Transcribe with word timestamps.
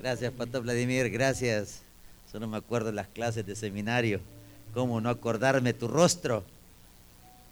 Gracias, 0.00 0.32
Pastor 0.32 0.62
Vladimir, 0.62 1.10
gracias. 1.10 1.82
Solo 2.32 2.48
me 2.48 2.56
acuerdo 2.56 2.90
las 2.90 3.06
clases 3.08 3.44
de 3.44 3.54
seminario. 3.54 4.22
¿Cómo 4.72 4.98
no 4.98 5.10
acordarme 5.10 5.74
tu 5.74 5.88
rostro? 5.88 6.42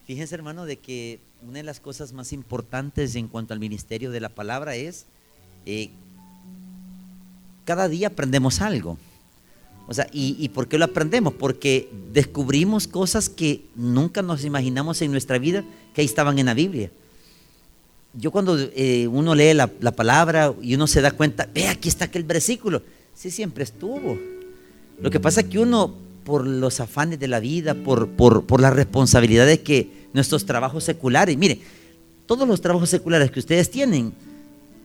Fíjense, 0.06 0.34
hermano, 0.34 0.64
de 0.64 0.78
que 0.78 1.20
una 1.46 1.58
de 1.58 1.62
las 1.62 1.78
cosas 1.78 2.14
más 2.14 2.32
importantes 2.32 3.16
en 3.16 3.28
cuanto 3.28 3.52
al 3.52 3.60
ministerio 3.60 4.10
de 4.10 4.20
la 4.20 4.30
palabra 4.30 4.76
es 4.76 5.04
eh, 5.66 5.90
cada 7.66 7.86
día 7.86 8.06
aprendemos 8.06 8.62
algo. 8.62 8.96
O 9.86 9.92
sea, 9.92 10.06
¿y, 10.10 10.34
¿y, 10.38 10.48
por 10.48 10.68
qué 10.68 10.78
lo 10.78 10.86
aprendemos? 10.86 11.34
Porque 11.34 11.90
descubrimos 12.14 12.88
cosas 12.88 13.28
que 13.28 13.66
nunca 13.74 14.22
nos 14.22 14.42
imaginamos 14.46 15.02
en 15.02 15.10
nuestra 15.10 15.36
vida 15.36 15.64
que 15.92 16.00
ahí 16.00 16.06
estaban 16.06 16.38
en 16.38 16.46
la 16.46 16.54
Biblia 16.54 16.90
yo 18.14 18.30
cuando 18.30 18.58
eh, 18.58 19.06
uno 19.06 19.34
lee 19.34 19.54
la, 19.54 19.70
la, 19.80 19.92
palabra 19.92 20.54
y 20.62 20.74
uno 20.74 20.86
se 20.86 21.00
da 21.00 21.10
cuenta, 21.10 21.48
ve, 21.52 21.68
aquí 21.68 21.88
está 21.88 22.06
aquel 22.06 22.24
versículo. 22.24 22.82
Sí, 23.14 23.30
siempre 23.30 23.64
estuvo. 23.64 24.18
Lo 25.00 25.10
que 25.10 25.20
pasa 25.20 25.40
es 25.42 25.48
que 25.48 25.58
uno, 25.58 25.94
por 26.24 26.46
los 26.46 26.80
afanes 26.80 27.18
de 27.18 27.28
la 27.28 27.40
vida, 27.40 27.74
por, 27.74 28.08
por, 28.08 28.44
por 28.44 28.60
las 28.60 28.72
responsabilidades 28.72 29.60
que 29.60 30.08
nuestros 30.12 30.46
trabajos 30.46 30.84
seculares, 30.84 31.36
mire, 31.36 31.60
todos 32.26 32.46
los 32.46 32.60
trabajos 32.60 32.90
seculares 32.90 33.30
que 33.30 33.40
ustedes 33.40 33.70
tienen, 33.70 34.12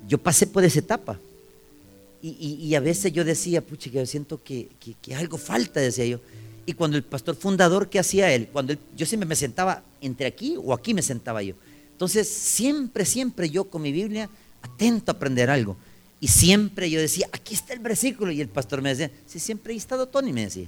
yo 0.08 0.18
pasé 0.18 0.48
por 0.48 0.64
esa 0.64 0.80
etapa. 0.80 1.20
Y, 2.22 2.58
y, 2.62 2.74
a 2.76 2.80
veces 2.80 3.12
yo 3.12 3.26
decía, 3.26 3.62
pucha, 3.62 3.92
que 3.92 3.98
yo 3.98 4.06
siento 4.06 4.42
que, 4.42 4.70
que, 4.80 4.94
que, 5.02 5.14
algo 5.14 5.38
falta, 5.38 5.82
decía 5.82 6.06
yo. 6.06 6.22
Y 6.66 6.72
cuando 6.72 6.96
el 6.96 7.04
pastor 7.04 7.36
fundador, 7.36 7.90
¿qué 7.90 8.00
hacía 8.00 8.34
él? 8.34 8.48
Cuando 8.48 8.72
él, 8.72 8.80
yo 8.96 9.06
siempre 9.06 9.28
me 9.28 9.36
sentaba 9.36 9.84
entre 10.00 10.26
aquí 10.26 10.56
o 10.58 10.74
aquí 10.74 10.94
me 10.94 11.02
sentaba 11.02 11.44
yo. 11.44 11.56
Entonces, 11.94 12.28
siempre, 12.28 13.06
siempre 13.06 13.50
yo 13.50 13.66
con 13.66 13.82
mi 13.82 13.92
Biblia, 13.92 14.30
atento 14.62 15.12
a 15.12 15.16
aprender 15.16 15.50
algo. 15.50 15.78
Y 16.20 16.28
siempre 16.28 16.90
yo 16.90 17.00
decía, 17.00 17.28
aquí 17.32 17.54
está 17.54 17.74
el 17.74 17.80
versículo. 17.80 18.32
Y 18.32 18.42
el 18.42 18.50
pastor 18.50 18.82
me 18.82 18.90
decía, 18.90 19.12
sí, 19.26 19.40
siempre 19.40 19.74
he 19.74 19.78
estado 19.78 20.08
Tony, 20.08 20.34
me 20.34 20.46
decía. 20.46 20.68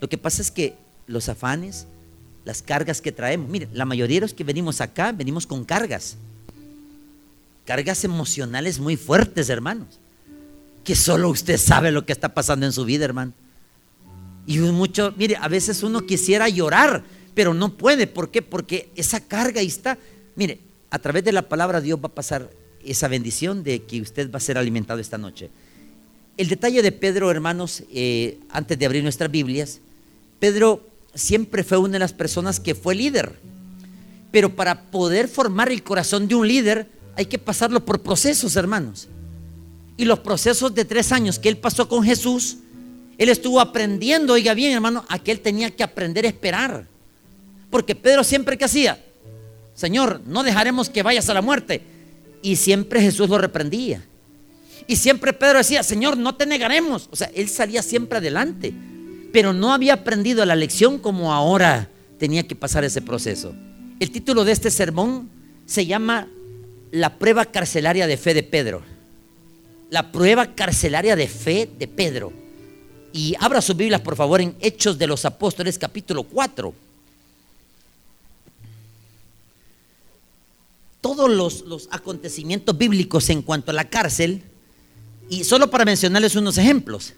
Lo 0.00 0.08
que 0.08 0.18
pasa 0.18 0.42
es 0.42 0.50
que 0.50 0.74
los 1.06 1.28
afanes, 1.28 1.86
las 2.44 2.62
cargas 2.62 3.00
que 3.00 3.12
traemos, 3.12 3.48
mire, 3.48 3.68
la 3.72 3.84
mayoría 3.84 4.16
de 4.16 4.22
los 4.22 4.34
que 4.34 4.44
venimos 4.44 4.80
acá, 4.80 5.12
venimos 5.12 5.46
con 5.46 5.64
cargas. 5.64 6.16
Cargas 7.64 8.02
emocionales 8.02 8.80
muy 8.80 8.96
fuertes, 8.96 9.48
hermanos. 9.48 10.00
Que 10.82 10.96
solo 10.96 11.28
usted 11.30 11.58
sabe 11.58 11.92
lo 11.92 12.04
que 12.04 12.12
está 12.12 12.34
pasando 12.34 12.66
en 12.66 12.72
su 12.72 12.84
vida, 12.84 13.04
hermano. 13.04 13.32
Y 14.46 14.58
mucho, 14.58 15.14
mire, 15.16 15.36
a 15.36 15.46
veces 15.46 15.84
uno 15.84 16.04
quisiera 16.04 16.48
llorar, 16.48 17.04
pero 17.34 17.54
no 17.54 17.76
puede. 17.76 18.08
¿Por 18.08 18.30
qué? 18.30 18.42
Porque 18.42 18.90
esa 18.96 19.20
carga 19.20 19.60
ahí 19.60 19.68
está. 19.68 19.96
Mire, 20.34 20.60
a 20.90 20.98
través 20.98 21.24
de 21.24 21.32
la 21.32 21.48
palabra 21.48 21.80
Dios 21.80 21.98
va 21.98 22.06
a 22.06 22.14
pasar 22.14 22.50
esa 22.84 23.08
bendición 23.08 23.62
de 23.62 23.82
que 23.82 24.00
usted 24.00 24.30
va 24.30 24.38
a 24.38 24.40
ser 24.40 24.58
alimentado 24.58 25.00
esta 25.00 25.18
noche. 25.18 25.50
El 26.36 26.48
detalle 26.48 26.82
de 26.82 26.92
Pedro, 26.92 27.30
hermanos, 27.30 27.84
eh, 27.92 28.38
antes 28.50 28.78
de 28.78 28.86
abrir 28.86 29.02
nuestras 29.02 29.30
Biblias, 29.30 29.80
Pedro 30.40 30.86
siempre 31.14 31.62
fue 31.62 31.78
una 31.78 31.94
de 31.94 31.98
las 31.98 32.12
personas 32.12 32.58
que 32.58 32.74
fue 32.74 32.94
líder. 32.94 33.38
Pero 34.30 34.56
para 34.56 34.90
poder 34.90 35.28
formar 35.28 35.70
el 35.70 35.82
corazón 35.82 36.26
de 36.26 36.34
un 36.34 36.48
líder 36.48 36.88
hay 37.16 37.26
que 37.26 37.38
pasarlo 37.38 37.84
por 37.84 38.00
procesos, 38.02 38.56
hermanos. 38.56 39.08
Y 39.96 40.06
los 40.06 40.20
procesos 40.20 40.74
de 40.74 40.86
tres 40.86 41.12
años 41.12 41.38
que 41.38 41.50
él 41.50 41.58
pasó 41.58 41.86
con 41.86 42.02
Jesús, 42.02 42.56
él 43.18 43.28
estuvo 43.28 43.60
aprendiendo, 43.60 44.32
oiga 44.32 44.54
bien, 44.54 44.72
hermano, 44.72 45.04
a 45.08 45.18
que 45.18 45.32
él 45.32 45.40
tenía 45.40 45.70
que 45.70 45.82
aprender 45.82 46.24
a 46.24 46.28
esperar. 46.28 46.86
Porque 47.70 47.94
Pedro 47.94 48.24
siempre 48.24 48.56
que 48.56 48.64
hacía, 48.64 49.04
Señor, 49.74 50.20
no 50.26 50.42
dejaremos 50.42 50.90
que 50.90 51.02
vayas 51.02 51.28
a 51.28 51.34
la 51.34 51.42
muerte. 51.42 51.82
Y 52.42 52.56
siempre 52.56 53.00
Jesús 53.00 53.28
lo 53.28 53.38
reprendía. 53.38 54.04
Y 54.86 54.96
siempre 54.96 55.32
Pedro 55.32 55.58
decía, 55.58 55.82
Señor, 55.82 56.16
no 56.16 56.34
te 56.34 56.46
negaremos. 56.46 57.08
O 57.10 57.16
sea, 57.16 57.30
él 57.34 57.48
salía 57.48 57.82
siempre 57.82 58.18
adelante. 58.18 58.72
Pero 59.32 59.52
no 59.52 59.72
había 59.72 59.94
aprendido 59.94 60.44
la 60.44 60.56
lección 60.56 60.98
como 60.98 61.32
ahora 61.32 61.88
tenía 62.18 62.46
que 62.46 62.54
pasar 62.54 62.84
ese 62.84 63.00
proceso. 63.00 63.54
El 63.98 64.10
título 64.10 64.44
de 64.44 64.52
este 64.52 64.70
sermón 64.70 65.30
se 65.66 65.86
llama 65.86 66.28
La 66.90 67.18
prueba 67.18 67.44
carcelaria 67.44 68.06
de 68.06 68.16
fe 68.16 68.34
de 68.34 68.42
Pedro. 68.42 68.82
La 69.90 70.10
prueba 70.10 70.54
carcelaria 70.54 71.16
de 71.16 71.28
fe 71.28 71.68
de 71.78 71.88
Pedro. 71.88 72.32
Y 73.12 73.34
abra 73.40 73.60
sus 73.60 73.76
Biblias, 73.76 74.00
por 74.00 74.16
favor, 74.16 74.40
en 74.40 74.54
Hechos 74.60 74.98
de 74.98 75.06
los 75.06 75.24
Apóstoles, 75.24 75.78
capítulo 75.78 76.24
4. 76.24 76.74
Todos 81.02 81.30
los, 81.30 81.62
los, 81.66 81.88
acontecimientos 81.90 82.78
bíblicos 82.78 83.28
en 83.28 83.42
cuanto 83.42 83.72
a 83.72 83.74
la 83.74 83.90
cárcel, 83.90 84.42
y 85.28 85.44
solo 85.44 85.68
para 85.68 85.84
mencionarles 85.84 86.36
unos 86.36 86.56
ejemplos. 86.56 87.12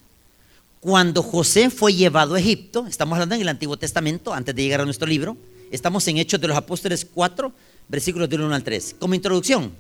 Cuando 0.80 1.22
José 1.22 1.70
fue 1.70 1.94
llevado 1.94 2.34
a 2.34 2.40
Egipto, 2.40 2.86
estamos 2.88 3.14
hablando 3.14 3.36
en 3.36 3.42
el 3.42 3.48
Antiguo 3.48 3.76
Testamento, 3.76 4.34
antes 4.34 4.54
de 4.54 4.62
llegar 4.62 4.80
a 4.80 4.84
nuestro 4.84 5.06
libro, 5.06 5.36
estamos 5.70 6.08
en 6.08 6.18
Hechos 6.18 6.40
de 6.40 6.48
los 6.48 6.56
Apóstoles 6.56 7.06
4, 7.12 7.52
versículos 7.88 8.28
del 8.28 8.40
1 8.40 8.54
al 8.54 8.64
3. 8.64 8.96
Como 8.98 9.14
introducción, 9.14 9.72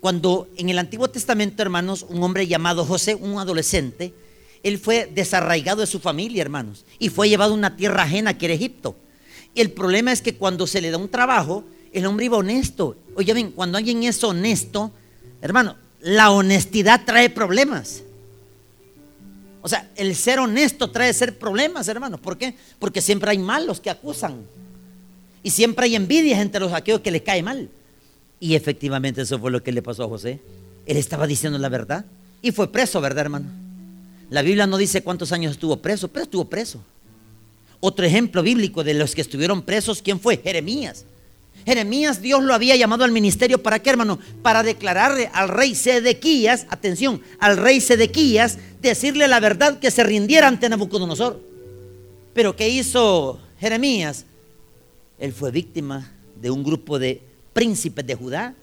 cuando 0.00 0.48
en 0.56 0.68
el 0.68 0.78
Antiguo 0.78 1.08
Testamento, 1.08 1.62
hermanos, 1.62 2.06
un 2.08 2.22
hombre 2.22 2.46
llamado 2.46 2.84
José, 2.84 3.16
un 3.16 3.38
adolescente, 3.38 4.14
él 4.62 4.78
fue 4.78 5.10
desarraigado 5.12 5.80
de 5.80 5.86
su 5.86 6.00
familia, 6.00 6.42
hermanos, 6.42 6.84
y 6.98 7.08
fue 7.08 7.28
llevado 7.28 7.52
a 7.52 7.56
una 7.56 7.76
tierra 7.76 8.04
ajena 8.04 8.38
que 8.38 8.46
era 8.46 8.54
Egipto. 8.54 8.96
Y 9.54 9.60
el 9.60 9.72
problema 9.72 10.12
es 10.12 10.22
que 10.22 10.36
cuando 10.36 10.66
se 10.66 10.80
le 10.80 10.90
da 10.90 10.98
un 10.98 11.08
trabajo, 11.08 11.64
el 11.98 12.06
hombre 12.06 12.26
iba 12.26 12.36
honesto. 12.36 12.96
Oye, 13.14 13.32
ven, 13.32 13.52
cuando 13.52 13.78
alguien 13.78 14.02
es 14.02 14.22
honesto, 14.22 14.92
hermano, 15.40 15.76
la 16.00 16.30
honestidad 16.30 17.04
trae 17.04 17.30
problemas. 17.30 18.02
O 19.62 19.68
sea, 19.68 19.90
el 19.96 20.14
ser 20.14 20.38
honesto 20.38 20.90
trae 20.90 21.12
ser 21.12 21.38
problemas, 21.38 21.88
hermano. 21.88 22.18
¿Por 22.18 22.38
qué? 22.38 22.54
Porque 22.78 23.00
siempre 23.00 23.30
hay 23.30 23.38
malos 23.38 23.80
que 23.80 23.90
acusan. 23.90 24.44
Y 25.42 25.50
siempre 25.50 25.86
hay 25.86 25.96
envidias 25.96 26.40
entre 26.40 26.60
los 26.60 26.72
aquellos 26.72 27.00
que 27.00 27.10
les 27.10 27.22
cae 27.22 27.42
mal. 27.42 27.68
Y 28.38 28.54
efectivamente 28.54 29.22
eso 29.22 29.38
fue 29.38 29.50
lo 29.50 29.62
que 29.62 29.72
le 29.72 29.82
pasó 29.82 30.04
a 30.04 30.08
José. 30.08 30.40
Él 30.86 30.96
estaba 30.96 31.26
diciendo 31.26 31.58
la 31.58 31.68
verdad. 31.68 32.04
Y 32.42 32.52
fue 32.52 32.70
preso, 32.70 33.00
¿verdad, 33.00 33.22
hermano? 33.22 33.46
La 34.30 34.42
Biblia 34.42 34.66
no 34.66 34.76
dice 34.76 35.02
cuántos 35.02 35.32
años 35.32 35.52
estuvo 35.52 35.78
preso, 35.78 36.08
pero 36.08 36.24
estuvo 36.24 36.44
preso. 36.44 36.80
Otro 37.80 38.04
ejemplo 38.04 38.42
bíblico 38.42 38.84
de 38.84 38.94
los 38.94 39.14
que 39.14 39.20
estuvieron 39.20 39.62
presos, 39.62 40.02
¿quién 40.02 40.20
fue? 40.20 40.36
Jeremías. 40.36 41.04
Jeremías 41.66 42.22
Dios 42.22 42.44
lo 42.44 42.54
había 42.54 42.76
llamado 42.76 43.02
al 43.02 43.10
ministerio 43.10 43.60
para 43.60 43.80
qué, 43.80 43.90
hermano? 43.90 44.20
Para 44.40 44.62
declararle 44.62 45.28
al 45.34 45.48
rey 45.48 45.74
Sedequías, 45.74 46.64
atención, 46.70 47.20
al 47.40 47.56
rey 47.56 47.80
Sedequías, 47.80 48.58
decirle 48.80 49.26
la 49.26 49.40
verdad 49.40 49.80
que 49.80 49.90
se 49.90 50.04
rindiera 50.04 50.46
ante 50.46 50.68
Nabucodonosor. 50.68 51.42
Pero 52.34 52.54
¿qué 52.54 52.68
hizo 52.68 53.40
Jeremías? 53.58 54.26
Él 55.18 55.32
fue 55.32 55.50
víctima 55.50 56.12
de 56.40 56.52
un 56.52 56.62
grupo 56.62 57.00
de 57.00 57.20
príncipes 57.52 58.06
de 58.06 58.14
Judá, 58.14 58.54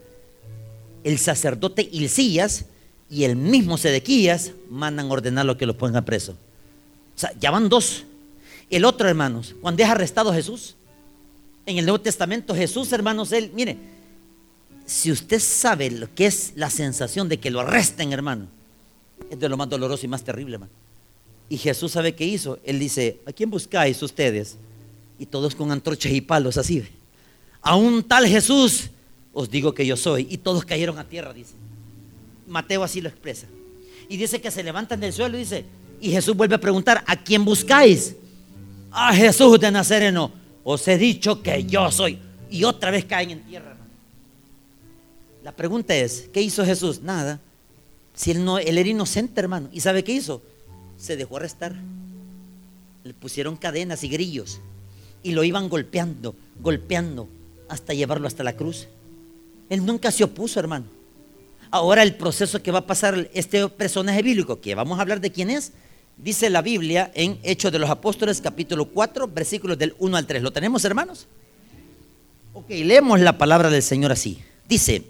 el 1.04 1.20
sacerdote 1.20 1.90
Hilcías 1.92 2.68
y 3.10 3.26
el 3.26 3.36
mismo 3.36 3.78
Sedequías 3.78 4.52
mandan 4.70 5.12
ordenar 5.12 5.46
lo 5.46 5.58
que 5.58 5.66
lo 5.66 5.78
pongan 5.78 6.06
preso. 6.06 6.38
O 7.18 7.20
sea, 7.20 7.34
ya 7.38 7.52
van 7.52 7.68
dos. 7.68 8.06
El 8.70 8.86
otro, 8.86 9.10
hermanos, 9.10 9.56
cuando 9.62 9.84
es 9.84 9.90
arrestado 9.90 10.32
Jesús, 10.32 10.78
en 11.66 11.78
el 11.78 11.86
Nuevo 11.86 12.02
Testamento 12.02 12.56
Jesús, 12.56 12.92
hermanos, 12.92 13.32
él, 13.32 13.52
mire, 13.54 13.78
si 14.86 15.12
usted 15.12 15.40
sabe 15.40 15.90
lo 15.92 16.14
que 16.14 16.26
es 16.26 16.54
la 16.56 16.70
sensación 16.70 17.30
de 17.30 17.40
que 17.40 17.52
lo 17.52 17.62
arresten, 17.62 18.12
hermano, 18.12 18.48
es 19.30 19.40
de 19.40 19.50
lo 19.50 19.58
más 19.58 19.70
doloroso 19.70 20.06
y 20.06 20.10
más 20.10 20.24
terrible, 20.24 20.56
hermano. 20.56 20.72
Y 21.50 21.58
Jesús 21.58 21.92
sabe 21.92 22.16
qué 22.16 22.26
hizo. 22.26 22.60
Él 22.64 22.80
dice, 22.80 23.20
¿a 23.26 23.32
quién 23.32 23.50
buscáis 23.50 24.02
ustedes? 24.02 24.58
Y 25.20 25.26
todos 25.26 25.56
con 25.56 25.72
antorchas 25.72 26.12
y 26.12 26.22
palos 26.22 26.58
así. 26.58 26.84
A 27.62 27.76
un 27.76 28.04
tal 28.04 28.28
Jesús 28.28 28.90
os 29.34 29.50
digo 29.50 29.74
que 29.74 29.86
yo 29.86 29.96
soy. 29.96 30.28
Y 30.30 30.38
todos 30.38 30.66
cayeron 30.66 30.98
a 30.98 31.04
tierra, 31.04 31.34
dice. 31.34 31.54
Mateo 32.48 32.84
así 32.84 33.02
lo 33.02 33.10
expresa. 33.10 33.48
Y 34.10 34.18
dice 34.18 34.42
que 34.42 34.52
se 34.52 34.64
levantan 34.64 35.00
del 35.00 35.14
suelo, 35.14 35.38
dice. 35.38 35.66
Y 36.02 36.12
Jesús 36.12 36.36
vuelve 36.36 36.56
a 36.56 36.60
preguntar, 36.60 37.04
¿a 37.08 37.16
quién 37.16 37.46
buscáis? 37.46 38.16
A 38.92 39.14
Jesús 39.14 39.60
de 39.60 39.72
Nazareno 39.72 40.43
os 40.64 40.88
he 40.88 40.98
dicho 40.98 41.42
que 41.42 41.64
yo 41.66 41.92
soy. 41.92 42.20
Y 42.50 42.64
otra 42.64 42.92
vez 42.92 43.06
caen 43.06 43.32
en 43.32 43.44
tierra. 43.44 43.72
Hermano. 43.72 43.92
La 45.44 45.52
pregunta 45.52 45.96
es, 45.96 46.30
¿qué 46.32 46.42
hizo 46.42 46.66
Jesús? 46.66 47.02
Nada. 47.02 47.40
Si 48.14 48.32
él, 48.32 48.46
no, 48.46 48.60
él 48.60 48.78
era 48.78 48.90
inocente, 48.90 49.40
hermano. 49.42 49.70
¿Y 49.72 49.82
sabe 49.82 50.04
qué 50.04 50.14
hizo? 50.14 50.42
Se 50.98 51.18
dejó 51.18 51.38
arrestar. 51.38 51.76
Le 53.04 53.14
pusieron 53.14 53.58
cadenas 53.58 54.04
y 54.04 54.10
grillos. 54.10 54.60
Y 55.24 55.32
lo 55.32 55.44
iban 55.44 55.70
golpeando, 55.70 56.36
golpeando, 56.62 57.28
hasta 57.70 57.94
llevarlo 57.94 58.28
hasta 58.28 58.44
la 58.44 58.56
cruz. 58.56 58.88
Él 59.70 59.86
nunca 59.86 60.12
se 60.12 60.24
opuso, 60.24 60.60
hermano. 60.60 60.86
Ahora 61.72 62.04
el 62.04 62.16
proceso 62.16 62.62
que 62.62 62.72
va 62.72 62.80
a 62.80 62.88
pasar 62.88 63.30
este 63.34 63.68
personaje 63.68 64.22
bíblico, 64.22 64.62
que 64.62 64.76
vamos 64.76 65.00
a 65.00 65.02
hablar 65.02 65.20
de 65.20 65.32
quién 65.32 65.50
es, 65.50 65.72
dice 66.18 66.50
la 66.50 66.62
Biblia 66.62 67.12
en 67.16 67.40
Hechos 67.44 67.72
de 67.72 67.80
los 67.80 67.90
Apóstoles 67.90 68.42
capítulo 68.42 68.86
4, 68.86 69.28
versículos 69.28 69.78
del 69.78 69.96
1 70.00 70.18
al 70.18 70.28
3. 70.28 70.44
¿Lo 70.44 70.52
tenemos, 70.52 70.86
hermanos? 70.86 71.28
Ok, 72.54 72.70
leemos 72.70 73.20
la 73.20 73.38
palabra 73.38 73.70
del 73.70 73.84
Señor 73.84 74.12
así. 74.12 74.40
Dice, 74.68 75.04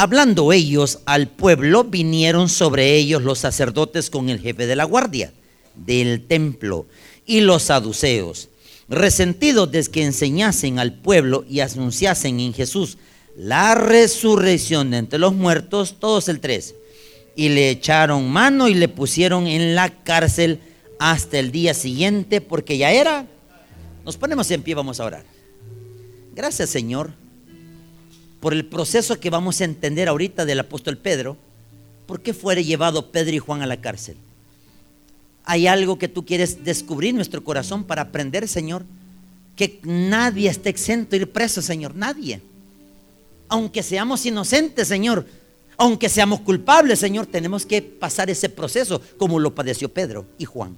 Hablando 0.00 0.52
ellos 0.52 1.00
al 1.06 1.26
pueblo, 1.26 1.82
vinieron 1.82 2.48
sobre 2.48 2.94
ellos 2.94 3.20
los 3.20 3.40
sacerdotes 3.40 4.10
con 4.10 4.28
el 4.28 4.38
jefe 4.38 4.68
de 4.68 4.76
la 4.76 4.84
guardia 4.84 5.32
del 5.74 6.24
templo 6.24 6.86
y 7.26 7.40
los 7.40 7.64
saduceos, 7.64 8.48
resentidos 8.88 9.72
de 9.72 9.82
que 9.86 10.04
enseñasen 10.04 10.78
al 10.78 10.94
pueblo 10.94 11.44
y 11.48 11.58
anunciasen 11.58 12.38
en 12.38 12.54
Jesús 12.54 12.96
la 13.36 13.74
resurrección 13.74 14.92
de 14.92 14.98
entre 14.98 15.18
los 15.18 15.34
muertos, 15.34 15.96
todos 15.98 16.28
el 16.28 16.38
tres, 16.38 16.76
y 17.38 17.50
le 17.50 17.70
echaron 17.70 18.28
mano 18.28 18.66
y 18.66 18.74
le 18.74 18.88
pusieron 18.88 19.46
en 19.46 19.76
la 19.76 19.90
cárcel 19.90 20.58
hasta 20.98 21.38
el 21.38 21.52
día 21.52 21.72
siguiente, 21.72 22.40
porque 22.40 22.76
ya 22.76 22.90
era. 22.90 23.26
Nos 24.04 24.16
ponemos 24.16 24.50
en 24.50 24.60
pie, 24.60 24.74
vamos 24.74 24.98
a 24.98 25.04
orar. 25.04 25.24
Gracias 26.34 26.68
Señor 26.70 27.12
por 28.40 28.52
el 28.54 28.64
proceso 28.66 29.20
que 29.20 29.30
vamos 29.30 29.60
a 29.60 29.64
entender 29.66 30.08
ahorita 30.08 30.44
del 30.44 30.58
apóstol 30.58 30.98
Pedro, 30.98 31.36
¿por 32.06 32.22
qué 32.22 32.34
fuere 32.34 32.64
llevado 32.64 33.12
Pedro 33.12 33.36
y 33.36 33.38
Juan 33.38 33.62
a 33.62 33.66
la 33.66 33.80
cárcel? 33.80 34.16
¿Hay 35.44 35.68
algo 35.68 35.96
que 35.96 36.08
tú 36.08 36.26
quieres 36.26 36.64
descubrir 36.64 37.10
en 37.10 37.16
nuestro 37.16 37.44
corazón 37.44 37.84
para 37.84 38.02
aprender, 38.02 38.48
Señor? 38.48 38.84
Que 39.54 39.78
nadie 39.84 40.50
esté 40.50 40.70
exento 40.70 41.10
de 41.10 41.18
ir 41.18 41.30
preso, 41.30 41.62
Señor, 41.62 41.94
nadie. 41.94 42.42
Aunque 43.48 43.84
seamos 43.84 44.26
inocentes, 44.26 44.88
Señor, 44.88 45.24
aunque 45.78 46.08
seamos 46.08 46.40
culpables, 46.40 46.98
Señor, 46.98 47.26
tenemos 47.26 47.64
que 47.64 47.80
pasar 47.80 48.28
ese 48.28 48.48
proceso 48.48 49.00
como 49.16 49.38
lo 49.38 49.54
padeció 49.54 49.88
Pedro 49.88 50.26
y 50.36 50.44
Juan. 50.44 50.76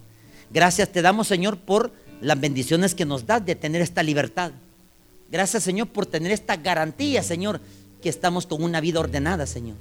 Gracias 0.50 0.92
te 0.92 1.00
damos, 1.00 1.26
Señor, 1.26 1.56
por 1.56 1.90
las 2.20 2.38
bendiciones 2.38 2.94
que 2.94 3.06
nos 3.06 3.26
das 3.26 3.44
de 3.44 3.54
tener 3.54 3.80
esta 3.80 4.02
libertad. 4.02 4.52
Gracias, 5.32 5.62
Señor, 5.62 5.88
por 5.88 6.04
tener 6.04 6.32
esta 6.32 6.56
garantía, 6.56 7.22
Señor, 7.22 7.60
que 8.02 8.10
estamos 8.10 8.46
con 8.46 8.62
una 8.62 8.80
vida 8.80 9.00
ordenada, 9.00 9.46
Señor. 9.46 9.76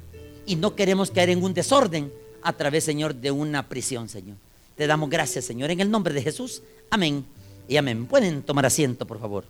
Y 0.46 0.56
no 0.56 0.76
queremos 0.76 1.12
caer 1.12 1.32
en 1.32 1.44
un 1.44 1.54
desorden 1.54 2.14
a 2.42 2.54
través, 2.54 2.86
Señor, 2.86 3.14
de 3.14 3.32
una 3.32 3.68
prisión, 3.68 4.08
Señor. 4.08 4.38
Te 4.78 4.88
damos 4.88 5.10
gracias, 5.10 5.44
Señor, 5.44 5.70
en 5.72 5.82
el 5.82 5.92
nombre 5.92 6.14
de 6.14 6.22
Jesús. 6.22 6.62
Amén 6.90 7.26
y 7.68 7.76
amén. 7.76 8.06
Pueden 8.06 8.42
tomar 8.42 8.66
asiento, 8.66 9.06
por 9.06 9.20
favor. 9.20 9.44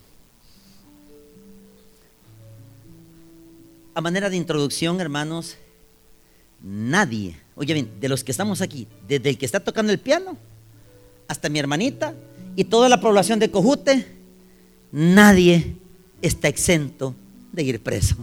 A 3.94 4.00
manera 4.00 4.30
de 4.30 4.36
introducción, 4.36 5.00
hermanos, 5.00 5.56
nadie, 6.62 7.36
oye 7.54 7.74
bien, 7.74 7.90
de 8.00 8.08
los 8.08 8.24
que 8.24 8.32
estamos 8.32 8.60
aquí, 8.60 8.86
desde 9.08 9.30
el 9.30 9.38
que 9.38 9.46
está 9.46 9.60
tocando 9.60 9.92
el 9.92 9.98
piano 9.98 10.36
hasta 11.28 11.48
mi 11.48 11.58
hermanita 11.58 12.14
y 12.56 12.64
toda 12.64 12.88
la 12.88 13.00
población 13.00 13.38
de 13.38 13.50
Cojute, 13.50 14.06
nadie 14.92 15.76
está 16.22 16.48
exento 16.48 17.14
de 17.52 17.62
ir 17.62 17.80
preso. 17.80 18.16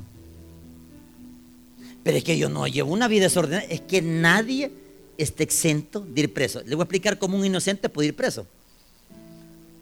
Pero 2.04 2.18
es 2.18 2.24
que 2.24 2.38
yo 2.38 2.50
no 2.50 2.68
llevo 2.68 2.94
una 2.94 3.08
vida 3.08 3.24
desordenada, 3.24 3.66
es 3.70 3.82
que 3.82 4.02
nadie 4.02 4.72
está 5.18 5.44
exento 5.44 6.02
de 6.02 6.22
ir 6.22 6.34
preso. 6.34 6.62
Le 6.66 6.76
voy 6.76 6.84
a 6.84 6.86
explicar 6.86 7.18
cómo 7.18 7.38
un 7.38 7.46
inocente 7.46 7.90
puede 7.90 8.10
ir 8.10 8.16
preso. 8.16 8.46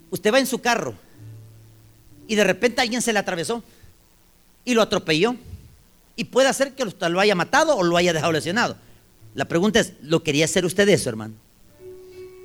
Usted 0.10 0.34
va 0.34 0.40
en 0.40 0.48
su 0.48 0.60
carro 0.60 0.96
y 2.28 2.36
de 2.36 2.44
repente 2.44 2.82
alguien 2.82 3.02
se 3.02 3.14
le 3.14 3.20
atravesó 3.20 3.64
y 4.64 4.74
lo 4.74 4.82
atropelló. 4.82 5.36
Y 6.16 6.26
puede 6.26 6.48
hacer 6.48 6.74
que 6.74 6.84
usted 6.84 7.08
lo 7.10 7.20
haya 7.20 7.36
matado 7.36 7.76
o 7.76 7.84
lo 7.84 7.98
haya 7.98 8.14
dejado 8.14 8.32
lesionado. 8.32 8.78
La 9.34 9.46
pregunta 9.46 9.80
es, 9.80 9.94
¿lo 10.02 10.24
quería 10.24 10.46
hacer 10.46 10.66
usted 10.66 10.88
eso, 10.90 11.10
hermano? 11.10 11.34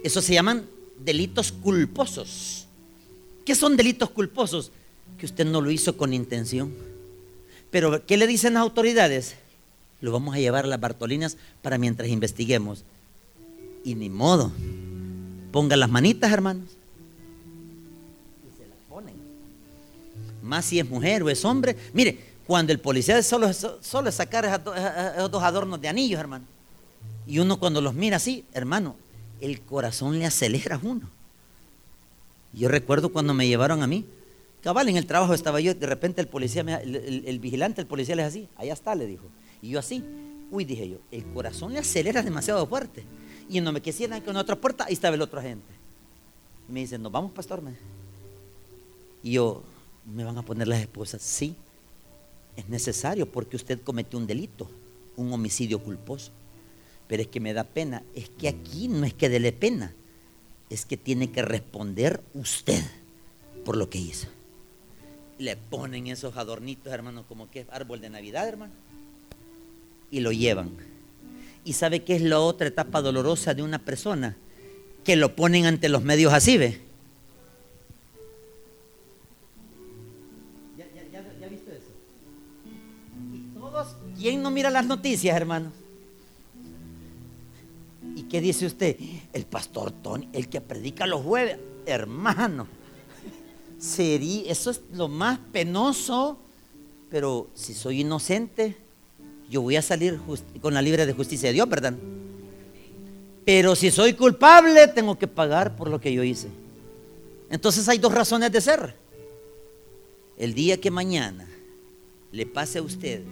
Eso 0.03 0.21
se 0.23 0.35
llaman 0.35 0.67
delitos 0.99 1.53
culposos. 1.53 2.67
¿Qué 3.45 3.55
son 3.55 3.77
delitos 3.77 4.11
culposos? 4.11 4.73
que 5.21 5.27
usted 5.27 5.45
no 5.45 5.61
lo 5.61 5.71
hizo 5.71 5.99
con 5.99 6.15
intención. 6.15 6.73
Pero, 7.71 8.07
¿qué 8.07 8.17
le 8.17 8.27
dicen 8.27 8.55
las 8.55 8.63
autoridades? 8.63 9.37
Lo 10.01 10.13
vamos 10.13 10.35
a 10.35 10.39
llevar 10.39 10.65
a 10.65 10.69
las 10.69 10.81
Bartolinas 10.81 11.37
para 11.61 11.77
mientras 11.77 12.09
investiguemos. 12.09 12.85
Y 13.85 13.95
ni 13.95 14.09
modo. 14.09 14.51
Ponga 15.53 15.77
las 15.77 15.91
manitas, 15.91 16.33
hermanos. 16.33 16.71
Y 18.49 18.57
se 18.57 18.67
las 18.67 18.79
ponen. 18.89 19.15
Más 20.43 20.65
si 20.65 20.79
es 20.81 20.89
mujer 20.89 21.23
o 21.23 21.29
es 21.29 21.45
hombre. 21.45 21.77
Mire, 21.93 22.19
cuando 22.51 22.73
el 22.73 22.81
policía 22.81 23.23
solo, 23.23 23.53
solo 23.53 24.11
sacar 24.11 24.45
esos 24.45 25.31
dos 25.31 25.41
adornos 25.41 25.81
de 25.81 25.87
anillos, 25.87 26.19
hermano. 26.19 26.45
Y 27.25 27.39
uno 27.39 27.61
cuando 27.61 27.81
los 27.81 27.95
mira 27.95 28.17
así, 28.17 28.45
hermano, 28.53 28.97
el 29.41 29.61
corazón 29.61 30.19
le 30.19 30.27
acelera 30.27 30.75
a 30.75 30.81
uno. 30.83 31.09
Yo 32.53 32.69
recuerdo 32.69 33.13
cuando 33.13 33.35
me 33.35 33.47
llevaron 33.47 33.85
a 33.85 33.87
mí, 33.87 34.05
Cabal, 34.65 34.89
en 34.89 34.97
el 34.97 35.07
trabajo 35.07 35.33
estaba 35.33 35.61
yo, 35.61 35.75
de 35.75 35.87
repente 35.87 36.21
el 36.21 36.27
policía, 36.27 36.63
el, 36.83 37.39
vigilante, 37.39 37.83
el 37.83 37.87
policía 37.87 38.17
le 38.17 38.25
así, 38.25 38.49
allá 38.57 38.73
está, 38.73 38.97
le 38.97 39.07
dijo. 39.07 39.27
Y 39.63 39.69
yo 39.69 39.79
así, 39.79 40.03
uy, 40.51 40.65
dije 40.65 40.89
yo, 40.89 40.99
el 41.13 41.25
corazón 41.27 41.73
le 41.73 41.79
acelera 41.79 42.21
demasiado 42.21 42.67
fuerte. 42.67 43.05
Y 43.49 43.61
no 43.61 43.71
me 43.71 43.81
quisieran 43.81 44.21
que 44.23 44.31
en 44.31 44.37
otra 44.37 44.57
puerta, 44.57 44.87
ahí 44.87 44.95
estaba 44.95 45.15
el 45.15 45.23
otro 45.23 45.39
agente. 45.39 45.73
Me 46.67 46.81
dice, 46.81 46.99
nos 46.99 47.13
vamos, 47.13 47.31
pastor. 47.31 47.63
Y 49.23 49.35
yo, 49.35 49.63
¿me 50.05 50.25
van 50.25 50.37
a 50.37 50.43
poner 50.43 50.67
las 50.67 50.81
esposas? 50.81 51.23
Sí, 51.23 51.55
es 52.57 52.69
necesario 52.69 53.31
porque 53.31 53.57
usted 53.57 53.81
cometió 53.83 54.19
un 54.19 54.27
delito, 54.27 54.71
un 55.17 55.33
homicidio 55.33 55.79
culposo. 55.79 56.33
Pero 57.09 57.23
es 57.23 57.29
que 57.29 57.41
me 57.41 57.53
da 57.53 57.65
pena, 57.65 58.03
es 58.15 58.29
que 58.29 58.49
aquí 58.49 58.89
no 58.89 59.05
es 59.05 59.15
que 59.15 59.29
dele 59.29 59.53
pena, 59.53 59.95
es 60.69 60.87
que 60.87 60.97
tiene 60.97 61.31
que 61.31 61.43
responder 61.43 62.23
usted 62.35 62.83
por 63.65 63.77
lo 63.77 63.91
que 63.91 63.99
hizo 63.99 64.29
le 65.41 65.57
ponen 65.57 66.07
esos 66.07 66.37
adornitos, 66.37 66.93
hermano, 66.93 67.25
como 67.27 67.51
que 67.51 67.61
es 67.61 67.67
árbol 67.71 68.01
de 68.01 68.11
Navidad, 68.11 68.47
hermano, 68.47 68.75
y 70.11 70.21
lo 70.21 70.33
llevan. 70.33 70.71
¿Y 71.65 71.73
sabe 71.73 72.05
qué 72.05 72.15
es 72.15 72.23
la 72.23 72.41
otra 72.41 72.69
etapa 72.69 73.01
dolorosa 73.01 73.55
de 73.55 73.63
una 73.63 73.79
persona? 73.79 74.37
Que 75.03 75.17
lo 75.17 75.35
ponen 75.35 75.65
ante 75.65 75.89
los 75.89 76.03
medios 76.03 76.35
así, 76.35 76.59
¿ve? 76.59 76.81
¿Quién 84.21 84.43
no 84.43 84.51
mira 84.51 84.71
las 84.71 84.85
noticias, 84.85 85.35
hermano? 85.35 85.73
¿Y 88.15 88.25
qué 88.25 88.41
dice 88.41 88.67
usted? 88.67 88.97
El 89.33 89.47
pastor 89.47 89.91
Tony, 89.91 90.29
el 90.33 90.49
que 90.49 90.61
predica 90.61 91.07
los 91.07 91.23
jueves, 91.23 91.59
hermano 91.87 92.67
sería, 93.79 94.53
eso 94.53 94.71
es 94.71 94.83
lo 94.93 95.09
más 95.09 95.39
penoso, 95.53 96.39
pero 97.11 97.49
si 97.55 97.73
soy 97.73 98.03
inocente, 98.03 98.77
yo 99.49 99.63
voy 99.63 99.77
a 99.77 99.83
salir 99.83 100.21
con 100.61 100.75
la 100.75 100.83
libre 100.83 101.07
de 101.07 101.15
justicia 101.15 101.49
de 101.49 101.55
Dios, 101.55 101.69
¿verdad? 101.69 101.95
Pero 103.47 103.75
si 103.75 103.91
soy 103.91 104.13
culpable, 104.13 104.87
tengo 104.89 105.19
que 105.19 105.27
pagar 105.27 105.77
por 105.77 105.89
lo 105.89 105.99
que 105.99 106.13
yo 106.13 106.23
hice. 106.23 106.49
Entonces 107.49 107.89
hay 107.89 107.99
dos 107.99 108.13
razones 108.13 108.53
de 108.53 108.61
ser. 108.61 108.95
El 110.37 110.55
día 110.55 110.79
que 110.79 110.91
mañana 110.91 111.49
le 112.33 112.47
pase 112.47 112.79
a 112.79 112.83
usted 112.83 113.23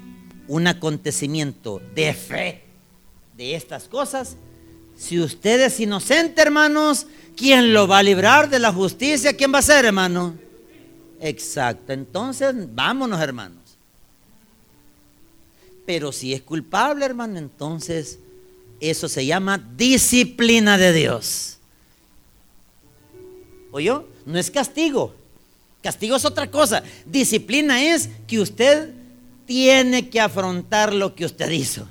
un 0.49 0.67
acontecimiento 0.67 1.81
de 1.95 2.15
fe 2.15 2.65
de 3.37 3.55
estas 3.55 3.85
cosas, 3.87 4.37
si 4.97 5.21
usted 5.21 5.61
es 5.61 5.79
inocente, 5.79 6.43
hermanos, 6.43 7.07
¿quién 7.37 7.73
lo 7.73 7.87
va 7.87 7.99
a 7.99 8.03
librar 8.03 8.51
de 8.51 8.59
la 8.59 8.73
justicia? 8.73 9.37
¿Quién 9.37 9.55
va 9.55 9.59
a 9.59 9.63
ser, 9.63 9.85
hermano? 9.85 10.35
Exacto. 11.21 11.93
Entonces, 11.93 12.53
vámonos, 12.75 13.21
hermanos. 13.21 13.63
Pero 15.87 16.11
si 16.11 16.35
es 16.35 16.43
culpable, 16.43 17.05
hermano, 17.05 17.39
entonces 17.39 18.19
eso 18.81 19.09
se 19.09 19.25
llama 19.25 19.59
disciplina 19.77 20.77
de 20.77 20.93
Dios. 20.93 21.59
¿Oyó? 23.71 24.09
No 24.27 24.39
es 24.39 24.51
castigo. 24.51 25.15
Castigo 25.83 26.17
es 26.17 26.25
otra 26.25 26.51
cosa. 26.51 26.83
Disciplina 27.07 27.83
es 27.83 28.09
que 28.27 28.41
usted 28.41 28.98
tiene 29.49 30.11
que 30.11 30.21
afrontar 30.21 30.93
lo 30.93 31.15
que 31.15 31.25
usted 31.25 31.51
hizo. 31.51 31.89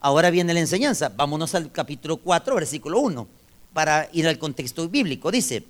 Ahora 0.00 0.30
viene 0.30 0.54
la 0.54 0.60
enseñanza. 0.60 1.12
Vámonos 1.14 1.54
al 1.54 1.70
capítulo 1.70 2.16
4, 2.16 2.54
versículo 2.54 2.98
1, 3.00 3.28
para 3.74 4.08
ir 4.14 4.26
al 4.26 4.38
contexto 4.38 4.88
bíblico. 4.88 5.30
Dice, 5.30 5.64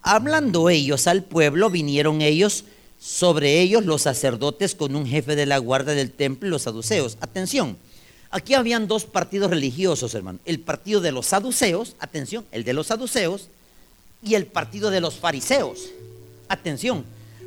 hablando 0.00 0.70
ellos 0.70 1.08
al 1.08 1.24
pueblo, 1.24 1.70
vinieron 1.70 2.22
ellos 2.22 2.64
sobre 3.00 3.60
ellos 3.62 3.84
los 3.84 4.02
sacerdotes 4.02 4.76
con 4.76 4.94
un 4.94 5.06
jefe 5.06 5.34
de 5.34 5.44
la 5.44 5.58
guardia 5.58 5.94
del 5.94 6.12
templo 6.12 6.46
y 6.46 6.50
los 6.52 6.62
saduceos. 6.62 7.18
Atención, 7.20 7.76
aquí 8.30 8.54
habían 8.54 8.86
dos 8.86 9.06
partidos 9.06 9.50
religiosos, 9.50 10.14
hermano. 10.14 10.38
El 10.44 10.60
partido 10.60 11.00
de 11.00 11.10
los 11.10 11.26
saduceos, 11.26 11.96
atención, 11.98 12.46
el 12.52 12.62
de 12.62 12.74
los 12.74 12.86
saduceos, 12.86 13.48
y 14.22 14.36
el 14.36 14.46
partido 14.46 14.90
de 14.90 15.00
los 15.00 15.16
fariseos. 15.16 15.90
Atención, 16.48 17.04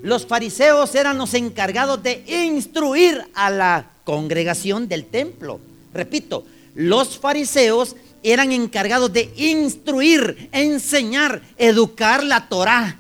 los 0.08 0.26
fariseos 0.26 0.96
eran 0.96 1.18
los 1.18 1.34
encargados 1.34 2.02
de 2.02 2.24
instruir 2.28 3.24
a 3.34 3.50
la 3.50 3.92
congregación 4.04 4.88
del 4.88 5.06
templo 5.06 5.60
Repito, 5.98 6.46
los 6.76 7.18
fariseos 7.18 7.96
eran 8.22 8.52
encargados 8.52 9.12
de 9.12 9.34
instruir, 9.36 10.48
enseñar, 10.52 11.42
educar 11.58 12.24
la 12.24 12.48
Torá 12.48 13.00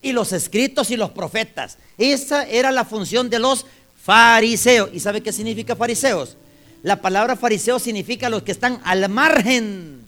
y 0.00 0.12
los 0.12 0.32
escritos 0.32 0.90
y 0.90 0.96
los 0.96 1.10
profetas. 1.10 1.76
Esa 1.98 2.46
era 2.46 2.72
la 2.72 2.86
función 2.86 3.28
de 3.28 3.38
los 3.38 3.66
Fariseo. 4.02 4.88
¿Y 4.90 5.00
sabe 5.00 5.22
qué 5.22 5.32
significa 5.32 5.76
fariseos? 5.76 6.36
La 6.82 7.00
palabra 7.00 7.36
fariseo 7.36 7.78
significa 7.78 8.30
los 8.30 8.42
que 8.42 8.52
están 8.52 8.80
al 8.84 9.06
margen, 9.10 10.06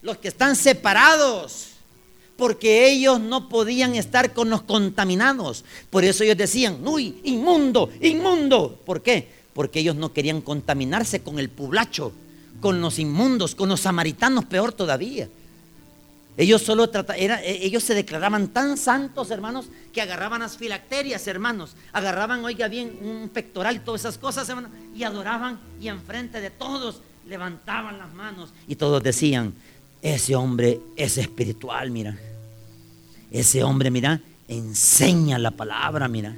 los 0.00 0.16
que 0.18 0.28
están 0.28 0.56
separados, 0.56 1.73
porque 2.36 2.88
ellos 2.88 3.20
no 3.20 3.48
podían 3.48 3.94
estar 3.94 4.32
con 4.32 4.50
los 4.50 4.62
contaminados. 4.62 5.64
Por 5.90 6.04
eso 6.04 6.24
ellos 6.24 6.36
decían, 6.36 6.86
uy, 6.86 7.20
inmundo, 7.24 7.90
inmundo. 8.00 8.80
¿Por 8.84 9.02
qué? 9.02 9.28
Porque 9.52 9.80
ellos 9.80 9.96
no 9.96 10.12
querían 10.12 10.40
contaminarse 10.40 11.22
con 11.22 11.38
el 11.38 11.48
publacho, 11.48 12.12
con 12.60 12.80
los 12.80 12.98
inmundos, 12.98 13.54
con 13.54 13.68
los 13.68 13.80
samaritanos, 13.80 14.46
peor 14.46 14.72
todavía. 14.72 15.28
Ellos 16.36 16.62
solo 16.62 16.90
trataban, 16.90 17.20
e, 17.22 17.64
ellos 17.64 17.84
se 17.84 17.94
declaraban 17.94 18.48
tan 18.48 18.76
santos, 18.76 19.30
hermanos, 19.30 19.66
que 19.92 20.00
agarraban 20.00 20.40
las 20.40 20.56
filacterias, 20.56 21.28
hermanos. 21.28 21.76
Agarraban, 21.92 22.44
oiga 22.44 22.66
bien, 22.66 22.98
un 23.00 23.28
pectoral 23.28 23.76
y 23.76 23.78
todas 23.78 24.00
esas 24.00 24.18
cosas, 24.18 24.48
hermanos, 24.48 24.72
y 24.96 25.04
adoraban 25.04 25.60
y 25.80 25.86
enfrente 25.86 26.40
de 26.40 26.50
todos 26.50 27.00
levantaban 27.26 27.98
las 27.98 28.12
manos 28.12 28.50
y 28.68 28.76
todos 28.76 29.02
decían, 29.02 29.54
ese 30.04 30.36
hombre 30.36 30.78
es 30.94 31.18
espiritual, 31.18 31.90
mira. 31.90 32.16
Ese 33.32 33.64
hombre, 33.64 33.90
mira, 33.90 34.20
enseña 34.46 35.36
la 35.40 35.50
palabra, 35.50 36.06
mira. 36.06 36.36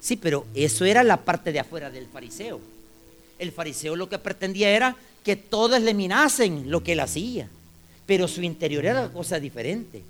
Sí, 0.00 0.16
pero 0.16 0.46
eso 0.54 0.84
era 0.84 1.02
la 1.02 1.16
parte 1.16 1.52
de 1.52 1.60
afuera 1.60 1.88
del 1.88 2.06
fariseo. 2.06 2.60
El 3.38 3.52
fariseo 3.52 3.96
lo 3.96 4.10
que 4.10 4.18
pretendía 4.18 4.68
era 4.68 4.94
que 5.24 5.36
todos 5.36 5.80
le 5.80 5.94
mirasen 5.94 6.70
lo 6.70 6.82
que 6.82 6.92
él 6.92 7.00
hacía 7.00 7.48
pero 8.10 8.26
su 8.26 8.42
interior 8.42 8.84
era 8.84 9.08
cosa 9.08 9.38
diferente. 9.38 10.02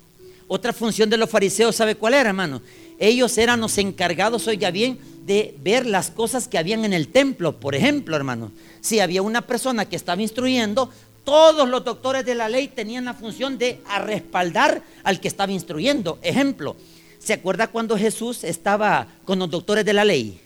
Otra 0.47 0.73
función 0.73 1.07
de 1.07 1.17
los 1.17 1.29
fariseos, 1.29 1.75
¿sabe 1.75 1.93
cuál 1.93 2.15
era, 2.15 2.29
hermano? 2.29 2.59
Ellos 2.97 3.37
eran 3.37 3.61
los 3.61 3.77
encargados, 3.77 4.47
oiga 4.47 4.71
bien, 4.71 4.97
de 5.23 5.53
ver 5.61 5.85
las 5.85 6.09
cosas 6.09 6.47
que 6.47 6.57
habían 6.57 6.83
en 6.83 6.93
el 6.93 7.09
templo. 7.09 7.59
Por 7.59 7.75
ejemplo, 7.75 8.15
hermano, 8.15 8.51
si 8.81 8.99
había 8.99 9.21
una 9.21 9.43
persona 9.43 9.85
que 9.85 9.95
estaba 9.95 10.19
instruyendo, 10.19 10.89
todos 11.23 11.67
los 11.67 11.83
doctores 11.83 12.25
de 12.25 12.35
la 12.35 12.49
ley 12.49 12.67
tenían 12.67 13.05
la 13.05 13.13
función 13.13 13.57
de 13.57 13.79
respaldar 14.03 14.81
al 15.03 15.19
que 15.19 15.27
estaba 15.27 15.51
instruyendo. 15.51 16.19
Ejemplo, 16.21 16.75
¿se 17.19 17.33
acuerda 17.33 17.67
cuando 17.67 17.97
Jesús 17.97 18.43
estaba 18.43 19.07
con 19.25 19.39
los 19.39 19.49
doctores 19.49 19.85
de 19.85 19.93
la 19.93 20.05
ley? 20.05 20.39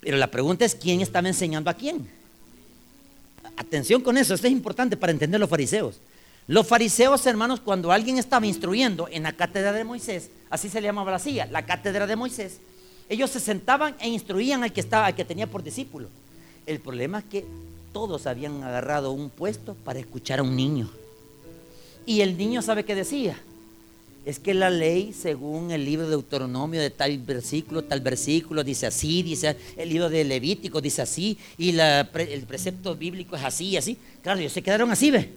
Pero 0.00 0.16
la 0.18 0.30
pregunta 0.30 0.64
es, 0.64 0.74
¿quién 0.74 1.00
estaba 1.00 1.28
enseñando 1.28 1.70
a 1.70 1.74
quién? 1.74 2.08
Atención 3.56 4.02
con 4.02 4.16
eso, 4.16 4.34
esto 4.34 4.46
es 4.46 4.52
importante 4.52 4.96
para 4.96 5.12
entender 5.12 5.40
los 5.40 5.50
fariseos. 5.50 6.00
Los 6.46 6.66
fariseos, 6.66 7.26
hermanos, 7.26 7.60
cuando 7.60 7.90
alguien 7.90 8.18
estaba 8.18 8.46
instruyendo 8.46 9.08
en 9.10 9.24
la 9.24 9.32
cátedra 9.32 9.72
de 9.72 9.82
Moisés, 9.82 10.30
así 10.48 10.68
se 10.68 10.80
le 10.80 10.86
llamaba 10.86 11.10
la 11.10 11.18
silla, 11.18 11.46
la 11.46 11.66
cátedra 11.66 12.06
de 12.06 12.14
Moisés, 12.14 12.58
ellos 13.08 13.30
se 13.30 13.40
sentaban 13.40 13.96
e 14.00 14.08
instruían 14.08 14.62
al 14.62 14.72
que 14.72 14.80
estaba, 14.80 15.06
al 15.06 15.14
que 15.14 15.24
tenía 15.24 15.48
por 15.48 15.62
discípulo. 15.62 16.08
El 16.66 16.80
problema 16.80 17.18
es 17.18 17.24
que 17.24 17.44
todos 17.96 18.26
habían 18.26 18.62
agarrado 18.62 19.10
un 19.10 19.30
puesto 19.30 19.72
para 19.72 19.98
escuchar 19.98 20.40
a 20.40 20.42
un 20.42 20.54
niño. 20.54 20.90
Y 22.04 22.20
el 22.20 22.36
niño 22.36 22.60
sabe 22.60 22.84
qué 22.84 22.94
decía. 22.94 23.40
Es 24.26 24.38
que 24.38 24.52
la 24.52 24.68
ley, 24.68 25.14
según 25.14 25.70
el 25.70 25.82
libro 25.82 26.04
de 26.04 26.10
Deuteronomio, 26.10 26.78
de 26.78 26.90
tal 26.90 27.16
versículo, 27.16 27.84
tal 27.84 28.02
versículo, 28.02 28.62
dice 28.62 28.86
así, 28.86 29.22
dice 29.22 29.56
el 29.78 29.88
libro 29.88 30.10
de 30.10 30.24
Levítico, 30.24 30.82
dice 30.82 31.00
así, 31.00 31.38
y 31.56 31.70
el 31.70 32.44
precepto 32.46 32.94
bíblico 32.94 33.34
es 33.34 33.42
así, 33.42 33.78
así. 33.78 33.96
Claro, 34.22 34.40
ellos 34.40 34.52
se 34.52 34.60
quedaron 34.60 34.90
así, 34.90 35.10
¿ve? 35.10 35.30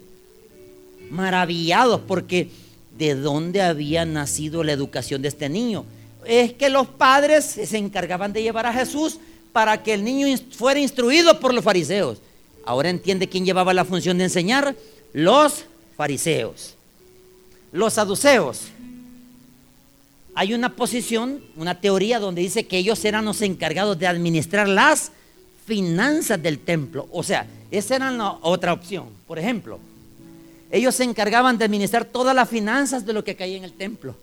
maravillados 1.12 2.02
porque 2.02 2.50
de 2.98 3.16
dónde 3.16 3.62
había 3.62 4.04
nacido 4.04 4.66
la 4.66 4.74
educación 4.74 5.22
de 5.22 5.30
este 5.30 5.48
niño. 5.48 5.86
Es 6.26 6.52
que 6.52 6.70
los 6.70 6.88
padres 6.90 7.46
se 7.46 7.78
encargaban 7.78 8.34
de 8.34 8.44
llevar 8.44 8.66
a 8.66 8.74
Jesús 8.74 9.18
para 9.54 9.82
que 9.82 9.94
el 9.94 10.04
niño 10.04 10.28
fuera 10.52 10.82
instruido 10.82 11.40
por 11.40 11.54
los 11.54 11.64
fariseos. 11.64 12.22
Ahora 12.70 12.92
entiende 12.92 13.28
quién 13.28 13.46
llevaba 13.46 13.74
la 13.74 13.84
función 13.84 14.20
de 14.20 14.26
enseñar. 14.26 14.76
Los 15.12 15.66
fariseos. 15.98 16.76
Los 17.72 17.94
saduceos. 17.94 18.66
Hay 20.36 20.54
una 20.54 20.76
posición, 20.76 21.44
una 21.56 21.82
teoría 21.82 22.20
donde 22.20 22.44
dice 22.44 22.68
que 22.68 22.78
ellos 22.78 23.04
eran 23.06 23.26
los 23.26 23.42
encargados 23.42 23.98
de 23.98 24.06
administrar 24.06 24.68
las 24.68 25.12
finanzas 25.66 26.40
del 26.44 26.60
templo. 26.60 27.08
O 27.12 27.24
sea, 27.24 27.48
esa 27.72 27.96
era 27.96 28.12
la 28.12 28.38
otra 28.44 28.74
opción. 28.74 29.08
Por 29.26 29.40
ejemplo, 29.40 29.80
ellos 30.70 30.94
se 30.94 31.06
encargaban 31.06 31.58
de 31.58 31.66
administrar 31.66 32.06
todas 32.06 32.36
las 32.36 32.48
finanzas 32.48 33.04
de 33.04 33.14
lo 33.14 33.24
que 33.24 33.36
caía 33.36 33.58
en 33.58 33.64
el 33.64 33.74
templo, 33.74 34.16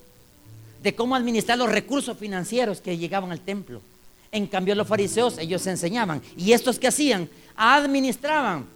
de 0.84 0.94
cómo 0.94 1.16
administrar 1.16 1.58
los 1.58 1.68
recursos 1.68 2.16
financieros 2.16 2.80
que 2.80 2.96
llegaban 2.96 3.32
al 3.32 3.40
templo. 3.40 3.82
En 4.30 4.46
cambio, 4.46 4.76
los 4.76 4.86
fariseos, 4.86 5.38
ellos 5.38 5.66
enseñaban. 5.66 6.22
¿Y 6.36 6.52
estos 6.52 6.78
que 6.78 6.86
hacían? 6.86 7.28
Administraban. 7.56 8.66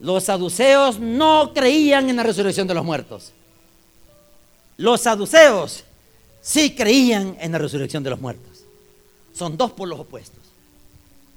Los 0.00 0.24
saduceos 0.24 0.98
no 0.98 1.52
creían 1.54 2.10
en 2.10 2.16
la 2.16 2.22
resurrección 2.22 2.66
de 2.66 2.74
los 2.74 2.84
muertos. 2.84 3.32
Los 4.76 5.02
saduceos 5.02 5.84
sí 6.40 6.74
creían 6.74 7.36
en 7.40 7.52
la 7.52 7.58
resurrección 7.58 8.02
de 8.02 8.10
los 8.10 8.20
muertos. 8.20 8.64
Son 9.32 9.56
dos 9.56 9.72
polos 9.72 10.00
opuestos. 10.00 10.40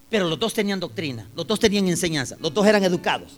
Pero 0.09 0.27
los 0.29 0.39
dos 0.39 0.53
tenían 0.53 0.79
doctrina, 0.79 1.27
los 1.35 1.45
dos 1.45 1.59
tenían 1.59 1.87
enseñanza, 1.87 2.37
los 2.39 2.53
dos 2.53 2.65
eran 2.65 2.83
educados. 2.83 3.33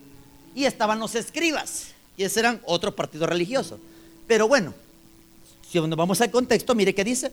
Y 0.56 0.66
estaban 0.66 1.00
los 1.00 1.16
escribas 1.16 1.88
y 2.16 2.24
ese 2.24 2.40
eran 2.40 2.62
otros 2.66 2.94
partidos 2.94 3.30
religiosos. 3.30 3.80
Pero 4.28 4.48
bueno, 4.48 4.74
si 5.70 5.80
nos 5.80 5.98
vamos 5.98 6.20
al 6.22 6.32
contexto, 6.32 6.74
mire 6.76 6.96
qué 6.96 7.04
dice. 7.04 7.32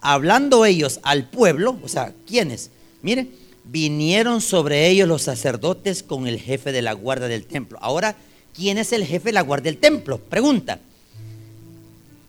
Hablando 0.00 0.64
ellos 0.64 1.00
al 1.02 1.28
pueblo, 1.28 1.78
o 1.82 1.88
sea, 1.88 2.12
¿quiénes? 2.26 2.70
Mire, 3.02 3.28
vinieron 3.70 4.40
sobre 4.40 4.88
ellos 4.88 5.08
los 5.08 5.22
sacerdotes 5.22 6.02
con 6.02 6.26
el 6.26 6.40
jefe 6.40 6.72
de 6.72 6.82
la 6.82 6.92
guardia 6.92 7.28
del 7.28 7.46
templo. 7.46 7.78
Ahora, 7.80 8.16
¿quién 8.54 8.78
es 8.78 8.92
el 8.92 9.04
jefe 9.04 9.26
de 9.26 9.32
la 9.32 9.42
guardia 9.42 9.70
del 9.70 9.80
templo? 9.80 10.18
Pregunta. 10.18 10.80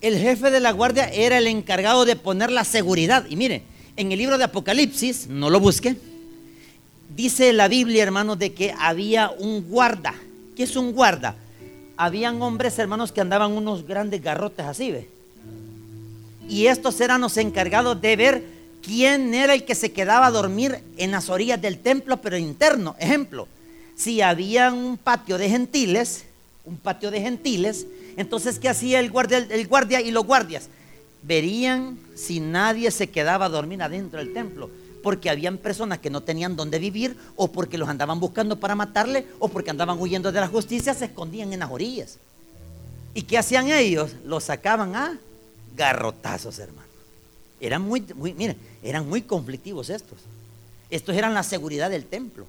El 0.01 0.17
jefe 0.17 0.51
de 0.51 0.59
la 0.59 0.71
guardia 0.71 1.09
era 1.09 1.37
el 1.37 1.47
encargado 1.47 2.05
de 2.05 2.15
poner 2.15 2.51
la 2.51 2.63
seguridad. 2.63 3.25
Y 3.29 3.35
mire, 3.35 3.63
en 3.95 4.11
el 4.11 4.17
libro 4.19 4.37
de 4.37 4.43
Apocalipsis, 4.43 5.27
no 5.27 5.49
lo 5.49 5.59
busque, 5.59 5.95
dice 7.15 7.53
la 7.53 7.67
Biblia, 7.67 8.03
hermano, 8.03 8.35
de 8.35 8.53
que 8.53 8.73
había 8.77 9.31
un 9.31 9.69
guarda. 9.69 10.13
¿Qué 10.55 10.63
es 10.63 10.75
un 10.75 10.91
guarda? 10.93 11.35
habían 11.97 12.41
hombres, 12.41 12.77
hermanos, 12.77 13.11
que 13.11 13.21
andaban 13.21 13.51
unos 13.51 13.85
grandes 13.85 14.21
garrotes 14.21 14.65
así, 14.65 14.91
¿ve? 14.91 15.09
Y 16.47 16.67
estos 16.67 17.01
eran 17.01 17.19
los 17.21 17.35
encargados 17.37 17.99
de 17.99 18.15
ver 18.15 18.43
quién 18.87 19.33
era 19.33 19.53
el 19.53 19.65
que 19.65 19.75
se 19.75 19.91
quedaba 19.91 20.27
a 20.27 20.31
dormir 20.31 20.81
en 20.95 21.11
las 21.11 21.29
orillas 21.29 21.61
del 21.61 21.77
templo, 21.79 22.17
pero 22.21 22.37
interno. 22.37 22.95
Ejemplo, 22.99 23.47
si 23.97 24.21
había 24.21 24.71
un 24.71 24.97
patio 24.97 25.37
de 25.37 25.49
gentiles, 25.49 26.23
un 26.63 26.77
patio 26.77 27.11
de 27.11 27.21
gentiles, 27.21 27.85
entonces 28.15 28.57
¿qué 28.57 28.69
hacía 28.69 28.99
el 28.99 29.11
guardia, 29.11 30.01
y 30.01 30.11
los 30.11 30.25
guardias? 30.25 30.69
Verían 31.21 31.99
si 32.15 32.39
nadie 32.39 32.89
se 32.91 33.09
quedaba 33.09 33.45
a 33.45 33.49
dormir 33.49 33.83
adentro 33.83 34.19
del 34.19 34.33
templo 34.33 34.69
porque 35.03 35.29
habían 35.29 35.57
personas 35.57 35.99
que 35.99 36.09
no 36.09 36.21
tenían 36.21 36.55
dónde 36.55 36.79
vivir 36.79 37.17
o 37.35 37.51
porque 37.51 37.77
los 37.77 37.89
andaban 37.89 38.19
buscando 38.19 38.59
para 38.59 38.75
matarle 38.75 39.27
o 39.39 39.49
porque 39.49 39.69
andaban 39.69 39.99
huyendo 39.99 40.31
de 40.31 40.39
la 40.39 40.47
justicia, 40.47 40.93
se 40.93 41.05
escondían 41.05 41.51
en 41.53 41.59
las 41.59 41.71
orillas. 41.71 42.17
¿Y 43.13 43.23
qué 43.23 43.37
hacían 43.37 43.69
ellos? 43.69 44.11
Los 44.25 44.45
sacaban 44.45 44.95
a 44.95 45.17
garrotazos, 45.75 46.59
hermano. 46.59 46.86
Eran 47.59 47.81
muy, 47.81 48.01
muy, 48.15 48.33
miren, 48.33 48.57
eran 48.83 49.07
muy 49.07 49.21
conflictivos 49.21 49.89
estos. 49.89 50.19
Estos 50.89 51.15
eran 51.15 51.33
la 51.33 51.43
seguridad 51.43 51.89
del 51.89 52.05
templo. 52.05 52.45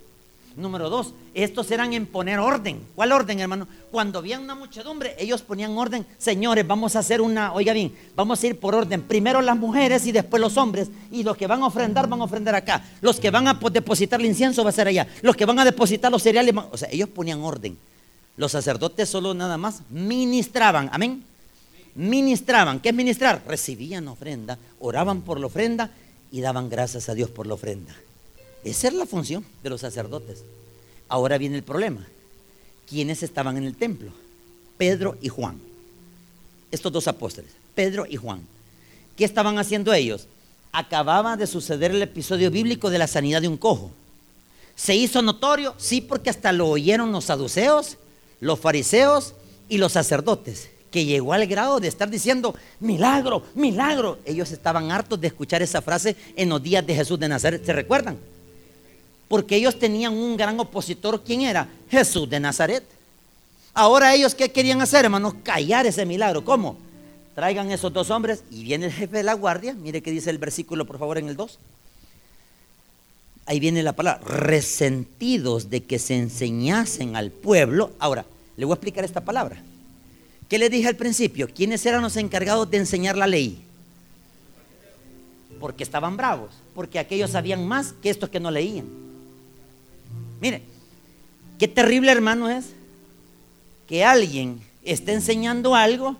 Número 0.57 0.91
dos, 0.91 1.15
estos 1.35 1.71
eran 1.71 1.93
en 1.93 2.05
poner 2.07 2.41
orden. 2.41 2.81
¿Cuál 2.97 3.13
orden, 3.13 3.39
hermano? 3.39 3.69
Cuando 3.93 4.19
había 4.19 4.41
una 4.41 4.57
muchedumbre, 4.57 5.15
ellos 5.17 5.41
ponían 5.41 5.79
orden. 5.79 6.05
Señores, 6.19 6.67
vamos 6.67 6.97
a 6.97 6.99
hacer 6.99 7.21
una, 7.21 7.53
oiga 7.53 7.73
bien, 7.73 7.95
vamos 8.17 8.43
a 8.43 8.47
ir 8.49 8.59
por 8.59 8.75
orden. 8.75 9.03
Primero 9.03 9.41
las 9.41 9.57
mujeres 9.57 10.05
y 10.07 10.11
después 10.13 10.41
los 10.41 10.57
hombres. 10.57 10.89
Y 11.13 11.23
los 11.23 11.37
que 11.37 11.47
van 11.47 11.63
a 11.63 11.67
ofrendar, 11.67 12.09
van 12.09 12.21
a 12.21 12.25
ofrendar 12.25 12.57
acá. 12.57 12.85
Los 13.01 13.21
que 13.21 13.31
van 13.31 13.47
a 13.47 13.55
depositar 13.55 14.19
el 14.19 14.27
incienso 14.27 14.65
va 14.65 14.71
a 14.71 14.73
ser 14.73 14.89
allá. 14.89 15.07
Los 15.23 15.37
que 15.37 15.47
van 15.47 15.61
a 15.61 15.65
depositar 15.65 16.11
los 16.11 16.25
cereales, 16.25 16.53
o 16.73 16.77
sea, 16.77 16.89
ellos 16.91 17.09
ponían 17.09 17.41
orden. 17.41 17.79
Los 18.37 18.51
sacerdotes 18.51 19.09
solo 19.09 19.35
nada 19.35 19.59
más 19.59 19.83
ministraban. 19.91 20.91
Amén. 20.93 21.28
Ministraban. 21.95 22.81
¿Qué 22.81 22.91
es 22.91 22.95
ministrar? 22.95 23.43
Recibían 23.47 24.09
ofrenda, 24.09 24.59
oraban 24.81 25.23
por 25.23 25.41
la 25.41 25.47
ofrenda 25.47 25.91
y 26.31 26.41
daban 26.41 26.69
gracias 26.69 27.09
a 27.09 27.15
Dios 27.15 27.31
por 27.31 27.47
la 27.47 27.55
ofrenda. 27.55 27.95
Esa 28.65 28.89
es 28.89 28.95
la 28.95 29.07
función 29.07 29.45
de 29.63 29.71
los 29.71 29.81
sacerdotes. 29.81 30.45
Ahora 31.09 31.39
viene 31.39 31.57
el 31.57 31.63
problema. 31.63 32.07
¿Quiénes 32.89 33.23
estaban 33.23 33.57
en 33.57 33.65
el 33.65 33.77
templo? 33.77 34.11
Pedro 34.77 35.17
y 35.21 35.29
Juan. 35.29 35.59
Estos 36.71 36.93
dos 36.93 37.09
apóstoles, 37.09 37.51
Pedro 37.75 38.07
y 38.09 38.17
Juan. 38.17 38.43
¿Qué 39.17 39.25
estaban 39.25 39.59
haciendo 39.59 39.93
ellos? 39.93 40.27
Acababa 40.71 41.37
de 41.37 41.47
suceder 41.47 41.91
el 41.91 42.03
episodio 42.03 42.51
bíblico 42.51 42.91
de 42.91 42.99
la 42.99 43.07
sanidad 43.07 43.43
de 43.43 43.49
un 43.49 43.57
cojo. 43.57 43.91
¿Se 44.77 44.95
hizo 44.95 45.23
notorio? 45.23 45.75
Sí, 45.77 46.01
porque 46.01 46.31
hasta 46.31 46.53
lo 46.53 46.69
oyeron 46.69 47.11
los 47.11 47.25
saduceos, 47.25 47.97
los 48.41 48.61
fariseos 48.61 49.35
y 49.69 49.79
los 49.79 49.93
sacerdotes. 49.93 50.69
Que 50.91 51.05
llegó 51.05 51.33
al 51.33 51.47
grado 51.47 51.81
de 51.81 51.89
estar 51.89 52.09
diciendo, 52.09 52.55
milagro, 52.81 53.43
milagro. 53.55 54.19
Ellos 54.25 54.51
estaban 54.53 54.91
hartos 54.91 55.21
de 55.21 55.29
escuchar 55.29 55.63
esa 55.63 55.83
frase 55.83 56.17
en 56.37 56.49
los 56.49 56.63
días 56.63 56.87
de 56.87 56.95
Jesús 56.95 57.19
de 57.19 57.29
Nazaret, 57.29 57.65
¿se 57.65 57.73
recuerdan? 57.73 58.19
Porque 59.29 59.57
ellos 59.57 59.79
tenían 59.79 60.15
un 60.15 60.37
gran 60.37 60.59
opositor, 60.59 61.23
¿quién 61.23 61.43
era? 61.43 61.69
Jesús 61.91 62.29
de 62.29 62.41
Nazaret. 62.41 62.85
Ahora 63.75 64.15
ellos, 64.15 64.35
¿qué 64.35 64.51
querían 64.51 64.81
hacer, 64.81 65.05
hermanos? 65.05 65.35
Callar 65.43 65.87
ese 65.87 66.07
milagro. 66.07 66.45
¿Cómo? 66.45 66.77
Traigan 67.35 67.71
esos 67.71 67.93
dos 67.93 68.11
hombres 68.11 68.43
y 68.51 68.65
viene 68.65 68.87
el 68.87 68.93
jefe 68.93 69.19
de 69.19 69.23
la 69.23 69.35
guardia. 69.35 69.75
Mire 69.75 70.03
qué 70.03 70.11
dice 70.11 70.31
el 70.31 70.39
versículo, 70.39 70.87
por 70.87 70.99
favor, 70.99 71.19
en 71.19 71.29
el 71.29 71.37
2. 71.37 71.59
Ahí 73.47 73.61
viene 73.61 73.83
la 73.83 73.93
palabra, 73.93 74.27
resentidos 74.27 75.71
de 75.71 75.85
que 75.85 75.99
se 75.99 76.17
enseñasen 76.17 77.15
al 77.15 77.31
pueblo. 77.31 77.93
Ahora, 77.99 78.27
le 78.57 78.65
voy 78.65 78.73
a 78.73 78.75
explicar 78.75 79.05
esta 79.05 79.25
palabra. 79.25 79.63
¿Qué 80.49 80.59
le 80.59 80.71
dije 80.71 80.89
al 80.89 80.97
principio? 80.97 81.49
¿Quiénes 81.55 81.85
eran 81.85 82.03
los 82.03 82.17
encargados 82.17 82.71
de 82.71 82.79
enseñar 82.79 83.17
la 83.17 83.27
ley? 83.27 83.63
Porque 85.61 85.83
estaban 85.83 86.17
bravos, 86.17 86.51
porque 86.75 86.99
aquellos 86.99 87.33
sabían 87.33 87.67
más 87.67 87.93
que 87.93 88.09
estos 88.09 88.31
que 88.31 88.41
no 88.41 88.51
leían. 88.51 88.87
Mire, 90.41 90.63
qué 91.59 91.69
terrible 91.69 92.11
hermano 92.11 92.49
es 92.49 92.67
que 93.87 94.05
alguien 94.05 94.61
esté 94.85 95.13
enseñando 95.13 95.75
algo 95.75 96.17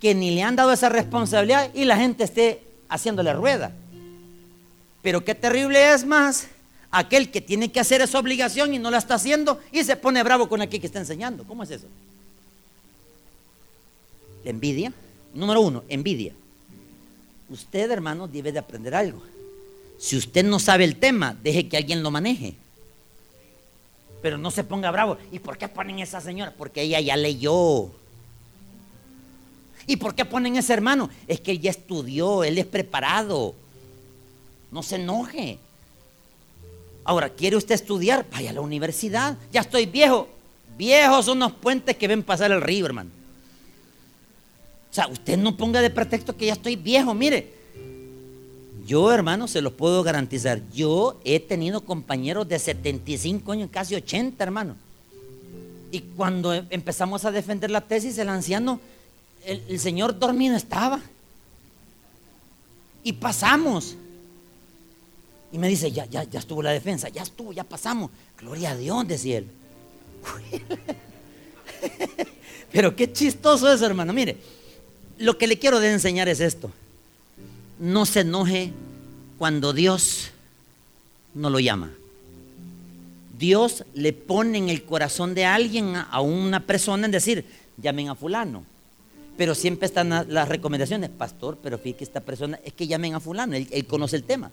que 0.00 0.14
ni 0.14 0.32
le 0.34 0.42
han 0.42 0.54
dado 0.54 0.72
esa 0.72 0.88
responsabilidad 0.88 1.70
y 1.74 1.84
la 1.84 1.96
gente 1.96 2.24
esté 2.24 2.62
haciéndole 2.88 3.32
rueda. 3.32 3.72
Pero 5.02 5.24
qué 5.24 5.34
terrible 5.34 5.92
es 5.92 6.06
más 6.06 6.48
aquel 6.90 7.30
que 7.30 7.40
tiene 7.40 7.72
que 7.72 7.80
hacer 7.80 8.00
esa 8.02 8.18
obligación 8.18 8.72
y 8.72 8.78
no 8.78 8.90
la 8.90 8.98
está 8.98 9.14
haciendo 9.14 9.60
y 9.72 9.82
se 9.82 9.96
pone 9.96 10.22
bravo 10.22 10.48
con 10.48 10.62
aquel 10.62 10.80
que 10.80 10.86
está 10.86 11.00
enseñando. 11.00 11.44
¿Cómo 11.44 11.62
es 11.64 11.70
eso? 11.70 11.86
Envidia. 14.44 14.92
Número 15.34 15.60
uno, 15.60 15.84
envidia. 15.88 16.32
Usted, 17.48 17.90
hermano, 17.90 18.28
debe 18.28 18.52
de 18.52 18.58
aprender 18.58 18.94
algo. 18.94 19.22
Si 19.98 20.16
usted 20.16 20.44
no 20.44 20.58
sabe 20.58 20.84
el 20.84 20.96
tema, 20.96 21.36
deje 21.42 21.68
que 21.68 21.76
alguien 21.76 22.02
lo 22.02 22.10
maneje. 22.10 22.54
Pero 24.22 24.38
no 24.38 24.50
se 24.50 24.64
ponga 24.64 24.90
bravo. 24.90 25.18
¿Y 25.32 25.38
por 25.38 25.58
qué 25.58 25.68
ponen 25.68 25.98
esa 25.98 26.20
señora? 26.20 26.54
Porque 26.56 26.82
ella 26.82 27.00
ya 27.00 27.16
leyó. 27.16 27.90
¿Y 29.86 29.96
por 29.96 30.14
qué 30.14 30.24
ponen 30.24 30.56
ese 30.56 30.72
hermano? 30.72 31.10
Es 31.26 31.40
que 31.40 31.50
él 31.50 31.60
ya 31.60 31.70
estudió, 31.70 32.42
él 32.42 32.56
es 32.58 32.66
preparado. 32.66 33.54
No 34.70 34.82
se 34.82 34.96
enoje. 34.96 35.58
Ahora, 37.04 37.28
¿quiere 37.28 37.56
usted 37.56 37.74
estudiar? 37.74 38.26
Vaya 38.32 38.50
a 38.50 38.54
la 38.54 38.60
universidad. 38.62 39.36
Ya 39.52 39.60
estoy 39.60 39.86
viejo. 39.86 40.28
Viejos 40.78 41.26
son 41.26 41.38
los 41.38 41.52
puentes 41.52 41.96
que 41.96 42.08
ven 42.08 42.22
pasar 42.22 42.50
el 42.50 42.62
río, 42.62 42.86
hermano. 42.86 43.10
O 44.94 44.96
sea, 44.96 45.08
usted 45.08 45.36
no 45.36 45.56
ponga 45.56 45.82
de 45.82 45.90
pretexto 45.90 46.36
que 46.36 46.46
ya 46.46 46.52
estoy 46.52 46.76
viejo. 46.76 47.14
Mire, 47.14 47.50
yo, 48.86 49.12
hermano, 49.12 49.48
se 49.48 49.60
los 49.60 49.72
puedo 49.72 50.04
garantizar. 50.04 50.60
Yo 50.72 51.20
he 51.24 51.40
tenido 51.40 51.80
compañeros 51.80 52.46
de 52.46 52.60
75 52.60 53.50
años, 53.50 53.70
casi 53.72 53.96
80, 53.96 54.44
hermano. 54.44 54.76
Y 55.90 55.98
cuando 55.98 56.54
em, 56.54 56.64
empezamos 56.70 57.24
a 57.24 57.32
defender 57.32 57.72
la 57.72 57.80
tesis, 57.80 58.16
el 58.18 58.28
anciano, 58.28 58.78
el, 59.44 59.80
señor 59.80 60.16
dormido 60.16 60.54
estaba. 60.54 61.00
Y 63.02 63.14
pasamos. 63.14 63.96
Y 65.50 65.58
me 65.58 65.66
dice, 65.66 65.90
ya, 65.90 66.06
ya, 66.06 66.22
ya 66.22 66.38
estuvo 66.38 66.62
la 66.62 66.70
defensa, 66.70 67.08
ya 67.08 67.24
estuvo, 67.24 67.52
ya 67.52 67.64
pasamos. 67.64 68.12
Gloria 68.38 68.70
a 68.70 68.76
Dios, 68.76 69.08
decía 69.08 69.38
él. 69.38 69.48
Pero 72.70 72.94
qué 72.94 73.12
chistoso 73.12 73.72
es, 73.72 73.82
hermano. 73.82 74.12
Mire, 74.12 74.38
lo 75.18 75.38
que 75.38 75.46
le 75.46 75.58
quiero 75.58 75.82
enseñar 75.82 76.28
es 76.28 76.40
esto. 76.40 76.70
No 77.78 78.06
se 78.06 78.20
enoje 78.20 78.72
cuando 79.38 79.72
Dios 79.72 80.30
no 81.34 81.50
lo 81.50 81.60
llama. 81.60 81.90
Dios 83.38 83.84
le 83.94 84.12
pone 84.12 84.58
en 84.58 84.68
el 84.68 84.84
corazón 84.84 85.34
de 85.34 85.44
alguien, 85.44 85.96
a 85.96 86.20
una 86.20 86.60
persona, 86.60 87.06
en 87.06 87.10
decir, 87.10 87.44
llamen 87.76 88.08
a 88.08 88.14
fulano. 88.14 88.64
Pero 89.36 89.54
siempre 89.54 89.86
están 89.86 90.10
las 90.10 90.48
recomendaciones, 90.48 91.10
pastor, 91.10 91.58
pero 91.60 91.78
fíjate 91.78 91.98
que 91.98 92.04
esta 92.04 92.20
persona 92.20 92.60
es 92.64 92.72
que 92.72 92.86
llamen 92.86 93.14
a 93.14 93.20
fulano, 93.20 93.56
él, 93.56 93.66
él 93.70 93.86
conoce 93.86 94.16
el 94.16 94.22
tema. 94.22 94.50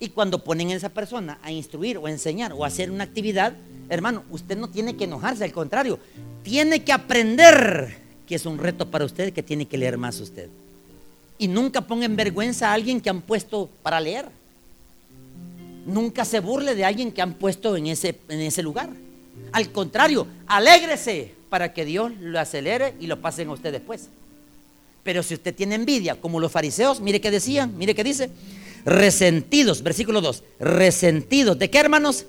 Y 0.00 0.08
cuando 0.08 0.42
ponen 0.42 0.70
a 0.70 0.74
esa 0.74 0.88
persona 0.88 1.38
a 1.42 1.52
instruir 1.52 1.98
o 1.98 2.06
a 2.06 2.10
enseñar 2.10 2.52
o 2.54 2.64
a 2.64 2.68
hacer 2.68 2.90
una 2.90 3.04
actividad, 3.04 3.52
hermano, 3.88 4.24
usted 4.30 4.56
no 4.56 4.68
tiene 4.68 4.96
que 4.96 5.04
enojarse, 5.04 5.44
al 5.44 5.52
contrario, 5.52 5.98
tiene 6.42 6.82
que 6.82 6.92
aprender 6.92 8.01
que 8.26 8.34
es 8.34 8.46
un 8.46 8.58
reto 8.58 8.90
para 8.90 9.04
usted 9.04 9.32
que 9.32 9.42
tiene 9.42 9.66
que 9.66 9.78
leer 9.78 9.98
más 9.98 10.20
usted. 10.20 10.48
Y 11.38 11.48
nunca 11.48 11.80
ponga 11.80 12.04
en 12.04 12.16
vergüenza 12.16 12.70
a 12.70 12.74
alguien 12.74 13.00
que 13.00 13.10
han 13.10 13.22
puesto 13.22 13.68
para 13.82 14.00
leer. 14.00 14.26
Nunca 15.86 16.24
se 16.24 16.40
burle 16.40 16.74
de 16.74 16.84
alguien 16.84 17.10
que 17.10 17.22
han 17.22 17.34
puesto 17.34 17.76
en 17.76 17.88
ese, 17.88 18.18
en 18.28 18.40
ese 18.40 18.62
lugar. 18.62 18.90
Al 19.50 19.70
contrario, 19.72 20.26
alégrese 20.46 21.34
para 21.48 21.72
que 21.72 21.84
Dios 21.84 22.12
lo 22.20 22.38
acelere 22.38 22.94
y 23.00 23.06
lo 23.06 23.20
pasen 23.20 23.48
a 23.48 23.52
usted 23.52 23.72
después. 23.72 24.08
Pero 25.02 25.22
si 25.22 25.34
usted 25.34 25.54
tiene 25.54 25.74
envidia, 25.74 26.14
como 26.14 26.38
los 26.38 26.52
fariseos, 26.52 27.00
mire 27.00 27.20
qué 27.20 27.30
decían, 27.30 27.76
mire 27.76 27.94
qué 27.94 28.04
dice. 28.04 28.30
Resentidos, 28.84 29.82
versículo 29.82 30.20
2. 30.20 30.42
Resentidos. 30.60 31.58
¿De 31.58 31.70
qué, 31.70 31.78
hermanos? 31.78 32.26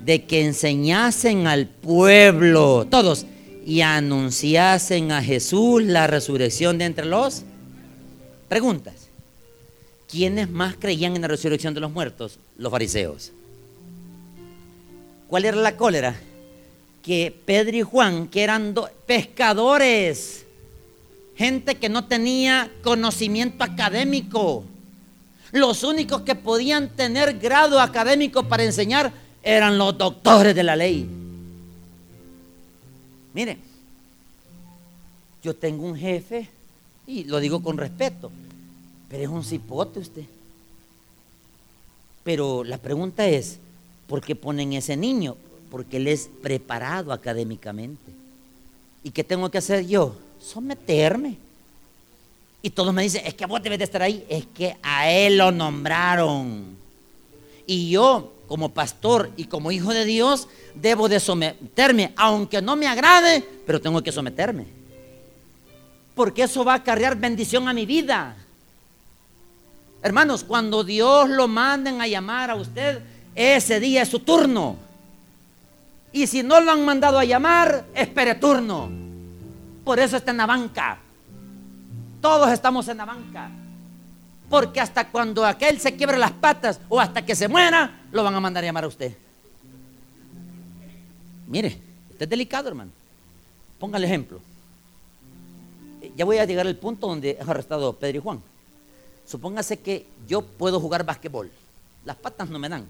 De 0.00 0.24
que 0.24 0.44
enseñasen 0.44 1.46
al 1.46 1.66
pueblo. 1.66 2.86
Todos 2.90 3.26
y 3.68 3.82
anunciasen 3.82 5.12
a 5.12 5.22
Jesús 5.22 5.82
la 5.82 6.06
resurrección 6.06 6.78
de 6.78 6.86
entre 6.86 7.04
los 7.04 7.42
preguntas. 8.48 9.08
¿Quiénes 10.10 10.48
más 10.48 10.76
creían 10.76 11.14
en 11.14 11.20
la 11.20 11.28
resurrección 11.28 11.74
de 11.74 11.80
los 11.80 11.92
muertos? 11.92 12.38
Los 12.56 12.70
fariseos. 12.72 13.30
¿Cuál 15.28 15.44
era 15.44 15.58
la 15.58 15.76
cólera? 15.76 16.18
Que 17.02 17.30
Pedro 17.44 17.76
y 17.76 17.82
Juan, 17.82 18.28
que 18.28 18.42
eran 18.42 18.74
pescadores, 19.04 20.46
gente 21.36 21.74
que 21.74 21.90
no 21.90 22.06
tenía 22.06 22.70
conocimiento 22.82 23.64
académico, 23.64 24.64
los 25.52 25.84
únicos 25.84 26.22
que 26.22 26.34
podían 26.34 26.88
tener 26.88 27.38
grado 27.38 27.80
académico 27.80 28.44
para 28.44 28.64
enseñar 28.64 29.12
eran 29.42 29.76
los 29.76 29.98
doctores 29.98 30.54
de 30.54 30.62
la 30.62 30.74
ley. 30.74 31.17
Mire, 33.38 33.56
yo 35.44 35.54
tengo 35.54 35.86
un 35.86 35.96
jefe, 35.96 36.48
y 37.06 37.22
lo 37.22 37.38
digo 37.38 37.62
con 37.62 37.76
respeto, 37.76 38.32
pero 39.08 39.22
es 39.22 39.28
un 39.28 39.44
cipote 39.44 40.00
usted. 40.00 40.24
Pero 42.24 42.64
la 42.64 42.78
pregunta 42.78 43.28
es, 43.28 43.58
¿por 44.08 44.22
qué 44.22 44.34
ponen 44.34 44.72
ese 44.72 44.96
niño? 44.96 45.36
Porque 45.70 45.98
él 45.98 46.08
es 46.08 46.28
preparado 46.42 47.12
académicamente. 47.12 48.10
¿Y 49.04 49.12
qué 49.12 49.22
tengo 49.22 49.48
que 49.52 49.58
hacer 49.58 49.86
yo? 49.86 50.16
Someterme. 50.42 51.36
Y 52.60 52.70
todos 52.70 52.92
me 52.92 53.04
dicen, 53.04 53.24
es 53.24 53.34
que 53.34 53.46
vos 53.46 53.62
debes 53.62 53.78
de 53.78 53.84
estar 53.84 54.02
ahí. 54.02 54.26
Es 54.28 54.46
que 54.46 54.76
a 54.82 55.12
él 55.12 55.38
lo 55.38 55.52
nombraron. 55.52 56.76
Y 57.68 57.90
yo 57.90 58.32
como 58.48 58.70
pastor 58.70 59.30
y 59.36 59.44
como 59.44 59.70
hijo 59.70 59.92
de 59.92 60.06
Dios, 60.06 60.48
debo 60.74 61.06
de 61.06 61.20
someterme, 61.20 62.14
aunque 62.16 62.62
no 62.62 62.76
me 62.76 62.88
agrade, 62.88 63.46
pero 63.66 63.78
tengo 63.78 64.02
que 64.02 64.10
someterme. 64.10 64.66
Porque 66.14 66.44
eso 66.44 66.64
va 66.64 66.72
a 66.72 66.76
acarrear 66.76 67.14
bendición 67.14 67.68
a 67.68 67.74
mi 67.74 67.84
vida. 67.84 68.34
Hermanos, 70.02 70.44
cuando 70.44 70.82
Dios 70.82 71.28
lo 71.28 71.46
manden 71.46 72.00
a 72.00 72.08
llamar 72.08 72.50
a 72.50 72.54
usted, 72.54 73.02
ese 73.34 73.78
día 73.80 74.00
es 74.00 74.08
su 74.08 74.20
turno. 74.20 74.76
Y 76.10 76.26
si 76.26 76.42
no 76.42 76.58
lo 76.60 76.72
han 76.72 76.86
mandado 76.86 77.18
a 77.18 77.24
llamar, 77.24 77.84
espere 77.94 78.34
turno. 78.36 78.88
Por 79.84 79.98
eso 79.98 80.16
está 80.16 80.30
en 80.30 80.38
la 80.38 80.46
banca. 80.46 80.98
Todos 82.22 82.50
estamos 82.50 82.88
en 82.88 82.96
la 82.96 83.04
banca. 83.04 83.50
Porque 84.48 84.80
hasta 84.80 85.10
cuando 85.10 85.44
aquel 85.44 85.78
se 85.78 85.94
quiebre 85.94 86.18
las 86.18 86.32
patas 86.32 86.80
o 86.88 87.00
hasta 87.00 87.24
que 87.24 87.34
se 87.34 87.48
muera, 87.48 88.02
lo 88.12 88.24
van 88.24 88.34
a 88.34 88.40
mandar 88.40 88.64
a 88.64 88.66
llamar 88.66 88.84
a 88.84 88.88
usted. 88.88 89.14
Mire, 91.46 91.78
este 92.10 92.24
es 92.24 92.30
delicado, 92.30 92.68
hermano. 92.68 92.90
Ponga 93.78 93.98
el 93.98 94.04
ejemplo. 94.04 94.40
Ya 96.16 96.24
voy 96.24 96.38
a 96.38 96.44
llegar 96.44 96.66
al 96.66 96.76
punto 96.76 97.06
donde 97.06 97.38
es 97.40 97.48
arrestado 97.48 97.92
Pedro 97.94 98.18
y 98.18 98.20
Juan. 98.20 98.42
Supóngase 99.26 99.78
que 99.78 100.06
yo 100.26 100.42
puedo 100.42 100.80
jugar 100.80 101.04
basquetbol. 101.04 101.50
Las 102.04 102.16
patas 102.16 102.48
no 102.48 102.58
me 102.58 102.68
dan. 102.68 102.86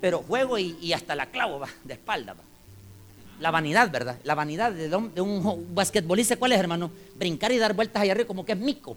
Pero 0.00 0.22
juego 0.22 0.58
y, 0.58 0.92
hasta 0.92 1.14
la 1.14 1.26
clavo 1.26 1.58
va, 1.58 1.68
de 1.84 1.94
espalda. 1.94 2.36
La 3.40 3.50
vanidad, 3.50 3.90
¿verdad? 3.90 4.18
La 4.24 4.34
vanidad 4.34 4.72
de, 4.72 4.88
de 4.88 5.20
un 5.20 5.74
basquetbolista, 5.74 6.36
¿cuál 6.36 6.52
es, 6.52 6.58
hermano? 6.58 6.90
Brincar 7.16 7.52
y 7.52 7.58
dar 7.58 7.74
vueltas 7.74 8.02
allá 8.02 8.12
arriba 8.12 8.28
como 8.28 8.44
que 8.44 8.52
es 8.52 8.58
mico. 8.58 8.96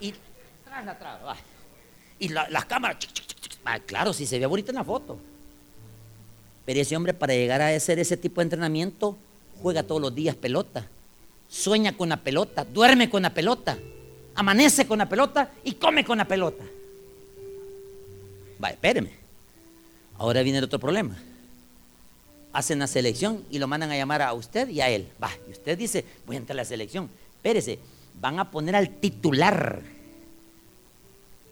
Y 0.00 0.14
traba, 0.98 1.36
Y 2.18 2.28
las 2.28 2.64
cámaras, 2.66 2.98
ah, 3.64 3.78
claro, 3.80 4.12
si 4.12 4.26
se 4.26 4.38
ve 4.38 4.46
bonito 4.46 4.70
en 4.70 4.76
la 4.76 4.84
foto. 4.84 5.18
Pero 6.64 6.80
ese 6.80 6.96
hombre 6.96 7.14
para 7.14 7.34
llegar 7.34 7.62
a 7.62 7.68
hacer 7.68 7.98
ese 7.98 8.16
tipo 8.16 8.40
de 8.40 8.44
entrenamiento 8.44 9.16
juega 9.62 9.82
todos 9.82 10.00
los 10.00 10.14
días 10.14 10.36
pelota. 10.36 10.86
sueña 11.48 11.96
con 11.96 12.10
la 12.10 12.18
pelota, 12.18 12.64
duerme 12.64 13.08
con 13.08 13.22
la 13.22 13.32
pelota, 13.32 13.78
amanece 14.34 14.86
con 14.86 14.98
la 14.98 15.08
pelota 15.08 15.50
y 15.64 15.72
come 15.72 16.04
con 16.04 16.18
la 16.18 16.26
pelota. 16.26 16.64
Va, 18.62 18.70
espéreme. 18.70 19.10
Ahora 20.18 20.42
viene 20.42 20.58
el 20.58 20.64
otro 20.64 20.78
problema. 20.78 21.16
Hacen 22.52 22.80
la 22.80 22.86
selección 22.86 23.44
y 23.50 23.58
lo 23.58 23.68
mandan 23.68 23.90
a 23.92 23.96
llamar 23.96 24.20
a 24.20 24.32
usted 24.32 24.68
y 24.68 24.80
a 24.80 24.90
él. 24.90 25.08
Va, 25.22 25.30
y 25.48 25.52
usted 25.52 25.78
dice, 25.78 26.04
voy 26.26 26.36
a 26.36 26.40
entrar 26.40 26.56
a 26.56 26.62
la 26.62 26.64
selección. 26.64 27.08
Espérese, 27.36 27.78
van 28.20 28.38
a 28.38 28.50
poner 28.50 28.76
al 28.76 28.90
titular. 28.96 29.80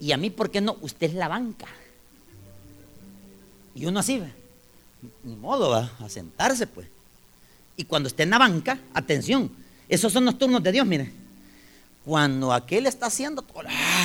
Y 0.00 0.12
a 0.12 0.16
mí, 0.16 0.30
¿por 0.30 0.50
qué 0.50 0.60
no? 0.60 0.76
Usted 0.80 1.08
es 1.08 1.14
la 1.14 1.28
banca. 1.28 1.66
Y 3.74 3.86
uno 3.86 4.00
así, 4.00 4.22
ni 5.22 5.36
modo, 5.36 5.70
va 5.70 5.90
a 6.00 6.08
sentarse 6.08 6.66
pues. 6.66 6.88
Y 7.76 7.84
cuando 7.84 8.08
esté 8.08 8.22
en 8.22 8.30
la 8.30 8.38
banca, 8.38 8.78
atención, 8.94 9.50
esos 9.88 10.12
son 10.12 10.24
los 10.24 10.38
turnos 10.38 10.62
de 10.62 10.72
Dios, 10.72 10.86
mire. 10.86 11.12
Cuando 12.04 12.52
aquel 12.52 12.86
está 12.86 13.06
haciendo 13.06 13.42
toda 13.42 13.64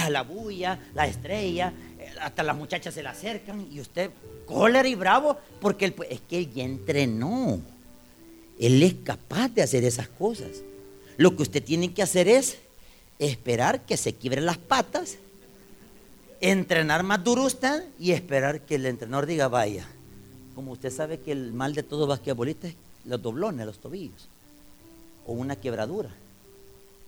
la 0.09 0.23
bulla, 0.23 0.79
la 0.93 1.05
estrella, 1.07 1.71
eh, 1.99 2.13
hasta 2.19 2.43
las 2.43 2.55
muchachas 2.55 2.93
se 2.93 3.03
le 3.03 3.09
acercan 3.09 3.67
y 3.71 3.79
usted 3.79 4.09
cólera 4.45 4.87
y 4.87 4.95
bravo 4.95 5.37
porque 5.61 5.85
él, 5.85 5.95
es 6.09 6.19
que 6.21 6.39
él 6.39 6.51
ya 6.53 6.63
entrenó. 6.63 7.61
Él 8.59 8.83
es 8.83 8.95
capaz 9.03 9.49
de 9.49 9.61
hacer 9.61 9.83
esas 9.83 10.07
cosas. 10.07 10.63
Lo 11.17 11.35
que 11.35 11.43
usted 11.43 11.63
tiene 11.63 11.93
que 11.93 12.01
hacer 12.01 12.27
es 12.27 12.57
esperar 13.19 13.85
que 13.85 13.97
se 13.97 14.13
quiebren 14.13 14.45
las 14.45 14.57
patas, 14.57 15.17
entrenar 16.41 17.03
más 17.03 17.23
duro 17.23 17.43
usted 17.43 17.85
y 17.99 18.11
esperar 18.11 18.61
que 18.61 18.75
el 18.75 18.85
entrenador 18.87 19.27
diga, 19.27 19.47
vaya, 19.47 19.87
como 20.55 20.73
usted 20.73 20.91
sabe 20.91 21.19
que 21.19 21.31
el 21.31 21.53
mal 21.53 21.73
de 21.73 21.83
todo 21.83 22.07
basquetbolista 22.07 22.67
es 22.67 22.75
los 23.05 23.21
doblones, 23.21 23.65
los 23.65 23.79
tobillos, 23.79 24.27
o 25.25 25.33
una 25.33 25.55
quebradura. 25.55 26.09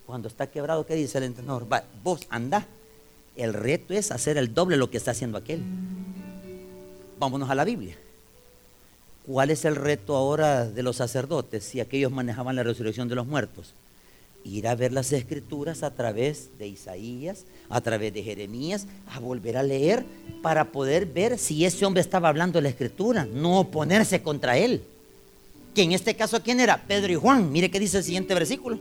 Cuando 0.05 0.27
está 0.27 0.47
quebrado, 0.47 0.85
¿qué 0.85 0.95
dice 0.95 1.17
el 1.17 1.25
entrenador? 1.25 1.71
Va, 1.71 1.83
vos 2.03 2.21
anda. 2.29 2.65
El 3.35 3.53
reto 3.53 3.93
es 3.93 4.11
hacer 4.11 4.37
el 4.37 4.53
doble 4.53 4.77
lo 4.77 4.91
que 4.91 4.97
está 4.97 5.11
haciendo 5.11 5.37
aquel. 5.37 5.61
Vámonos 7.19 7.49
a 7.49 7.55
la 7.55 7.63
Biblia. 7.63 7.97
¿Cuál 9.25 9.49
es 9.49 9.65
el 9.65 9.75
reto 9.75 10.15
ahora 10.15 10.65
de 10.65 10.83
los 10.83 10.97
sacerdotes 10.97 11.63
si 11.63 11.79
aquellos 11.79 12.11
manejaban 12.11 12.55
la 12.55 12.63
resurrección 12.63 13.07
de 13.07 13.15
los 13.15 13.25
muertos? 13.25 13.73
Ir 14.45 14.67
a 14.67 14.75
ver 14.75 14.91
las 14.91 15.13
escrituras 15.13 15.83
a 15.83 15.95
través 15.95 16.49
de 16.59 16.67
Isaías, 16.67 17.45
a 17.69 17.81
través 17.81 18.13
de 18.13 18.23
Jeremías, 18.23 18.87
a 19.07 19.19
volver 19.19 19.57
a 19.57 19.63
leer 19.63 20.05
para 20.41 20.71
poder 20.71 21.05
ver 21.05 21.37
si 21.37 21.65
ese 21.65 21.85
hombre 21.85 22.01
estaba 22.01 22.27
hablando 22.27 22.59
de 22.59 22.63
la 22.63 22.69
escritura, 22.69 23.25
no 23.25 23.59
oponerse 23.59 24.21
contra 24.21 24.57
él. 24.57 24.83
Que 25.73 25.83
en 25.83 25.93
este 25.93 26.15
caso, 26.15 26.41
¿quién 26.43 26.59
era? 26.59 26.85
Pedro 26.85 27.13
y 27.13 27.15
Juan. 27.15 27.51
Mire 27.51 27.71
qué 27.71 27.79
dice 27.79 27.97
el 27.97 28.03
siguiente 28.03 28.33
versículo. 28.33 28.79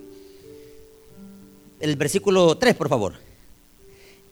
El 1.80 1.96
versículo 1.96 2.56
3, 2.56 2.74
por 2.74 2.88
favor. 2.88 3.14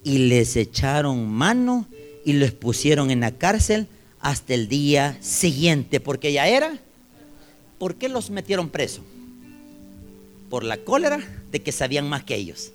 Y 0.04 0.18
les 0.28 0.56
echaron 0.56 1.28
mano 1.28 1.86
y 2.24 2.34
los 2.34 2.52
pusieron 2.52 3.10
en 3.10 3.20
la 3.20 3.32
cárcel 3.32 3.86
hasta 4.20 4.54
el 4.54 4.68
día 4.68 5.16
siguiente, 5.20 6.00
porque 6.00 6.32
ya 6.32 6.48
era. 6.48 6.78
¿Por 7.78 7.94
qué 7.94 8.08
los 8.08 8.30
metieron 8.30 8.68
preso? 8.68 9.02
Por 10.50 10.64
la 10.64 10.76
cólera 10.76 11.20
de 11.50 11.62
que 11.62 11.72
sabían 11.72 12.08
más 12.08 12.24
que 12.24 12.34
ellos. 12.34 12.72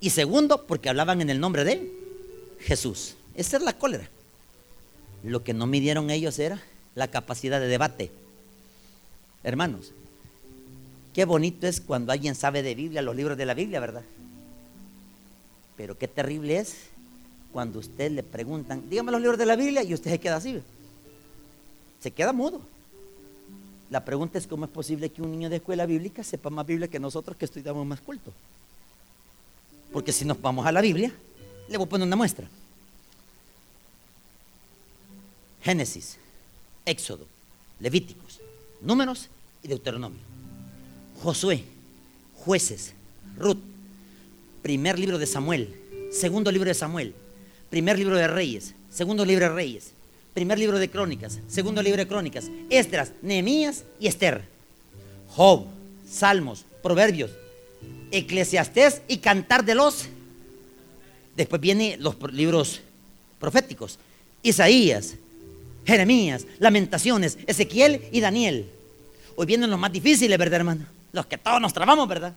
Y 0.00 0.10
segundo, 0.10 0.66
porque 0.66 0.88
hablaban 0.88 1.20
en 1.20 1.28
el 1.28 1.40
nombre 1.40 1.64
de 1.64 1.92
Jesús. 2.60 3.16
Esa 3.34 3.58
es 3.58 3.62
la 3.62 3.76
cólera. 3.76 4.08
Lo 5.22 5.44
que 5.44 5.52
no 5.52 5.66
midieron 5.66 6.08
ellos 6.08 6.38
era 6.38 6.62
la 6.94 7.08
capacidad 7.08 7.60
de 7.60 7.66
debate. 7.66 8.10
Hermanos, 9.44 9.92
qué 11.12 11.26
bonito 11.26 11.66
es 11.66 11.80
cuando 11.80 12.12
alguien 12.12 12.34
sabe 12.34 12.62
de 12.62 12.74
Biblia, 12.74 13.02
los 13.02 13.14
libros 13.14 13.36
de 13.36 13.44
la 13.44 13.54
Biblia, 13.54 13.80
¿verdad? 13.80 14.02
Pero 15.76 15.98
qué 15.98 16.08
terrible 16.08 16.58
es 16.58 16.76
cuando 17.52 17.80
usted 17.80 18.10
le 18.10 18.22
preguntan, 18.22 18.88
dígame 18.88 19.12
los 19.12 19.20
libros 19.20 19.38
de 19.38 19.46
la 19.46 19.56
Biblia 19.56 19.82
y 19.82 19.92
usted 19.92 20.10
se 20.10 20.20
queda 20.20 20.36
así 20.36 20.62
se 22.00 22.10
queda 22.12 22.32
mudo. 22.32 22.60
La 23.90 24.04
pregunta 24.04 24.38
es 24.38 24.46
cómo 24.46 24.64
es 24.64 24.70
posible 24.70 25.10
que 25.10 25.22
un 25.22 25.30
niño 25.30 25.48
de 25.48 25.56
escuela 25.56 25.86
bíblica 25.86 26.24
sepa 26.24 26.50
más 26.50 26.66
Biblia 26.66 26.88
que 26.88 26.98
nosotros 26.98 27.36
que 27.36 27.44
estudiamos 27.44 27.86
más 27.86 28.00
culto. 28.00 28.32
Porque 29.92 30.12
si 30.12 30.24
nos 30.24 30.40
vamos 30.40 30.66
a 30.66 30.72
la 30.72 30.80
Biblia, 30.80 31.12
le 31.68 31.76
voy 31.76 31.86
a 31.86 31.88
poner 31.88 32.06
una 32.06 32.16
muestra. 32.16 32.48
Génesis, 35.62 36.18
Éxodo, 36.84 37.26
Levíticos, 37.80 38.40
Números 38.80 39.28
y 39.62 39.68
Deuteronomio. 39.68 40.20
Josué, 41.22 41.64
Jueces, 42.34 42.92
Ruth, 43.36 43.58
primer 44.62 44.98
libro 44.98 45.18
de 45.18 45.26
Samuel, 45.26 45.74
segundo 46.12 46.50
libro 46.50 46.68
de 46.68 46.74
Samuel, 46.74 47.14
primer 47.70 47.98
libro 47.98 48.16
de 48.16 48.26
Reyes, 48.26 48.74
segundo 48.90 49.24
libro 49.24 49.46
de 49.46 49.54
Reyes, 49.54 49.92
primer 50.36 50.58
libro 50.58 50.78
de 50.78 50.90
Crónicas, 50.90 51.38
segundo 51.48 51.82
libro 51.82 51.96
de 51.96 52.06
Crónicas, 52.06 52.50
Estras, 52.68 53.12
Nehemías 53.22 53.84
y 53.98 54.06
Esther. 54.06 54.44
Job, 55.30 55.64
Salmos, 56.06 56.66
Proverbios, 56.82 57.30
Eclesiastés 58.10 59.00
y 59.08 59.16
Cantar 59.16 59.64
de 59.64 59.74
los. 59.74 60.08
Después 61.38 61.58
vienen 61.62 62.02
los 62.02 62.16
libros 62.34 62.82
proféticos, 63.40 63.98
Isaías, 64.42 65.14
Jeremías, 65.86 66.46
Lamentaciones, 66.58 67.38
Ezequiel 67.46 68.06
y 68.12 68.20
Daniel. 68.20 68.68
Hoy 69.36 69.46
vienen 69.46 69.70
los 69.70 69.78
más 69.78 69.90
difíciles, 69.90 70.36
¿verdad, 70.36 70.60
hermano? 70.60 70.84
Los 71.12 71.24
que 71.24 71.38
todos 71.38 71.62
nos 71.62 71.72
trabamos, 71.72 72.06
¿verdad? 72.06 72.34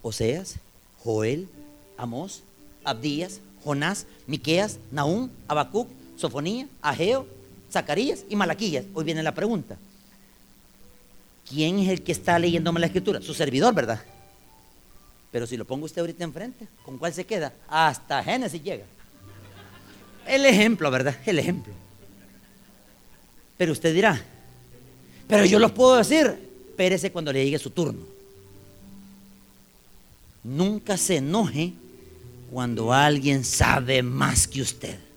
Oseas, 0.00 0.60
Joel, 1.02 1.48
Amós, 1.96 2.44
Abdías, 2.84 3.40
Jonás, 3.64 4.06
Miqueas, 4.28 4.78
Naúm, 4.92 5.28
Abacuc, 5.48 5.88
Sofonía, 6.20 6.68
Ageo, 6.82 7.26
Zacarías 7.72 8.24
y 8.28 8.36
Malaquías. 8.36 8.84
Hoy 8.94 9.04
viene 9.04 9.22
la 9.22 9.34
pregunta. 9.34 9.76
¿Quién 11.48 11.78
es 11.80 11.88
el 11.88 12.02
que 12.02 12.12
está 12.12 12.38
leyéndome 12.38 12.78
la 12.78 12.86
escritura? 12.86 13.20
Su 13.20 13.34
servidor, 13.34 13.74
¿verdad? 13.74 14.00
Pero 15.32 15.46
si 15.46 15.56
lo 15.56 15.64
pongo 15.64 15.86
usted 15.86 16.00
ahorita 16.00 16.22
enfrente, 16.22 16.68
¿con 16.84 16.98
cuál 16.98 17.12
se 17.12 17.24
queda? 17.24 17.52
Hasta 17.68 18.22
Génesis 18.22 18.62
llega. 18.62 18.84
El 20.26 20.44
ejemplo, 20.44 20.90
¿verdad? 20.90 21.16
El 21.26 21.38
ejemplo. 21.38 21.72
Pero 23.56 23.72
usted 23.72 23.94
dirá, 23.94 24.22
pero 25.26 25.44
yo 25.44 25.58
los 25.58 25.72
puedo 25.72 25.96
decir, 25.96 26.26
espérese 26.68 27.10
cuando 27.12 27.32
le 27.32 27.44
llegue 27.44 27.58
su 27.58 27.70
turno. 27.70 28.00
Nunca 30.44 30.96
se 30.96 31.16
enoje 31.16 31.72
cuando 32.50 32.92
alguien 32.92 33.44
sabe 33.44 34.02
más 34.02 34.48
que 34.48 34.62
usted 34.62 35.09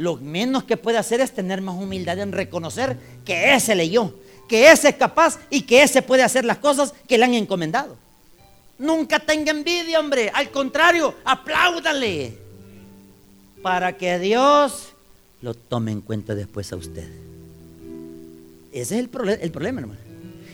lo 0.00 0.16
menos 0.16 0.64
que 0.64 0.78
puede 0.78 0.96
hacer 0.96 1.20
es 1.20 1.30
tener 1.32 1.60
más 1.60 1.76
humildad 1.76 2.18
en 2.20 2.32
reconocer 2.32 2.96
que 3.22 3.54
ese 3.54 3.74
leyó, 3.74 4.14
que 4.48 4.72
ese 4.72 4.88
es 4.88 4.94
capaz 4.94 5.38
y 5.50 5.60
que 5.62 5.82
ese 5.82 6.00
puede 6.00 6.22
hacer 6.22 6.46
las 6.46 6.56
cosas 6.56 6.94
que 7.06 7.18
le 7.18 7.26
han 7.26 7.34
encomendado. 7.34 7.98
Nunca 8.78 9.20
tenga 9.20 9.50
envidia, 9.50 10.00
hombre. 10.00 10.30
Al 10.32 10.50
contrario, 10.50 11.14
apláudale. 11.22 12.32
Para 13.60 13.94
que 13.98 14.18
Dios 14.18 14.94
lo 15.42 15.52
tome 15.52 15.92
en 15.92 16.00
cuenta 16.00 16.34
después 16.34 16.72
a 16.72 16.76
usted. 16.76 17.06
Ese 18.72 18.98
es 18.98 19.04
el, 19.04 19.10
el 19.42 19.50
problema, 19.50 19.82
hermano. 19.82 20.00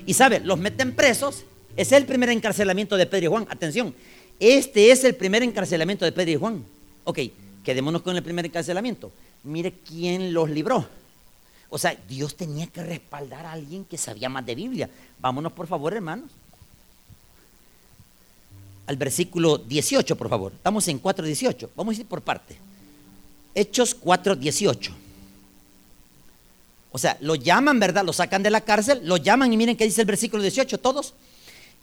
Y 0.06 0.14
sabe, 0.14 0.40
los 0.40 0.58
meten 0.58 0.96
presos. 0.96 1.44
Ese 1.76 1.94
es 1.94 2.00
el 2.02 2.06
primer 2.06 2.30
encarcelamiento 2.30 2.96
de 2.96 3.06
Pedro 3.06 3.26
y 3.26 3.28
Juan. 3.28 3.46
Atención, 3.48 3.94
este 4.40 4.90
es 4.90 5.04
el 5.04 5.14
primer 5.14 5.44
encarcelamiento 5.44 6.04
de 6.04 6.10
Pedro 6.10 6.30
y 6.32 6.36
Juan. 6.36 6.64
Ok, 7.04 7.20
quedémonos 7.62 8.02
con 8.02 8.16
el 8.16 8.24
primer 8.24 8.44
encarcelamiento 8.44 9.12
mire 9.44 9.72
quién 9.72 10.32
los 10.32 10.50
libró. 10.50 10.86
O 11.68 11.78
sea, 11.78 11.96
Dios 12.08 12.36
tenía 12.36 12.66
que 12.66 12.82
respaldar 12.82 13.44
a 13.44 13.52
alguien 13.52 13.84
que 13.84 13.98
sabía 13.98 14.28
más 14.28 14.46
de 14.46 14.54
Biblia. 14.54 14.88
Vámonos, 15.20 15.52
por 15.52 15.66
favor, 15.66 15.92
hermanos. 15.94 16.30
Al 18.86 18.96
versículo 18.96 19.58
18, 19.58 20.16
por 20.16 20.28
favor. 20.28 20.52
Estamos 20.52 20.86
en 20.88 21.02
4.18. 21.02 21.70
Vamos 21.74 21.96
a 21.96 22.00
ir 22.00 22.06
por 22.06 22.22
parte. 22.22 22.56
Hechos 23.54 24.00
4.18. 24.00 24.92
O 26.92 26.98
sea, 26.98 27.18
lo 27.20 27.34
llaman, 27.34 27.80
¿verdad? 27.80 28.04
Lo 28.04 28.12
sacan 28.12 28.42
de 28.42 28.50
la 28.50 28.62
cárcel, 28.62 29.00
lo 29.04 29.16
llaman 29.16 29.52
y 29.52 29.56
miren 29.56 29.76
qué 29.76 29.84
dice 29.84 30.00
el 30.02 30.06
versículo 30.06 30.42
18, 30.42 30.78
todos. 30.78 31.14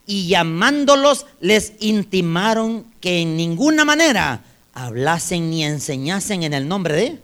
Y 0.07 0.27
llamándolos 0.27 1.27
les 1.39 1.73
intimaron 1.81 2.85
que 2.99 3.21
en 3.21 3.37
ninguna 3.37 3.85
manera 3.85 4.43
hablasen 4.73 5.49
ni 5.49 5.63
enseñasen 5.63 6.43
en 6.43 6.53
el 6.53 6.67
nombre 6.67 6.95
de 6.95 7.19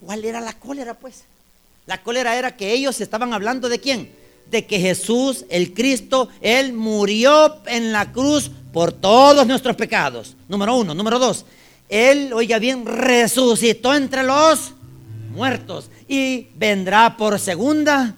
¿cuál 0.00 0.24
era 0.24 0.40
la 0.40 0.52
cólera 0.52 0.94
pues? 0.94 1.24
La 1.86 2.02
cólera 2.02 2.36
era 2.36 2.56
que 2.56 2.72
ellos 2.72 3.00
estaban 3.00 3.32
hablando 3.32 3.68
de 3.68 3.78
quién? 3.78 4.10
De 4.50 4.66
que 4.66 4.78
Jesús, 4.78 5.44
el 5.48 5.72
Cristo, 5.72 6.28
Él 6.40 6.72
murió 6.72 7.56
en 7.66 7.92
la 7.92 8.12
cruz 8.12 8.50
por 8.72 8.92
todos 8.92 9.46
nuestros 9.46 9.76
pecados. 9.76 10.36
Número 10.48 10.76
uno. 10.76 10.94
Número 10.94 11.18
dos. 11.18 11.44
Él, 11.88 12.32
oiga 12.34 12.58
bien, 12.58 12.84
resucitó 12.84 13.94
entre 13.94 14.22
los 14.22 14.72
muertos 15.34 15.90
y 16.06 16.48
vendrá 16.56 17.16
por 17.16 17.38
segunda. 17.40 18.14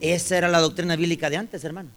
Esa 0.00 0.36
era 0.36 0.48
la 0.48 0.60
doctrina 0.60 0.96
bíblica 0.96 1.30
de 1.30 1.36
antes, 1.36 1.62
hermano. 1.64 1.90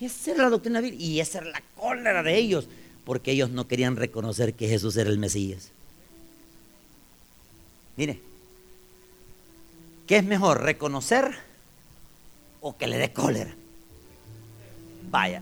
Esa 0.00 0.32
era 0.32 0.44
la 0.44 0.50
doctrina 0.50 0.80
bíblica 0.80 1.02
y 1.02 1.20
esa 1.20 1.38
era 1.38 1.50
la 1.50 1.62
cólera 1.76 2.22
de 2.22 2.36
ellos, 2.38 2.68
porque 3.04 3.32
ellos 3.32 3.50
no 3.50 3.66
querían 3.66 3.96
reconocer 3.96 4.54
que 4.54 4.68
Jesús 4.68 4.96
era 4.96 5.10
el 5.10 5.18
Mesías. 5.18 5.70
Mire, 7.96 8.20
¿qué 10.12 10.18
es 10.18 10.24
mejor, 10.24 10.60
reconocer 10.60 11.34
o 12.60 12.76
que 12.76 12.86
le 12.86 12.98
dé 12.98 13.14
cólera? 13.14 13.54
Vaya, 15.10 15.40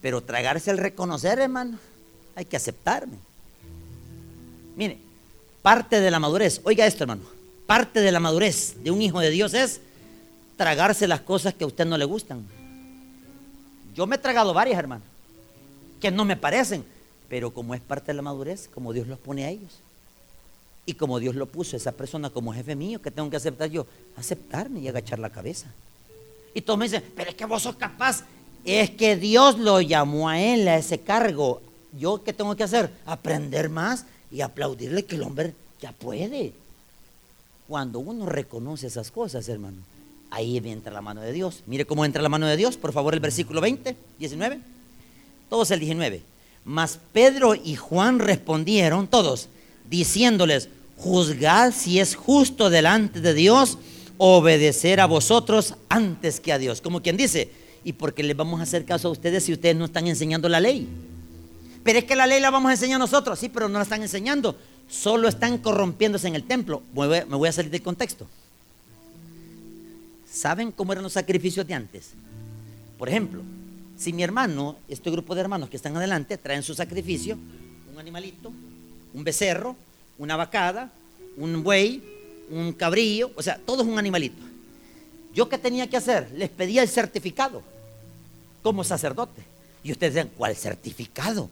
pero 0.00 0.20
tragarse 0.20 0.70
el 0.70 0.78
reconocer, 0.78 1.40
hermano, 1.40 1.76
hay 2.36 2.44
que 2.44 2.56
aceptarme. 2.56 3.16
Mire, 4.76 4.96
parte 5.60 5.98
de 5.98 6.08
la 6.08 6.20
madurez, 6.20 6.60
oiga 6.62 6.86
esto, 6.86 7.02
hermano, 7.02 7.22
parte 7.66 7.98
de 7.98 8.12
la 8.12 8.20
madurez 8.20 8.76
de 8.80 8.92
un 8.92 9.02
hijo 9.02 9.18
de 9.18 9.30
Dios 9.30 9.54
es 9.54 9.80
tragarse 10.56 11.08
las 11.08 11.22
cosas 11.22 11.54
que 11.54 11.64
a 11.64 11.66
usted 11.66 11.84
no 11.84 11.98
le 11.98 12.04
gustan. 12.04 12.46
Yo 13.96 14.06
me 14.06 14.14
he 14.14 14.18
tragado 14.20 14.54
varias, 14.54 14.78
hermano, 14.78 15.02
que 16.00 16.12
no 16.12 16.24
me 16.24 16.36
parecen, 16.36 16.84
pero 17.28 17.52
como 17.52 17.74
es 17.74 17.80
parte 17.80 18.12
de 18.12 18.14
la 18.14 18.22
madurez, 18.22 18.70
como 18.72 18.92
Dios 18.92 19.08
los 19.08 19.18
pone 19.18 19.46
a 19.46 19.48
ellos. 19.48 19.80
Y 20.90 20.94
como 20.94 21.20
Dios 21.20 21.36
lo 21.36 21.46
puso, 21.46 21.76
esa 21.76 21.92
persona 21.92 22.30
como 22.30 22.52
jefe 22.52 22.74
mío, 22.74 23.00
que 23.00 23.12
tengo 23.12 23.30
que 23.30 23.36
aceptar 23.36 23.70
yo, 23.70 23.86
aceptarme 24.16 24.80
y 24.80 24.88
agachar 24.88 25.20
la 25.20 25.30
cabeza. 25.30 25.72
Y 26.52 26.62
todos 26.62 26.80
me 26.80 26.86
dicen, 26.86 27.04
pero 27.14 27.30
es 27.30 27.36
que 27.36 27.44
vos 27.44 27.62
sos 27.62 27.76
capaz. 27.76 28.24
Es 28.64 28.90
que 28.90 29.14
Dios 29.14 29.56
lo 29.56 29.80
llamó 29.80 30.28
a 30.28 30.40
él 30.40 30.66
a 30.66 30.76
ese 30.76 30.98
cargo. 30.98 31.62
¿Yo 31.96 32.24
qué 32.24 32.32
tengo 32.32 32.56
que 32.56 32.64
hacer? 32.64 32.90
Aprender 33.06 33.68
más 33.68 34.04
y 34.32 34.40
aplaudirle 34.40 35.04
que 35.04 35.14
el 35.14 35.22
hombre 35.22 35.54
ya 35.80 35.92
puede. 35.92 36.54
Cuando 37.68 38.00
uno 38.00 38.26
reconoce 38.26 38.88
esas 38.88 39.12
cosas, 39.12 39.48
hermano, 39.48 39.76
ahí 40.30 40.56
entra 40.56 40.92
la 40.92 41.02
mano 41.02 41.20
de 41.20 41.30
Dios. 41.30 41.62
Mire 41.68 41.84
cómo 41.84 42.04
entra 42.04 42.20
la 42.20 42.28
mano 42.28 42.48
de 42.48 42.56
Dios, 42.56 42.76
por 42.76 42.92
favor, 42.92 43.14
el 43.14 43.20
versículo 43.20 43.60
20, 43.60 43.94
19. 44.18 44.58
Todos 45.48 45.70
el 45.70 45.78
19. 45.78 46.20
Mas 46.64 46.98
Pedro 47.12 47.54
y 47.54 47.76
Juan 47.76 48.18
respondieron, 48.18 49.06
todos, 49.06 49.48
diciéndoles, 49.88 50.68
juzgad 51.00 51.72
si 51.72 51.98
es 51.98 52.14
justo 52.14 52.68
delante 52.68 53.20
de 53.20 53.32
Dios 53.32 53.78
obedecer 54.18 55.00
a 55.00 55.06
vosotros 55.06 55.74
antes 55.88 56.40
que 56.40 56.52
a 56.52 56.58
Dios. 56.58 56.82
Como 56.82 57.00
quien 57.00 57.16
dice, 57.16 57.50
¿y 57.84 57.94
por 57.94 58.12
qué 58.12 58.22
les 58.22 58.36
vamos 58.36 58.60
a 58.60 58.64
hacer 58.64 58.84
caso 58.84 59.08
a 59.08 59.10
ustedes 59.10 59.44
si 59.44 59.54
ustedes 59.54 59.76
no 59.76 59.86
están 59.86 60.06
enseñando 60.06 60.48
la 60.48 60.60
ley? 60.60 60.86
Pero 61.82 62.00
es 62.00 62.04
que 62.04 62.14
la 62.14 62.26
ley 62.26 62.38
la 62.40 62.50
vamos 62.50 62.68
a 62.68 62.72
enseñar 62.72 62.98
nosotros, 62.98 63.38
sí, 63.38 63.48
pero 63.48 63.68
no 63.68 63.78
la 63.78 63.84
están 63.84 64.02
enseñando. 64.02 64.54
Solo 64.90 65.28
están 65.28 65.56
corrompiéndose 65.56 66.28
en 66.28 66.34
el 66.34 66.44
templo. 66.44 66.82
Me 66.94 67.24
voy 67.24 67.48
a 67.48 67.52
salir 67.52 67.70
del 67.70 67.82
contexto. 67.82 68.26
¿Saben 70.30 70.70
cómo 70.70 70.92
eran 70.92 71.02
los 71.02 71.14
sacrificios 71.14 71.66
de 71.66 71.74
antes? 71.74 72.10
Por 72.98 73.08
ejemplo, 73.08 73.42
si 73.96 74.12
mi 74.12 74.22
hermano, 74.22 74.76
este 74.86 75.10
grupo 75.10 75.34
de 75.34 75.40
hermanos 75.40 75.70
que 75.70 75.76
están 75.76 75.96
adelante, 75.96 76.36
traen 76.36 76.62
su 76.62 76.74
sacrificio, 76.74 77.38
un 77.90 77.98
animalito, 77.98 78.52
un 79.14 79.24
becerro, 79.24 79.76
una 80.20 80.36
vacada, 80.36 80.92
un 81.38 81.62
buey, 81.62 82.02
un 82.50 82.74
cabrillo, 82.74 83.30
o 83.36 83.42
sea, 83.42 83.58
todo 83.58 83.82
es 83.82 83.88
un 83.88 83.98
animalito. 83.98 84.42
¿Yo 85.32 85.48
qué 85.48 85.56
tenía 85.56 85.88
que 85.88 85.96
hacer? 85.96 86.30
Les 86.36 86.50
pedía 86.50 86.82
el 86.82 86.90
certificado 86.90 87.62
como 88.62 88.84
sacerdote. 88.84 89.42
Y 89.82 89.92
ustedes 89.92 90.12
decían, 90.12 90.30
¿cuál 90.36 90.54
certificado? 90.54 91.48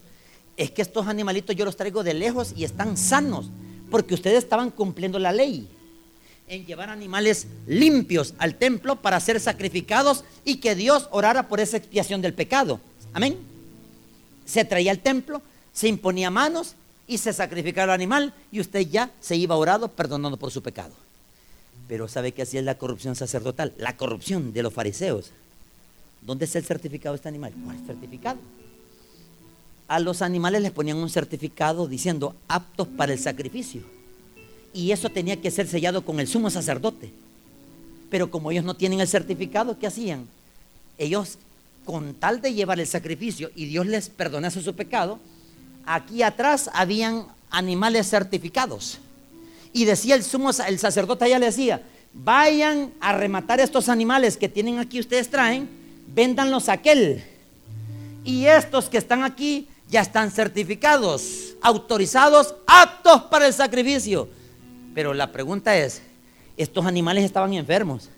Es 0.54 0.70
que 0.70 0.82
estos 0.82 1.06
animalitos 1.06 1.56
yo 1.56 1.64
los 1.64 1.76
traigo 1.76 2.04
de 2.04 2.12
lejos 2.12 2.52
y 2.54 2.64
están 2.64 2.98
sanos, 2.98 3.48
porque 3.90 4.12
ustedes 4.12 4.44
estaban 4.44 4.70
cumpliendo 4.70 5.18
la 5.18 5.32
ley 5.32 5.66
en 6.46 6.66
llevar 6.66 6.90
animales 6.90 7.46
limpios 7.66 8.34
al 8.36 8.56
templo 8.56 8.96
para 8.96 9.18
ser 9.18 9.40
sacrificados 9.40 10.24
y 10.44 10.56
que 10.56 10.74
Dios 10.74 11.08
orara 11.10 11.48
por 11.48 11.60
esa 11.60 11.78
expiación 11.78 12.20
del 12.20 12.34
pecado. 12.34 12.80
Amén. 13.14 13.38
Se 14.44 14.66
traía 14.66 14.90
al 14.90 14.98
templo, 14.98 15.40
se 15.72 15.88
imponía 15.88 16.30
manos 16.30 16.74
y 17.08 17.18
se 17.18 17.32
sacrificaba 17.32 17.94
el 17.94 18.00
animal 18.00 18.34
y 18.52 18.60
usted 18.60 18.80
ya 18.80 19.10
se 19.18 19.34
iba 19.34 19.56
orado 19.56 19.88
perdonando 19.88 20.36
por 20.36 20.52
su 20.52 20.62
pecado. 20.62 20.92
Pero 21.88 22.06
¿sabe 22.06 22.32
qué 22.32 22.42
hacía 22.42 22.60
la 22.60 22.76
corrupción 22.76 23.16
sacerdotal? 23.16 23.72
La 23.78 23.96
corrupción 23.96 24.52
de 24.52 24.62
los 24.62 24.74
fariseos. 24.74 25.32
¿Dónde 26.20 26.44
está 26.44 26.58
el 26.58 26.66
certificado 26.66 27.14
de 27.14 27.16
este 27.16 27.28
animal? 27.28 27.54
¿Cuál 27.64 27.78
certificado? 27.86 28.38
A 29.88 29.98
los 29.98 30.20
animales 30.20 30.60
les 30.60 30.70
ponían 30.70 30.98
un 30.98 31.08
certificado 31.08 31.88
diciendo 31.88 32.36
aptos 32.46 32.86
para 32.88 33.14
el 33.14 33.18
sacrificio 33.18 33.82
y 34.74 34.92
eso 34.92 35.08
tenía 35.08 35.40
que 35.40 35.50
ser 35.50 35.66
sellado 35.66 36.04
con 36.04 36.20
el 36.20 36.28
sumo 36.28 36.50
sacerdote. 36.50 37.10
Pero 38.10 38.30
como 38.30 38.50
ellos 38.50 38.64
no 38.64 38.76
tienen 38.76 39.00
el 39.00 39.08
certificado, 39.08 39.78
¿qué 39.78 39.86
hacían? 39.86 40.26
Ellos, 40.98 41.38
con 41.86 42.12
tal 42.14 42.42
de 42.42 42.52
llevar 42.52 42.80
el 42.80 42.86
sacrificio 42.86 43.50
y 43.56 43.64
Dios 43.64 43.86
les 43.86 44.10
perdonase 44.10 44.60
su 44.62 44.74
pecado, 44.74 45.18
aquí 45.88 46.22
atrás 46.22 46.70
habían 46.72 47.26
animales 47.50 48.08
certificados. 48.08 48.98
Y 49.72 49.84
decía 49.84 50.14
el 50.14 50.22
sumo, 50.22 50.50
el 50.66 50.78
sacerdote 50.78 51.24
allá 51.24 51.38
le 51.38 51.46
decía, 51.46 51.82
vayan 52.12 52.92
a 53.00 53.12
rematar 53.12 53.60
estos 53.60 53.88
animales 53.88 54.36
que 54.36 54.48
tienen 54.48 54.78
aquí, 54.78 55.00
ustedes 55.00 55.30
traen, 55.30 55.68
véndanlos 56.08 56.68
a 56.68 56.74
aquel. 56.74 57.24
Y 58.24 58.46
estos 58.46 58.88
que 58.88 58.98
están 58.98 59.24
aquí 59.24 59.68
ya 59.88 60.00
están 60.02 60.30
certificados, 60.30 61.54
autorizados, 61.62 62.54
aptos 62.66 63.22
para 63.24 63.46
el 63.46 63.52
sacrificio. 63.52 64.28
Pero 64.94 65.14
la 65.14 65.32
pregunta 65.32 65.76
es, 65.76 66.02
estos 66.56 66.84
animales 66.84 67.24
estaban 67.24 67.54
enfermos, 67.54 68.08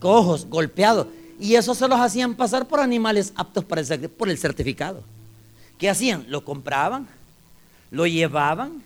cojos, 0.00 0.46
golpeados, 0.46 1.06
y 1.38 1.54
eso 1.54 1.74
se 1.74 1.86
los 1.86 2.00
hacían 2.00 2.34
pasar 2.34 2.66
por 2.66 2.80
animales 2.80 3.32
aptos 3.36 3.64
para 3.64 3.82
el, 3.82 4.10
por 4.10 4.28
el 4.28 4.38
certificado. 4.38 5.02
¿Qué 5.78 5.90
hacían? 5.90 6.24
Lo 6.28 6.44
compraban, 6.44 7.06
lo 7.90 8.06
llevaban, 8.06 8.82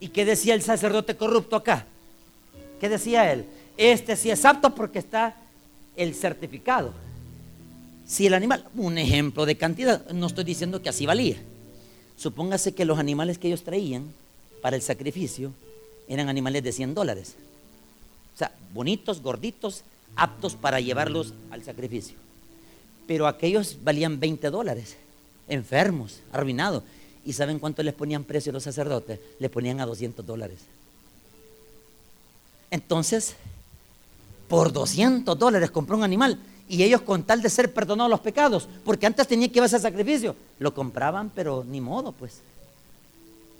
¿y 0.00 0.08
qué 0.08 0.24
decía 0.24 0.54
el 0.54 0.62
sacerdote 0.62 1.16
corrupto 1.16 1.56
acá? 1.56 1.86
¿Qué 2.80 2.88
decía 2.88 3.32
él? 3.32 3.46
Este 3.76 4.16
sí 4.16 4.30
es 4.30 4.44
apto 4.44 4.74
porque 4.74 4.98
está 4.98 5.36
el 5.96 6.14
certificado. 6.14 6.92
Si 8.06 8.26
el 8.26 8.34
animal, 8.34 8.64
un 8.76 8.98
ejemplo 8.98 9.46
de 9.46 9.56
cantidad, 9.56 10.08
no 10.10 10.26
estoy 10.26 10.44
diciendo 10.44 10.80
que 10.80 10.88
así 10.88 11.06
valía. 11.06 11.36
Supóngase 12.16 12.72
que 12.72 12.84
los 12.84 12.98
animales 12.98 13.38
que 13.38 13.48
ellos 13.48 13.64
traían 13.64 14.12
para 14.62 14.76
el 14.76 14.82
sacrificio 14.82 15.52
eran 16.08 16.28
animales 16.28 16.62
de 16.62 16.72
100 16.72 16.94
dólares. 16.94 17.34
O 18.34 18.38
sea, 18.38 18.52
bonitos, 18.72 19.22
gorditos, 19.22 19.82
aptos 20.14 20.54
para 20.54 20.80
llevarlos 20.80 21.34
al 21.50 21.64
sacrificio. 21.64 22.16
Pero 23.06 23.26
aquellos 23.26 23.78
valían 23.82 24.20
20 24.20 24.50
dólares, 24.50 24.96
enfermos, 25.48 26.20
arruinados. 26.32 26.82
¿Y 27.24 27.32
saben 27.32 27.58
cuánto 27.58 27.82
les 27.82 27.94
ponían 27.94 28.24
precio 28.24 28.52
los 28.52 28.62
sacerdotes? 28.62 29.18
Le 29.38 29.48
ponían 29.48 29.80
a 29.80 29.86
200 29.86 30.24
dólares. 30.24 30.58
Entonces, 32.70 33.34
por 34.48 34.72
200 34.72 35.38
dólares 35.38 35.70
compró 35.70 35.96
un 35.96 36.04
animal 36.04 36.38
y 36.68 36.82
ellos 36.82 37.02
con 37.02 37.22
tal 37.22 37.42
de 37.42 37.50
ser 37.50 37.72
perdonados 37.72 38.10
los 38.10 38.20
pecados, 38.20 38.68
porque 38.84 39.06
antes 39.06 39.26
tenía 39.28 39.48
que 39.48 39.54
llevarse 39.54 39.76
al 39.76 39.82
sacrificio, 39.82 40.34
lo 40.58 40.74
compraban, 40.74 41.30
pero 41.34 41.64
ni 41.64 41.80
modo, 41.80 42.12
pues. 42.12 42.40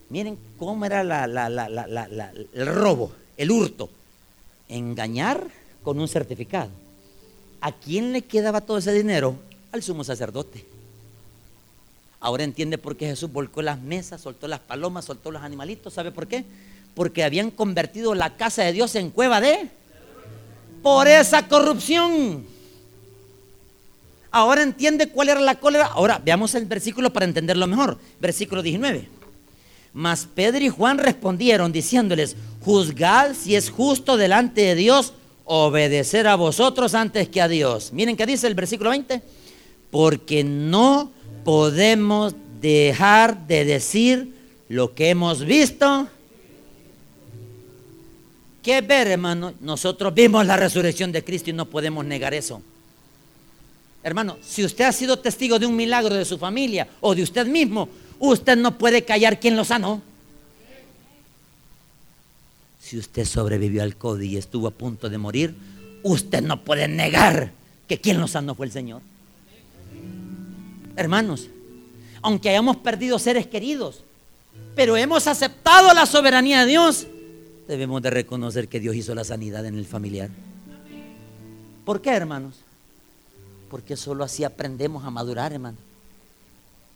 Miren 0.09 0.38
cómo 0.59 0.85
era 0.85 1.01
el 1.03 2.66
robo, 2.66 3.12
el 3.37 3.51
hurto. 3.51 3.88
Engañar 4.68 5.46
con 5.83 5.99
un 6.01 6.09
certificado. 6.09 6.70
¿A 7.61 7.72
quién 7.72 8.12
le 8.12 8.22
quedaba 8.22 8.61
todo 8.61 8.79
ese 8.79 8.92
dinero? 8.92 9.37
Al 9.72 9.83
sumo 9.83 10.05
sacerdote. 10.05 10.64
Ahora 12.27 12.43
entiende 12.43 12.77
por 12.77 12.97
qué 12.97 13.07
Jesús 13.07 13.31
volcó 13.31 13.62
las 13.62 13.81
mesas, 13.81 14.21
soltó 14.21 14.49
las 14.49 14.59
palomas, 14.59 15.05
soltó 15.05 15.31
los 15.31 15.45
animalitos. 15.45 15.95
¿Sabe 15.95 16.11
por 16.11 16.27
qué? 16.27 16.45
Porque 16.93 17.23
habían 17.23 17.53
convertido 17.53 18.17
la 18.17 18.37
casa 18.37 18.65
de 18.65 18.73
Dios 18.73 18.97
en 18.97 19.11
cueva 19.11 19.41
de... 19.41 19.69
Por 20.83 21.07
esa 21.07 21.47
corrupción. 21.47 22.45
Ahora 24.33 24.65
entiende 24.65 25.09
cuál 25.09 25.29
era 25.29 25.39
la 25.39 25.61
cólera. 25.61 25.87
Ahora 25.87 26.21
veamos 26.21 26.57
el 26.57 26.65
versículo 26.65 27.12
para 27.12 27.27
entenderlo 27.27 27.69
mejor. 27.69 27.97
Versículo 28.19 28.61
19. 28.61 29.09
Mas 29.93 30.27
Pedro 30.35 30.65
y 30.65 30.69
Juan 30.69 30.99
respondieron 30.99 31.71
diciéndoles, 31.71 32.35
juzgad 32.61 33.35
si 33.35 33.55
es 33.55 33.71
justo 33.71 34.17
delante 34.17 34.62
de 34.62 34.75
Dios 34.75 35.12
obedecer 35.45 36.27
a 36.27 36.35
vosotros 36.35 36.93
antes 36.95 37.29
que 37.29 37.41
a 37.41 37.47
Dios. 37.47 37.93
Miren 37.93 38.17
qué 38.17 38.27
dice 38.27 38.49
el 38.49 38.57
versículo 38.57 38.91
20. 38.91 39.23
Porque 39.93 40.43
no 40.43 41.15
podemos 41.47 42.35
dejar 42.61 43.47
de 43.47 43.65
decir 43.65 44.35
lo 44.69 44.95
que 44.95 45.09
hemos 45.09 45.43
visto. 45.43 46.09
¿Qué 48.63 48.83
ver, 48.83 49.07
hermano? 49.09 49.55
Nosotros 49.63 50.13
vimos 50.13 50.45
la 50.45 50.59
resurrección 50.59 51.11
de 51.11 51.25
Cristo 51.25 51.49
y 51.49 51.55
no 51.55 51.65
podemos 51.65 52.05
negar 52.05 52.35
eso. 52.35 52.61
Hermano, 54.03 54.37
si 54.43 54.63
usted 54.63 54.85
ha 54.85 54.93
sido 54.93 55.19
testigo 55.19 55.59
de 55.59 55.65
un 55.65 55.75
milagro 55.75 56.15
de 56.15 56.27
su 56.27 56.37
familia 56.37 56.87
o 57.01 57.15
de 57.15 57.23
usted 57.23 57.47
mismo, 57.47 57.89
Usted 58.19 58.57
no 58.57 58.79
puede 58.79 59.05
callar 59.05 59.41
quién 59.41 59.57
lo 59.57 59.65
sanó. 59.65 60.03
Si 62.81 62.99
usted 62.99 63.25
sobrevivió 63.25 63.83
al 63.83 63.97
COVID 63.97 64.31
y 64.31 64.37
estuvo 64.37 64.69
a 64.69 64.71
punto 64.71 65.09
de 65.09 65.19
morir, 65.19 65.55
usted 66.03 66.41
no 66.43 66.63
puede 66.63 66.89
negar 66.89 67.53
que 67.89 68.01
quien 68.01 68.21
lo 68.21 68.29
sanó 68.29 68.55
fue 68.55 68.67
el 68.67 68.73
Señor. 68.73 69.03
Hermanos, 70.97 71.49
aunque 72.23 72.49
hayamos 72.49 72.79
perdido 72.79 73.19
seres 73.19 73.47
queridos, 73.47 74.03
pero 74.75 74.97
hemos 74.97 75.27
aceptado 75.27 75.93
la 75.95 76.07
soberanía 76.07 76.61
de 76.61 76.67
Dios, 76.67 77.07
debemos 77.69 78.03
de 78.03 78.11
reconocer 78.11 78.69
que 78.69 78.81
Dios 78.81 78.97
hizo 78.97 79.15
la 79.15 79.25
sanidad 79.25 79.65
en 79.67 79.77
el 79.77 79.87
familiar. 79.87 80.31
¿Por 81.85 82.01
qué, 82.01 82.11
hermanos? 82.11 82.57
Porque 83.71 83.97
solo 83.97 84.25
así 84.25 84.43
aprendemos 84.43 85.05
a 85.05 85.11
madurar, 85.11 85.53
hermano. 85.53 85.77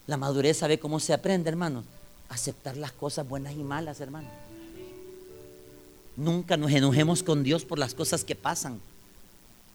La 0.07 0.17
madurez 0.17 0.57
sabe 0.57 0.79
cómo 0.79 0.99
se 0.99 1.13
aprende, 1.13 1.51
hermanos. 1.51 1.85
Aceptar 2.29 2.77
las 2.77 2.93
cosas 2.93 3.29
buenas 3.29 3.53
y 3.55 3.63
malas, 3.63 4.01
hermano. 4.01 4.29
Nunca 6.17 6.57
nos 6.57 6.73
enojemos 6.73 7.23
con 7.23 7.43
Dios 7.43 7.65
por 7.65 7.79
las 7.79 7.95
cosas 7.95 8.25
que 8.25 8.35
pasan. 8.35 8.81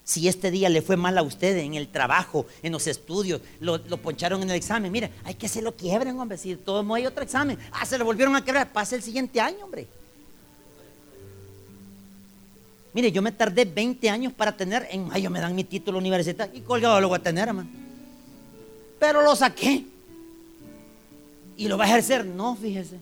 Si 0.05 0.27
este 0.27 0.51
día 0.51 0.69
le 0.69 0.81
fue 0.81 0.95
mal 0.95 1.17
a 1.17 1.23
usted 1.23 1.57
en 1.57 1.73
el 1.73 1.89
trabajo, 1.89 2.45
en 2.63 2.71
los 2.71 2.87
estudios, 2.87 3.41
lo, 3.59 3.81
poncharon 3.97 4.41
en 4.41 4.49
el 4.49 4.55
examen, 4.55 4.91
mire, 4.91 5.11
hay 5.23 5.33
que 5.33 5.49
se 5.49 5.61
lo 5.61 5.75
quiebren, 5.75 6.17
hombre. 6.19 6.37
Si 6.37 6.55
todo 6.55 6.83
no 6.83 6.93
hay 6.93 7.05
otro 7.05 7.23
examen, 7.23 7.57
ah, 7.71 7.85
se 7.85 7.97
lo 7.97 8.05
volvieron 8.05 8.35
a 8.35 8.45
quebrar, 8.45 8.71
pase 8.71 8.95
el 8.95 9.01
siguiente 9.01 9.41
año, 9.41 9.57
hombre. 9.65 9.87
Mire, 12.93 13.11
yo 13.11 13.21
me 13.21 13.31
tardé 13.33 13.65
20 13.65 14.09
años 14.09 14.31
para 14.31 14.55
tener, 14.55 14.87
en 14.89 15.07
mayo 15.07 15.29
me 15.29 15.41
dan 15.41 15.53
mi 15.53 15.65
título 15.65 15.97
universitario 15.97 16.57
y 16.57 16.61
colgado 16.61 17.01
lo 17.01 17.09
voy 17.09 17.17
a 17.17 17.23
tener, 17.23 17.47
hermano. 17.49 17.69
Pero 18.99 19.21
lo 19.21 19.35
saqué. 19.35 19.85
¿Y 21.57 21.67
lo 21.67 21.77
va 21.77 21.85
a 21.85 21.87
ejercer? 21.87 22.25
No, 22.25 22.55
fíjese. 22.55 22.99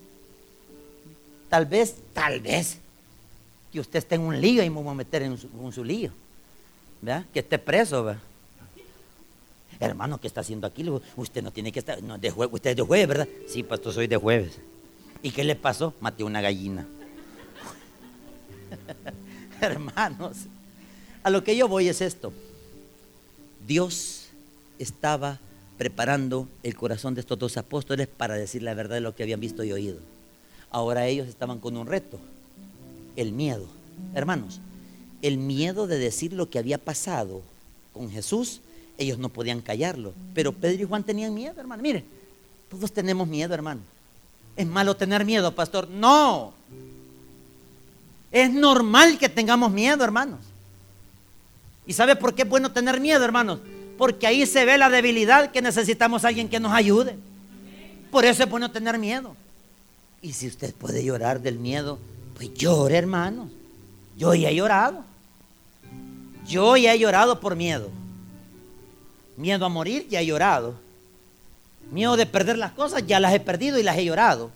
Tal 1.50 1.66
vez, 1.66 1.96
tal 2.14 2.40
vez, 2.40 2.78
que 3.72 3.80
usted 3.80 4.00
esté 4.00 4.16
en 4.16 4.22
un 4.22 4.40
lío 4.40 4.64
y 4.64 4.70
me 4.70 4.82
voy 4.82 4.92
a 4.92 4.96
meter 4.96 5.22
en 5.24 5.38
su, 5.38 5.84
lío. 5.84 6.12
¿Verdad? 7.04 7.26
Que 7.34 7.40
esté 7.40 7.60
preso, 7.60 8.06
¿verdad? 8.06 8.22
Hermano, 9.78 10.22
¿qué 10.22 10.28
está 10.28 10.40
haciendo 10.40 10.66
aquí? 10.66 10.90
Usted 11.18 11.44
no 11.44 11.52
tiene 11.52 11.70
que 11.74 11.80
estar. 11.80 12.02
No, 12.02 12.18
de 12.18 12.32
usted 12.32 12.70
es 12.70 12.78
de 12.78 12.82
jueves, 12.82 13.08
¿verdad? 13.10 13.28
Sí, 13.46 13.62
pastor, 13.62 13.92
soy 13.92 14.08
de 14.08 14.16
jueves. 14.16 14.58
¿Y 15.22 15.32
qué 15.32 15.44
le 15.44 15.58
pasó? 15.58 15.94
Maté 16.00 16.24
una 16.24 16.40
gallina. 16.40 16.88
Hermanos, 19.62 20.38
a 21.24 21.30
lo 21.30 21.44
que 21.44 21.58
yo 21.58 21.68
voy 21.68 21.90
es 21.90 22.00
esto. 22.00 22.32
Dios 23.68 24.30
estaba 24.80 25.40
preparando 25.78 26.48
el 26.64 26.76
corazón 26.78 27.16
de 27.16 27.20
estos 27.22 27.38
dos 27.38 27.58
apóstoles 27.58 28.08
para 28.08 28.36
decir 28.36 28.64
la 28.64 28.76
verdad 28.76 28.96
de 28.96 29.02
lo 29.02 29.14
que 29.14 29.24
habían 29.24 29.42
visto 29.42 29.66
y 29.66 29.74
oído. 29.74 30.00
Ahora 30.72 31.06
ellos 31.08 31.28
estaban 31.28 31.60
con 31.60 31.76
un 31.76 31.86
reto, 31.86 32.18
el 33.18 33.34
miedo. 33.34 33.68
Hermanos, 34.14 34.62
el 35.24 35.38
miedo 35.38 35.88
de 35.88 35.98
decir 35.98 36.34
lo 36.34 36.50
que 36.50 36.60
había 36.60 36.78
pasado 36.78 37.42
con 37.94 38.12
Jesús, 38.12 38.60
ellos 38.98 39.18
no 39.18 39.30
podían 39.30 39.62
callarlo. 39.62 40.14
Pero 40.36 40.52
Pedro 40.52 40.84
y 40.84 40.86
Juan 40.86 41.04
tenían 41.04 41.34
miedo, 41.34 41.60
hermano. 41.60 41.82
Mire, 41.82 42.04
todos 42.70 42.92
tenemos 42.92 43.28
miedo, 43.28 43.54
hermano. 43.54 43.82
¿Es 44.56 44.68
malo 44.68 44.96
tener 44.96 45.26
miedo, 45.26 45.56
pastor? 45.56 45.88
No. 45.90 46.54
Es 48.32 48.52
normal 48.52 49.18
que 49.18 49.30
tengamos 49.30 49.72
miedo, 49.72 50.04
hermanos. 50.04 50.42
¿Y 51.88 51.94
sabe 51.94 52.16
por 52.16 52.36
qué 52.36 52.44
es 52.44 52.50
bueno 52.50 52.72
tener 52.72 53.00
miedo, 53.00 53.24
hermanos? 53.24 53.60
Porque 53.98 54.28
ahí 54.28 54.46
se 54.46 54.66
ve 54.66 54.78
la 54.78 54.90
debilidad 54.90 55.52
que 55.52 55.62
necesitamos 55.62 56.26
a 56.26 56.28
alguien 56.28 56.50
que 56.50 56.60
nos 56.60 56.74
ayude. 56.74 57.16
Por 58.12 58.26
eso 58.26 58.44
es 58.44 58.50
bueno 58.50 58.72
tener 58.72 59.00
miedo. 59.00 59.36
Y 60.22 60.34
si 60.34 60.48
usted 60.48 60.74
puede 60.76 61.04
llorar 61.04 61.42
del 61.42 61.60
miedo, 61.60 61.98
pues 62.36 62.54
llore, 62.54 62.98
hermanos. 62.98 63.50
Yo 64.18 64.34
ya 64.36 64.50
he 64.50 64.56
llorado. 64.56 65.13
Yo 66.48 66.78
ya 66.78 66.94
he 66.94 67.00
llorado 67.00 67.40
por 67.40 67.56
miedo. 67.56 67.90
Miedo 69.38 69.66
a 69.66 69.70
morir, 69.70 70.08
ya 70.10 70.22
he 70.22 70.26
llorado. 70.26 70.76
Miedo 71.92 72.16
de 72.16 72.26
perder 72.26 72.58
las 72.58 72.72
cosas, 72.72 73.06
ya 73.06 73.20
las 73.20 73.34
he 73.34 73.40
perdido 73.40 73.80
y 73.80 73.84
las 73.84 73.98
he 73.98 74.06
llorado. 74.06 74.52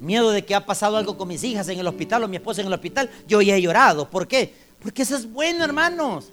Miedo 0.00 0.30
de 0.30 0.44
que 0.44 0.54
ha 0.54 0.64
pasado 0.64 0.96
algo 0.96 1.16
con 1.16 1.28
mis 1.28 1.44
hijas 1.44 1.68
en 1.68 1.78
el 1.78 1.86
hospital 1.86 2.24
o 2.24 2.28
mi 2.28 2.36
esposa 2.36 2.62
en 2.62 2.68
el 2.68 2.72
hospital, 2.72 3.10
yo 3.28 3.42
ya 3.42 3.56
he 3.56 3.62
llorado. 3.62 4.08
¿Por 4.08 4.26
qué? 4.26 4.52
Porque 4.82 5.02
eso 5.02 5.16
es 5.16 5.30
bueno, 5.30 5.64
hermanos. 5.64 6.30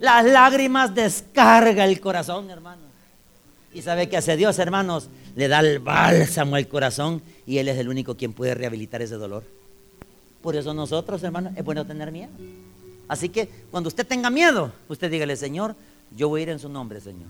Las 0.00 0.24
lágrimas 0.24 0.94
descarga 0.94 1.84
el 1.84 2.00
corazón, 2.00 2.50
hermanos. 2.50 2.86
Y 3.72 3.82
sabe 3.82 4.08
que 4.08 4.16
hace 4.16 4.36
Dios, 4.36 4.58
hermanos, 4.58 5.08
le 5.36 5.46
da 5.46 5.60
el 5.60 5.78
bálsamo 5.78 6.56
al 6.56 6.66
corazón 6.66 7.22
y 7.46 7.58
Él 7.58 7.68
es 7.68 7.78
el 7.78 7.88
único 7.88 8.16
quien 8.16 8.32
puede 8.32 8.54
rehabilitar 8.54 9.02
ese 9.02 9.14
dolor. 9.14 9.44
Por 10.42 10.56
eso 10.56 10.74
nosotros, 10.74 11.22
hermanos, 11.22 11.52
es 11.56 11.64
bueno 11.64 11.84
tener 11.84 12.10
miedo. 12.10 12.30
Así 13.08 13.30
que 13.30 13.48
cuando 13.70 13.88
usted 13.88 14.06
tenga 14.06 14.30
miedo, 14.30 14.70
usted 14.88 15.10
dígale, 15.10 15.34
Señor, 15.36 15.74
yo 16.14 16.28
voy 16.28 16.40
a 16.40 16.42
ir 16.44 16.48
en 16.50 16.58
su 16.58 16.68
nombre, 16.68 17.00
Señor. 17.00 17.28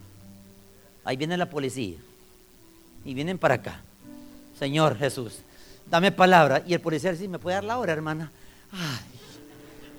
Ahí 1.04 1.16
viene 1.16 1.36
la 1.36 1.48
policía. 1.48 1.96
Y 3.04 3.14
vienen 3.14 3.38
para 3.38 3.54
acá. 3.54 3.80
Señor 4.58 4.98
Jesús, 4.98 5.38
dame 5.88 6.10
palabra. 6.12 6.62
Y 6.66 6.74
el 6.74 6.80
policía 6.80 7.12
dice, 7.12 7.28
¿me 7.28 7.38
puede 7.38 7.54
dar 7.54 7.64
la 7.64 7.78
hora, 7.78 7.92
hermana? 7.92 8.30
Ay. 8.72 9.04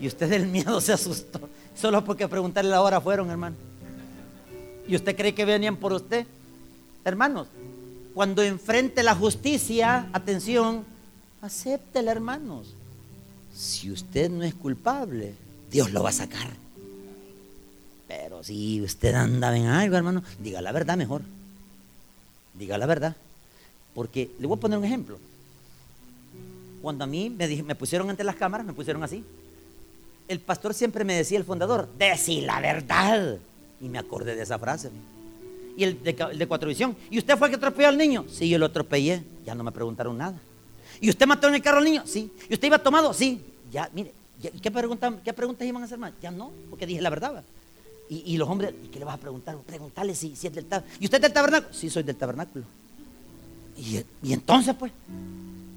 Y 0.02 0.08
usted 0.08 0.30
del 0.30 0.48
miedo 0.48 0.80
se 0.82 0.94
asustó. 0.94 1.50
Solo 1.76 2.04
porque 2.04 2.28
preguntarle 2.28 2.72
la 2.72 2.82
hora 2.82 3.00
fueron, 3.00 3.30
hermano. 3.30 3.56
¿Y 4.88 4.96
usted 4.96 5.16
cree 5.16 5.34
que 5.34 5.46
venían 5.46 5.78
por 5.78 5.94
usted? 5.94 6.26
Hermanos, 7.06 7.48
cuando 8.14 8.44
enfrente 8.44 9.02
la 9.04 9.16
justicia, 9.16 10.10
atención, 10.12 10.84
acéptela, 11.42 12.12
hermanos. 12.12 12.74
Si 13.54 13.92
usted 13.92 14.30
no 14.30 14.44
es 14.44 14.54
culpable, 14.54 15.36
Dios 15.70 15.92
lo 15.92 16.04
va 16.04 16.10
a 16.10 16.14
sacar. 16.14 16.48
Pero 18.08 18.44
si 18.44 18.82
usted 18.82 19.14
anda 19.14 19.56
en 19.56 19.68
algo, 19.68 19.96
hermano, 19.96 20.24
diga 20.40 20.62
la 20.62 20.72
verdad 20.72 20.98
mejor. 20.98 21.22
Diga 22.54 22.78
la 22.78 22.86
verdad. 22.86 23.16
Porque 23.94 24.32
le 24.40 24.48
voy 24.48 24.58
a 24.58 24.60
poner 24.62 24.78
un 24.78 24.86
ejemplo. 24.86 25.20
Cuando 26.82 27.04
a 27.04 27.08
mí 27.08 27.30
me, 27.30 27.76
pusieron 27.76 28.10
ante 28.10 28.24
las 28.24 28.36
cámaras, 28.36 28.66
me 28.66 28.74
pusieron 28.74 29.04
así 29.04 29.24
el 30.30 30.40
pastor 30.40 30.76
siempre 30.76 31.04
me 31.04 31.16
decía, 31.16 31.40
el 31.40 31.44
fundador, 31.44 31.90
decí 31.98 32.42
la 32.42 32.62
verdad. 32.62 33.40
Y 33.82 33.90
me 33.90 33.98
acordé 33.98 34.36
de 34.36 34.44
esa 34.44 34.60
frase. 34.60 34.92
Y 35.76 35.84
el 35.84 36.04
de, 36.04 36.48
Cuatro 36.48 36.70
Visión, 36.70 36.96
¿y 37.10 37.18
usted 37.18 37.36
fue 37.36 37.48
el 37.48 37.52
que 37.52 37.56
atropelló 37.58 37.90
al 37.90 37.98
niño? 37.98 38.26
Sí, 38.30 38.48
yo 38.48 38.60
lo 38.60 38.68
atropellé. 38.68 39.24
Ya 39.44 39.56
no 39.56 39.64
me 39.64 39.72
preguntaron 39.72 40.16
nada. 40.18 40.40
¿Y 41.02 41.10
usted 41.10 41.26
mató 41.26 41.48
en 41.48 41.56
el 41.56 41.64
carro 41.64 41.80
al 41.80 41.84
niño? 41.84 42.04
Sí. 42.06 42.32
¿Y 42.48 42.54
usted 42.54 42.68
iba 42.68 42.78
tomado? 42.78 43.12
Sí. 43.12 43.42
Ya, 43.72 43.90
mire, 43.92 44.14
¿qué, 44.42 44.72
preguntas, 44.72 45.14
¿qué 45.24 45.34
preguntas 45.34 45.68
iban 45.68 45.82
a 45.82 45.86
hacer 45.86 45.98
más? 45.98 46.14
Ya 46.22 46.32
no, 46.32 46.52
porque 46.70 46.86
dije 46.86 47.02
la 47.02 47.10
verdad. 47.10 47.44
Y, 48.12 48.38
los 48.38 48.50
hombres, 48.50 48.74
¿qué 48.92 48.98
le 48.98 49.06
vas 49.06 49.14
a 49.14 49.20
preguntar? 49.20 49.56
Preguntarle 49.58 50.16
si, 50.16 50.34
es 50.34 50.42
del 50.42 50.66
tabernáculo. 50.66 50.98
¿Y 51.00 51.06
usted 51.06 51.18
es 51.18 51.22
del 51.22 51.34
tabernáculo? 51.34 51.74
Sí, 51.74 51.92
soy 51.92 52.02
del 52.02 52.16
tabernáculo. 52.16 52.66
Y, 53.78 54.04
y 54.24 54.34
entonces, 54.34 54.74
pues, 54.74 54.92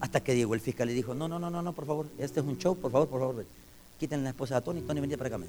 hasta 0.00 0.20
que 0.20 0.34
llegó 0.34 0.54
el 0.54 0.60
fiscal 0.60 0.88
y 0.88 0.94
dijo, 0.94 1.14
no, 1.14 1.28
no, 1.28 1.38
no, 1.38 1.50
no, 1.50 1.60
no, 1.60 1.74
por 1.74 1.84
favor, 1.84 2.06
este 2.16 2.40
es 2.40 2.46
un 2.46 2.56
show, 2.56 2.74
por 2.74 2.90
favor, 2.90 3.08
por 3.08 3.20
favor 3.20 3.44
quiten 4.02 4.24
la 4.24 4.30
esposa 4.30 4.56
de 4.56 4.62
Tony, 4.62 4.80
Tony 4.80 5.00
venía 5.00 5.16
para 5.16 5.28
acá, 5.28 5.38
me 5.38 5.46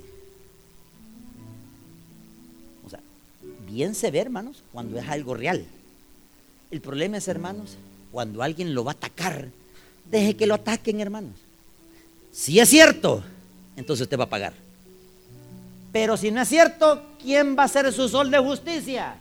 O 2.86 2.90
sea, 2.90 3.00
bien 3.66 3.96
se 3.96 4.12
ve, 4.12 4.20
hermanos, 4.20 4.62
cuando 4.72 5.00
es 5.00 5.10
algo 5.10 5.34
real. 5.34 5.66
El 6.70 6.80
problema 6.80 7.18
es, 7.18 7.28
hermanos, 7.28 7.78
cuando 8.12 8.44
alguien 8.44 8.76
lo 8.76 8.84
va 8.84 8.92
a 8.92 8.94
atacar, 8.94 9.50
deje 10.12 10.36
que 10.36 10.46
lo 10.46 10.54
ataquen, 10.54 11.00
hermanos. 11.02 11.34
Si 12.34 12.60
es 12.60 12.68
cierto, 12.68 13.24
entonces 13.76 14.06
usted 14.06 14.20
va 14.20 14.24
a 14.24 14.30
pagar. 14.30 14.54
Pero 15.92 16.18
si 16.18 16.32
no 16.32 16.42
es 16.42 16.50
cierto, 16.50 17.04
¿quién 17.22 17.56
va 17.56 17.66
a 17.66 17.68
ser 17.68 17.94
su 17.94 18.10
sol 18.10 18.32
de 18.32 18.40
justicia? 18.40 19.16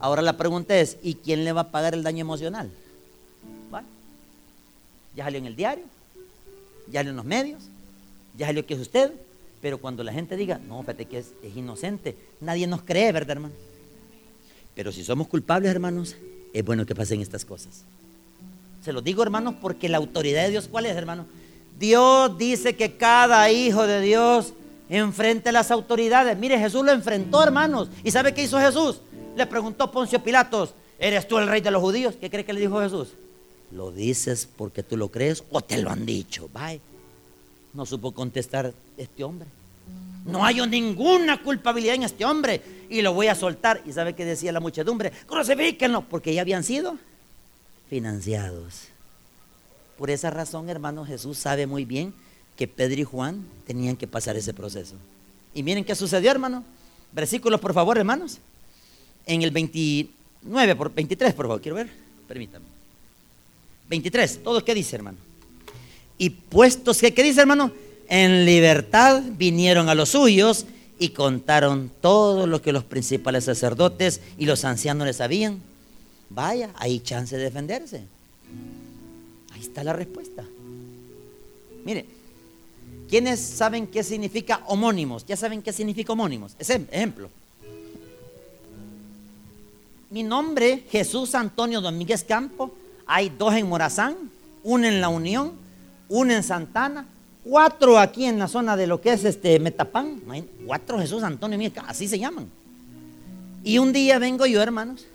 Ahora 0.00 0.20
la 0.20 0.36
pregunta 0.36 0.76
es, 0.76 0.96
¿y 1.00 1.14
quién 1.14 1.44
le 1.44 1.52
va 1.52 1.60
a 1.62 1.70
pagar 1.70 1.94
el 1.94 2.02
daño 2.02 2.22
emocional? 2.22 2.68
Ya 5.14 5.24
salió 5.24 5.38
en 5.38 5.46
el 5.46 5.54
diario, 5.54 5.84
ya 6.90 7.00
salió 7.00 7.10
en 7.10 7.16
los 7.16 7.24
medios, 7.26 7.62
ya 8.36 8.46
salió 8.46 8.64
que 8.64 8.72
es 8.74 8.80
usted, 8.80 9.12
pero 9.60 9.78
cuando 9.78 10.02
la 10.02 10.12
gente 10.12 10.36
diga, 10.36 10.58
no, 10.58 10.80
fíjate 10.80 11.04
que 11.04 11.18
es, 11.18 11.32
inocente, 11.54 12.16
nadie 12.40 12.66
nos 12.66 12.82
cree, 12.82 13.12
¿verdad, 13.12 13.32
hermano? 13.32 13.54
Pero 14.74 14.90
si 14.90 15.04
somos 15.04 15.28
culpables, 15.28 15.70
hermanos, 15.70 16.16
es 16.54 16.64
bueno 16.64 16.86
que 16.86 16.94
pasen 16.94 17.20
estas 17.20 17.44
cosas. 17.44 17.84
Se 18.82 18.92
lo 18.92 19.02
digo, 19.02 19.22
hermanos, 19.22 19.54
porque 19.60 19.90
la 19.90 19.98
autoridad 19.98 20.44
de 20.44 20.50
Dios, 20.50 20.66
¿cuál 20.66 20.86
es, 20.86 20.96
hermano? 20.96 21.26
Dios 21.78 22.38
dice 22.38 22.76
que 22.76 22.96
cada 22.96 23.50
hijo 23.50 23.86
de 23.86 24.00
Dios 24.00 24.52
enfrente 24.88 25.48
a 25.48 25.52
las 25.52 25.70
autoridades. 25.70 26.36
Mire, 26.38 26.58
Jesús 26.58 26.84
lo 26.84 26.92
enfrentó, 26.92 27.42
hermanos. 27.42 27.88
¿Y 28.04 28.10
sabe 28.10 28.34
qué 28.34 28.42
hizo 28.42 28.58
Jesús? 28.58 29.00
Le 29.36 29.46
preguntó 29.46 29.90
Poncio 29.90 30.22
Pilatos, 30.22 30.74
¿eres 30.98 31.26
tú 31.26 31.38
el 31.38 31.48
rey 31.48 31.60
de 31.60 31.70
los 31.70 31.80
judíos? 31.80 32.14
¿Qué 32.20 32.28
cree 32.28 32.44
que 32.44 32.52
le 32.52 32.60
dijo 32.60 32.80
Jesús? 32.80 33.08
Lo 33.70 33.90
dices 33.90 34.48
porque 34.56 34.82
tú 34.82 34.96
lo 34.96 35.08
crees 35.08 35.44
o 35.50 35.62
te 35.62 35.78
lo 35.78 35.90
han 35.90 36.04
dicho. 36.04 36.48
Bye. 36.52 36.80
No 37.72 37.86
supo 37.86 38.12
contestar 38.12 38.72
este 38.98 39.24
hombre. 39.24 39.48
No 40.26 40.44
hay 40.44 40.64
ninguna 40.66 41.42
culpabilidad 41.42 41.94
en 41.94 42.04
este 42.04 42.24
hombre 42.24 42.60
y 42.90 43.02
lo 43.02 43.14
voy 43.14 43.28
a 43.28 43.34
soltar. 43.34 43.82
¿Y 43.86 43.92
sabe 43.92 44.14
qué 44.14 44.24
decía 44.24 44.52
la 44.52 44.60
muchedumbre? 44.60 45.10
Crucifíquenlo, 45.26 46.02
porque 46.02 46.34
ya 46.34 46.42
habían 46.42 46.62
sido 46.62 46.98
financiados. 47.88 48.88
Por 50.02 50.10
esa 50.10 50.30
razón, 50.30 50.68
hermano, 50.68 51.06
Jesús 51.06 51.38
sabe 51.38 51.64
muy 51.64 51.84
bien 51.84 52.12
que 52.56 52.66
Pedro 52.66 53.00
y 53.00 53.04
Juan 53.04 53.44
tenían 53.68 53.94
que 53.94 54.08
pasar 54.08 54.36
ese 54.36 54.52
proceso. 54.52 54.96
Y 55.54 55.62
miren 55.62 55.84
qué 55.84 55.94
sucedió, 55.94 56.32
hermano. 56.32 56.64
Versículos, 57.12 57.60
por 57.60 57.72
favor, 57.72 57.96
hermanos. 57.96 58.38
en 59.26 59.42
el 59.42 59.52
29, 59.52 60.74
por 60.74 60.92
23, 60.92 61.34
por 61.34 61.46
favor, 61.46 61.60
quiero 61.62 61.76
ver, 61.76 61.88
permítame. 62.26 62.64
23, 63.90 64.42
todo 64.42 64.64
qué 64.64 64.74
dice, 64.74 64.96
hermano. 64.96 65.18
Y 66.18 66.30
puestos 66.30 66.98
que, 66.98 67.14
¿qué 67.14 67.22
dice, 67.22 67.42
hermano? 67.42 67.70
En 68.08 68.44
libertad 68.44 69.22
vinieron 69.38 69.88
a 69.88 69.94
los 69.94 70.08
suyos 70.08 70.66
y 70.98 71.10
contaron 71.10 71.92
todo 72.00 72.48
lo 72.48 72.60
que 72.60 72.72
los 72.72 72.82
principales 72.82 73.44
sacerdotes 73.44 74.20
y 74.36 74.46
los 74.46 74.64
ancianos 74.64 75.06
les 75.06 75.18
sabían. 75.18 75.60
Vaya, 76.28 76.70
hay 76.74 76.98
chance 76.98 77.36
de 77.36 77.44
defenderse. 77.44 78.02
Ahí 79.62 79.68
está 79.68 79.84
la 79.84 79.92
respuesta. 79.92 80.44
Mire, 81.84 82.04
¿quiénes 83.08 83.38
saben 83.38 83.86
qué 83.86 84.02
significa 84.02 84.60
homónimos? 84.66 85.24
Ya 85.24 85.36
saben 85.36 85.62
qué 85.62 85.72
significa 85.72 86.12
homónimos. 86.12 86.56
Ejemplo. 86.58 87.30
Mi 90.10 90.24
nombre, 90.24 90.82
Jesús 90.90 91.36
Antonio 91.36 91.80
Domínguez 91.80 92.24
Campo. 92.24 92.74
Hay 93.06 93.28
dos 93.28 93.54
en 93.54 93.68
Morazán, 93.68 94.16
uno 94.64 94.84
en 94.84 95.00
La 95.00 95.08
Unión, 95.08 95.52
uno 96.08 96.32
en 96.32 96.42
Santana, 96.42 97.06
cuatro 97.44 98.00
aquí 98.00 98.24
en 98.24 98.40
la 98.40 98.48
zona 98.48 98.76
de 98.76 98.88
lo 98.88 99.00
que 99.00 99.12
es 99.12 99.24
este 99.24 99.60
Metapán. 99.60 100.22
Cuatro 100.66 100.98
Jesús 100.98 101.22
Antonio 101.22 101.56
Domínguez 101.56 101.84
así 101.86 102.08
se 102.08 102.18
llaman. 102.18 102.48
Y 103.62 103.78
un 103.78 103.92
día 103.92 104.18
vengo 104.18 104.44
yo, 104.44 104.60
hermanos, 104.60 105.06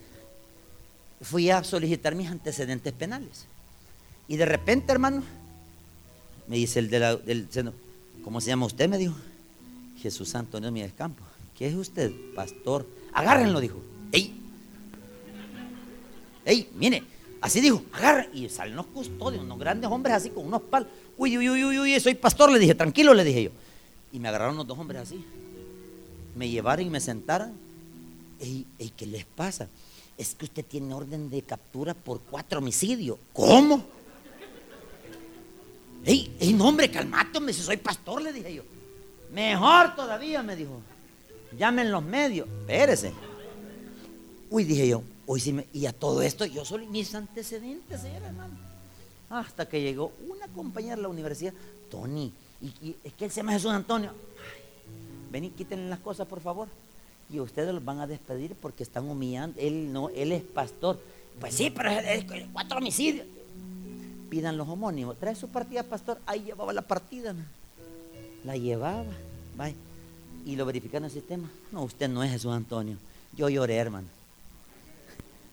fui 1.22 1.50
a 1.50 1.66
solicitar 1.66 2.16
mis 2.16 2.30
antecedentes 2.30 2.94
penales. 2.94 3.46
Y 4.28 4.38
de 4.38 4.46
repente, 4.46 4.92
hermano, 4.92 5.24
me 6.48 6.58
dice 6.58 6.80
el 6.80 6.90
de 6.90 7.00
la, 7.00 7.16
del 7.16 7.48
¿cómo 8.24 8.42
se 8.42 8.48
llama 8.48 8.66
usted? 8.66 8.90
Me 8.90 8.98
dijo, 8.98 9.16
Jesús 10.02 10.36
Antonio 10.36 10.72
Miguel 10.72 10.94
Campo. 10.94 11.24
¿Qué 11.58 11.68
es 11.68 11.76
usted, 11.76 12.12
pastor? 12.36 12.86
Agárrenlo, 13.14 13.60
dijo. 13.60 13.82
¡Ey! 14.12 14.34
¡Ey! 16.46 16.70
Mire, 16.76 17.04
así 17.42 17.62
dijo, 17.62 17.84
agarren. 17.94 18.30
Y 18.34 18.48
salen 18.50 18.76
los 18.76 18.86
custodios, 18.88 19.44
unos 19.44 19.58
grandes 19.58 19.90
hombres 19.90 20.16
así 20.16 20.30
con 20.30 20.46
unos 20.46 20.62
palos. 20.64 20.90
Uy, 21.18 21.38
uy, 21.38 21.50
uy, 21.50 21.64
uy, 21.66 21.80
uy, 21.80 22.00
soy 22.00 22.16
pastor, 22.16 22.52
le 22.52 22.60
dije, 22.60 22.76
tranquilo, 22.76 23.14
le 23.14 23.24
dije 23.24 23.44
yo. 23.44 23.52
Y 24.14 24.20
me 24.20 24.28
agarraron 24.28 24.56
los 24.56 24.68
dos 24.68 24.78
hombres 24.78 25.02
así. 25.02 25.24
Me 26.36 26.50
llevaron 26.50 26.86
y 26.86 26.90
me 26.90 27.00
sentaron. 27.00 27.52
Ey, 28.40 28.66
ey, 28.78 28.94
¿qué 28.96 29.08
les 29.08 29.26
pasa? 29.26 29.68
Es 30.18 30.36
que 30.36 30.46
usted 30.46 30.64
tiene 30.64 30.94
orden 30.94 31.30
de 31.30 31.42
captura 31.42 31.94
por 31.96 32.22
cuatro 32.22 32.60
homicidios. 32.60 33.18
¿Cómo? 33.34 33.97
Ey, 36.08 36.34
ey, 36.40 36.54
no, 36.54 36.70
hombre, 36.70 36.90
calmate, 36.90 37.38
si 37.52 37.62
soy 37.62 37.76
pastor, 37.76 38.22
le 38.22 38.32
dije 38.32 38.54
yo. 38.54 38.64
Mejor 39.34 39.94
todavía, 39.94 40.42
me 40.42 40.56
dijo. 40.56 40.80
Llamen 41.58 41.92
los 41.92 42.02
medios. 42.02 42.48
Espérese. 42.62 43.12
Uy, 44.50 44.64
dije 44.64 44.88
yo, 44.88 45.04
hoy 45.26 45.42
sí 45.42 45.52
me, 45.52 45.68
y 45.74 45.86
a 45.86 45.92
todo 45.92 46.22
esto, 46.22 46.46
yo 46.46 46.64
solo 46.64 46.86
mis 46.86 47.14
antecedentes, 47.14 48.06
era, 48.06 48.28
hermano. 48.28 48.54
Hasta 49.30 49.68
que 49.68 49.82
llegó 49.82 50.14
una 50.30 50.48
compañera 50.48 50.96
de 50.96 51.02
la 51.02 51.10
universidad, 51.10 51.54
Tony, 51.92 52.32
y, 52.62 52.96
es 53.04 53.12
que 53.12 53.26
él 53.26 53.32
se 53.32 53.42
llama 53.42 53.52
Jesús 53.52 53.72
Antonio. 53.72 54.12
Ay, 55.34 55.50
quítenle 55.50 55.90
las 55.90 56.00
cosas, 56.00 56.26
por 56.26 56.40
favor. 56.40 56.70
Y 57.30 57.42
ustedes 57.42 57.74
los 57.74 57.84
van 57.84 58.00
a 58.00 58.08
despedir 58.08 58.56
porque 58.56 58.84
están 58.84 59.10
humillando. 59.10 59.60
Él 59.60 59.92
no, 59.92 60.08
él 60.12 60.32
es 60.32 60.42
pastor. 60.42 61.02
Pues 61.38 61.54
sí, 61.54 61.70
pero 61.70 61.90
es, 61.92 62.26
cuatro 62.54 62.78
homicidios 62.78 63.28
pidan 64.30 64.58
los 64.58 64.68
homónimos. 64.68 65.18
Trae 65.18 65.36
su 65.36 65.48
partida, 65.50 65.84
pastor. 65.84 66.20
Ahí 66.26 66.44
llevaba 66.44 66.74
la 66.74 66.82
partida. 66.82 67.34
La 68.44 68.56
llevaba. 68.56 69.06
Y 70.46 70.56
lo 70.56 70.66
verificaron 70.66 71.06
en 71.06 71.10
el 71.10 71.12
sistema. 71.12 71.50
No, 71.72 71.84
usted 71.84 72.08
no 72.08 72.24
es 72.24 72.32
Jesús 72.32 72.54
Antonio. 72.54 72.98
Yo 73.36 73.50
lloré, 73.50 73.76
hermano. 73.76 74.08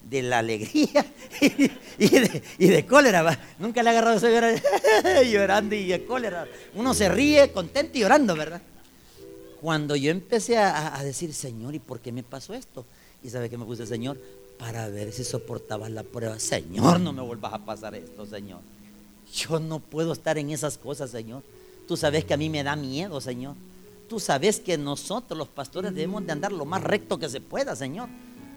De 0.09 0.23
la 0.23 0.41
alegría 0.41 1.05
y 1.99 2.69
de, 2.69 2.87
cólera. 2.87 3.39
Nunca 3.59 3.83
le 3.83 3.89
ha 3.89 3.93
agarrado 3.93 4.17
eso 4.17 4.29
llorando 5.25 5.75
y 5.75 5.87
de 5.87 6.05
cólera. 6.05 6.47
Uno 6.75 6.93
se 6.93 7.09
ríe 7.09 7.51
contento 7.53 7.97
y 7.97 8.03
llorando, 8.03 8.37
¿verdad? 8.37 8.61
Cuando 9.63 9.97
yo 9.97 10.11
empecé 10.11 10.59
a, 10.59 10.95
a 10.95 11.03
decir, 11.03 11.33
Señor, 11.33 11.75
¿y 11.75 11.79
por 11.79 12.01
qué 12.01 12.13
me 12.13 12.23
pasó 12.23 12.53
esto? 12.53 12.85
Y 13.23 13.31
sabe 13.31 13.49
que 13.49 13.57
me 13.57 13.65
puse, 13.65 13.87
Señor, 13.87 14.19
para 14.65 14.89
ver 14.89 15.13
si 15.13 15.25
soportabas 15.25 15.91
la 15.91 16.03
prueba. 16.03 16.39
Señor, 16.39 16.99
no 16.99 17.13
me 17.13 17.21
vuelvas 17.21 17.53
a 17.53 17.59
pasar 17.59 17.95
esto, 17.95 18.25
Señor. 18.25 18.61
Yo 19.35 19.61
no 19.61 19.79
puedo 19.79 20.15
estar 20.15 20.39
en 20.39 20.49
esas 20.49 20.79
cosas, 20.79 21.11
Señor. 21.11 21.43
Tú 21.87 21.99
sabes 21.99 22.25
que 22.25 22.33
a 22.33 22.39
mí 22.39 22.49
me 22.49 22.63
da 22.63 22.75
miedo, 22.75 23.21
Señor. 23.21 23.57
Tú 24.09 24.19
sabes 24.19 24.61
que 24.61 24.79
nosotros 24.79 25.37
los 25.37 25.49
pastores 25.49 25.95
debemos 25.95 26.25
de 26.25 26.33
andar 26.33 26.51
lo 26.51 26.65
más 26.65 26.83
recto 26.83 27.19
que 27.19 27.29
se 27.29 27.43
pueda, 27.43 27.77
Señor. 27.77 28.09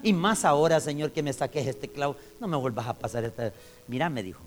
Y 0.02 0.14
más 0.14 0.46
ahora, 0.46 0.80
Señor, 0.80 1.12
que 1.12 1.22
me 1.22 1.34
saques 1.34 1.66
este 1.66 1.88
clavo. 1.88 2.16
No 2.40 2.48
me 2.48 2.56
vuelvas 2.56 2.86
a 2.86 2.94
pasar 2.94 3.24
esta... 3.24 3.52
Mira, 3.86 4.08
me 4.08 4.22
dijo. 4.22 4.40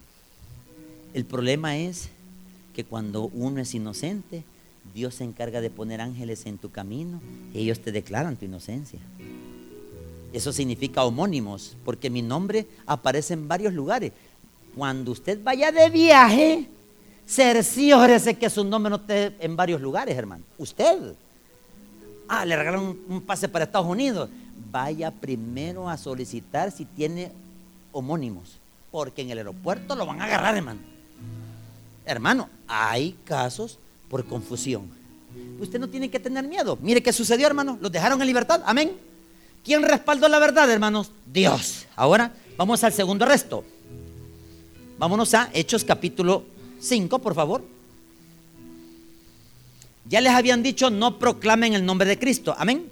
El 1.14 1.26
problema 1.26 1.78
es 1.78 2.10
que 2.74 2.86
cuando 2.86 3.26
uno 3.26 3.62
es 3.62 3.76
inocente, 3.76 4.44
Dios 4.96 5.14
se 5.14 5.26
encarga 5.26 5.62
de 5.62 5.70
poner 5.70 6.02
ángeles 6.02 6.48
en 6.48 6.58
tu 6.58 6.72
camino 6.72 7.22
y 7.54 7.60
ellos 7.60 7.82
te 7.82 7.92
declaran 7.92 8.36
tu 8.36 8.46
inocencia. 8.46 9.00
Eso 10.34 10.54
significa 10.54 11.04
homónimos, 11.04 11.76
porque 11.84 12.10
mi 12.10 12.22
nombre 12.22 12.68
aparece 12.86 13.34
en 13.34 13.48
varios 13.48 13.74
lugares. 13.74 14.14
Cuando 14.76 15.12
usted 15.12 15.44
vaya 15.44 15.72
de 15.72 15.90
viaje, 15.90 16.68
cerciórese 17.28 18.38
que 18.38 18.50
su 18.50 18.64
nombre 18.64 18.90
no 18.90 18.96
esté 18.96 19.36
en 19.40 19.56
varios 19.56 19.82
lugares, 19.82 20.18
hermano. 20.18 20.44
Usted. 20.58 21.14
Ah, 22.28 22.46
le 22.46 22.56
regalaron 22.56 22.98
un 23.10 23.22
pase 23.22 23.50
para 23.50 23.66
Estados 23.66 23.88
Unidos. 23.88 24.30
Vaya 24.72 25.12
primero 25.12 25.90
a 25.90 25.98
solicitar 25.98 26.72
si 26.72 26.86
tiene 26.86 27.32
homónimos, 27.92 28.58
porque 28.90 29.22
en 29.22 29.32
el 29.32 29.40
aeropuerto 29.40 29.96
lo 29.96 30.06
van 30.06 30.22
a 30.22 30.26
agarrar, 30.26 30.56
hermano. 30.56 30.80
Hermano, 32.06 32.50
hay 32.68 33.18
casos 33.26 33.80
por 34.10 34.26
confusión. 34.26 34.90
Usted 35.60 35.80
no 35.80 35.90
tiene 35.90 36.10
que 36.10 36.20
tener 36.20 36.48
miedo. 36.48 36.78
Mire 36.82 37.04
qué 37.04 37.12
sucedió, 37.12 37.48
hermano. 37.48 37.78
Los 37.82 37.92
dejaron 37.92 38.20
en 38.22 38.28
libertad. 38.28 38.62
Amén. 38.66 39.11
¿Quién 39.64 39.84
respaldó 39.84 40.28
la 40.28 40.40
verdad, 40.40 40.70
hermanos? 40.72 41.12
Dios. 41.32 41.86
Ahora 41.96 42.34
vamos 42.58 42.84
al 42.84 42.94
segundo 42.94 43.26
resto. 43.26 43.64
Vámonos 44.98 45.34
a 45.34 45.50
Hechos 45.54 45.84
capítulo 45.84 46.44
5, 46.80 47.20
por 47.20 47.36
favor. 47.36 47.64
Ya 50.10 50.20
les 50.20 50.34
habían 50.34 50.64
dicho, 50.64 50.90
no 50.90 51.20
proclamen 51.20 51.74
el 51.74 51.86
nombre 51.86 52.08
de 52.08 52.18
Cristo. 52.18 52.56
Amén. 52.58 52.90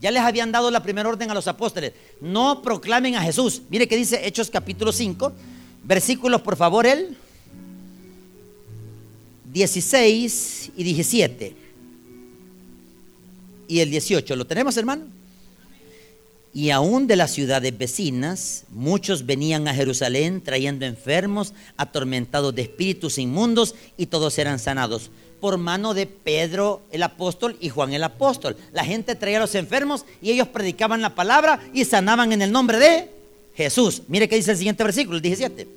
Ya 0.00 0.12
les 0.12 0.22
habían 0.22 0.52
dado 0.52 0.70
la 0.70 0.82
primera 0.82 1.08
orden 1.08 1.30
a 1.30 1.34
los 1.34 1.48
apóstoles. 1.48 1.92
No 2.20 2.62
proclamen 2.62 3.16
a 3.16 3.22
Jesús. 3.22 3.62
Mire 3.68 3.88
que 3.88 3.96
dice 3.96 4.26
Hechos 4.26 4.48
capítulo 4.48 4.92
5. 4.92 5.32
Versículos, 5.82 6.40
por 6.40 6.56
favor, 6.56 6.86
el 6.86 7.16
16 9.52 10.72
y 10.76 10.84
17. 10.84 11.56
Y 13.66 13.80
el 13.80 13.90
18. 13.90 14.36
¿Lo 14.36 14.46
tenemos, 14.46 14.76
hermano? 14.76 15.17
Y 16.54 16.70
aún 16.70 17.06
de 17.06 17.16
las 17.16 17.32
ciudades 17.32 17.76
vecinas, 17.76 18.64
muchos 18.70 19.26
venían 19.26 19.68
a 19.68 19.74
Jerusalén 19.74 20.42
trayendo 20.42 20.86
enfermos, 20.86 21.52
atormentados 21.76 22.54
de 22.54 22.62
espíritus 22.62 23.18
inmundos, 23.18 23.74
y 23.96 24.06
todos 24.06 24.38
eran 24.38 24.58
sanados 24.58 25.10
por 25.40 25.58
mano 25.58 25.94
de 25.94 26.06
Pedro 26.06 26.82
el 26.90 27.02
apóstol 27.02 27.56
y 27.60 27.68
Juan 27.68 27.92
el 27.92 28.02
apóstol. 28.02 28.56
La 28.72 28.84
gente 28.84 29.14
traía 29.14 29.38
a 29.38 29.40
los 29.40 29.54
enfermos 29.54 30.04
y 30.20 30.30
ellos 30.30 30.48
predicaban 30.48 31.00
la 31.00 31.14
palabra 31.14 31.60
y 31.72 31.84
sanaban 31.84 32.32
en 32.32 32.42
el 32.42 32.52
nombre 32.52 32.78
de 32.78 33.10
Jesús. 33.54 34.02
Mire 34.08 34.28
qué 34.28 34.36
dice 34.36 34.52
el 34.52 34.56
siguiente 34.56 34.84
versículo, 34.84 35.16
el 35.16 35.22
17. 35.22 35.68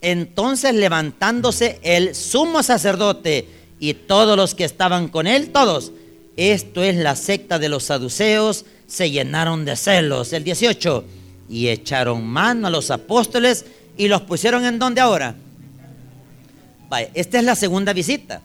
Entonces 0.00 0.74
levantándose 0.74 1.78
el 1.82 2.14
sumo 2.14 2.62
sacerdote 2.62 3.46
y 3.78 3.94
todos 3.94 4.36
los 4.36 4.54
que 4.54 4.64
estaban 4.64 5.08
con 5.08 5.26
él, 5.26 5.50
todos, 5.50 5.92
esto 6.36 6.82
es 6.82 6.96
la 6.96 7.16
secta 7.16 7.58
de 7.58 7.68
los 7.68 7.84
saduceos, 7.84 8.64
se 8.86 9.10
llenaron 9.10 9.64
de 9.64 9.76
celos. 9.76 10.32
El 10.32 10.44
18. 10.44 11.04
Y 11.48 11.68
echaron 11.68 12.26
mano 12.26 12.66
a 12.66 12.70
los 12.70 12.90
apóstoles 12.90 13.64
y 13.96 14.08
los 14.08 14.22
pusieron 14.22 14.64
en 14.64 14.78
donde 14.78 15.00
ahora. 15.00 15.34
Vaya, 16.88 17.10
esta 17.14 17.38
es 17.38 17.44
la 17.44 17.54
segunda 17.54 17.92
visita. 17.92 18.40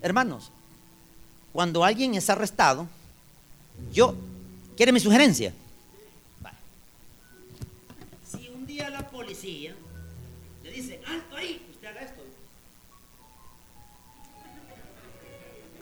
Hermanos, 0.00 0.50
cuando 1.52 1.84
alguien 1.84 2.14
es 2.14 2.30
arrestado, 2.30 2.86
yo, 3.92 4.14
¿quiere 4.76 4.92
mi 4.92 5.00
sugerencia? 5.00 5.52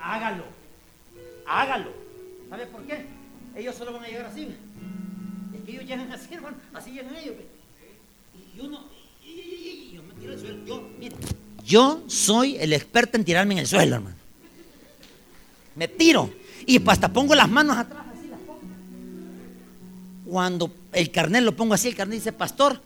Hágalo, 0.07 0.45
hágalo. 1.49 1.91
¿Sabe 2.49 2.67
por 2.67 2.83
qué? 2.83 3.07
Ellos 3.57 3.75
solo 3.75 3.93
van 3.93 4.05
a 4.05 4.07
llegar 4.07 4.27
así. 4.27 4.55
Es 5.53 5.65
que 5.65 5.73
ellos 5.73 5.85
llegan 5.85 6.13
así, 6.13 6.33
hermano. 6.33 6.57
Así 6.73 6.93
llegan 6.93 7.17
ellos. 7.17 7.35
Y 8.57 8.61
uno, 8.61 8.85
yo 9.93 10.03
me 10.05 10.15
tiro 10.15 10.33
al 10.33 10.39
suelo. 10.39 10.65
Yo, 10.65 10.89
mire, 11.01 11.17
yo 11.65 12.05
soy 12.07 12.57
el 12.57 12.73
experto 12.73 13.17
en 13.17 13.25
tirarme 13.25 13.55
en 13.55 13.59
el 13.61 13.67
suelo, 13.67 13.97
hermano. 13.97 14.17
Me 15.75 15.89
tiro. 15.89 16.31
Y 16.67 16.81
hasta 16.89 17.13
pongo 17.13 17.35
las 17.35 17.51
manos 17.51 17.77
atrás. 17.77 18.05
Cuando 20.25 20.73
el 20.93 21.11
carnet 21.11 21.43
lo 21.43 21.57
pongo 21.57 21.75
así, 21.75 21.89
el 21.89 21.97
carnet 21.97 22.19
dice 22.19 22.33
pastor. 22.33 22.81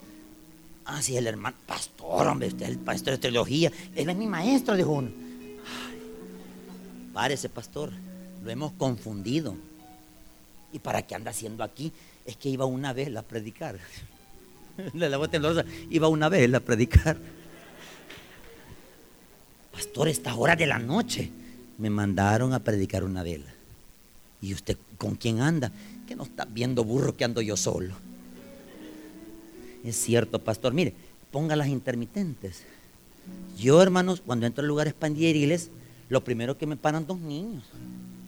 Ah, 0.85 0.99
el 1.07 1.27
hermano, 1.27 1.55
pastor, 1.67 2.27
hombre, 2.27 2.47
usted 2.47 2.63
es 2.63 2.69
el 2.69 2.79
pastor 2.79 3.13
de 3.13 3.19
teología. 3.19 3.71
Él 3.95 4.09
es 4.09 4.15
mi 4.15 4.25
maestro, 4.25 4.75
dijo 4.75 4.91
uno. 4.91 5.30
Párese, 7.13 7.49
pastor, 7.49 7.91
lo 8.43 8.49
hemos 8.49 8.71
confundido. 8.73 9.55
¿Y 10.73 10.79
para 10.79 11.01
qué 11.01 11.15
anda 11.15 11.31
haciendo 11.31 11.63
aquí? 11.63 11.91
Es 12.25 12.37
que 12.37 12.49
iba 12.49 12.65
una 12.65 12.93
vez 12.93 13.15
a 13.15 13.21
predicar. 13.21 13.77
La 14.93 15.17
voz 15.17 15.29
temblorosa, 15.29 15.65
iba 15.89 16.07
una 16.07 16.29
vez 16.29 16.53
a 16.53 16.59
predicar. 16.59 17.17
Pastor, 19.71 20.07
esta 20.07 20.35
hora 20.35 20.55
de 20.55 20.67
la 20.67 20.79
noche 20.79 21.29
me 21.77 21.89
mandaron 21.89 22.53
a 22.53 22.59
predicar 22.59 23.03
una 23.03 23.23
vela. 23.23 23.51
¿Y 24.41 24.53
usted 24.53 24.77
con 24.97 25.15
quién 25.15 25.41
anda? 25.41 25.71
Que 26.07 26.15
no 26.15 26.23
está 26.23 26.45
viendo 26.45 26.83
burro 26.83 27.15
que 27.15 27.25
ando 27.25 27.41
yo 27.41 27.57
solo. 27.57 27.95
Es 29.83 29.95
cierto, 29.95 30.39
pastor. 30.39 30.73
Mire, 30.73 30.93
ponga 31.31 31.55
las 31.55 31.67
intermitentes. 31.67 32.63
Yo, 33.57 33.81
hermanos, 33.81 34.21
cuando 34.25 34.45
entro 34.45 34.63
a 34.63 34.67
lugares 34.67 34.93
pandieriles, 34.93 35.69
lo 36.11 36.21
primero 36.21 36.57
que 36.57 36.67
me 36.67 36.75
paran 36.75 37.07
dos 37.07 37.19
niños, 37.21 37.63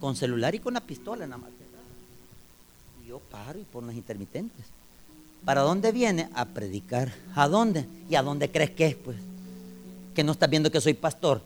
con 0.00 0.16
celular 0.16 0.54
y 0.54 0.58
con 0.58 0.72
la 0.72 0.80
pistola 0.80 1.26
nada 1.26 1.42
más. 1.42 1.50
Y 3.04 3.08
yo 3.08 3.18
paro 3.18 3.58
y 3.58 3.64
pongo 3.64 3.88
las 3.88 3.96
intermitentes. 3.96 4.64
¿Para 5.44 5.60
dónde 5.60 5.92
viene? 5.92 6.30
A 6.32 6.46
predicar. 6.46 7.12
¿A 7.34 7.46
dónde? 7.46 7.84
¿Y 8.08 8.14
a 8.14 8.22
dónde 8.22 8.50
crees 8.50 8.70
que 8.70 8.86
es? 8.86 8.94
Pues 8.94 9.18
que 10.14 10.24
no 10.24 10.32
estás 10.32 10.48
viendo 10.48 10.70
que 10.70 10.80
soy 10.80 10.94
pastor. 10.94 11.42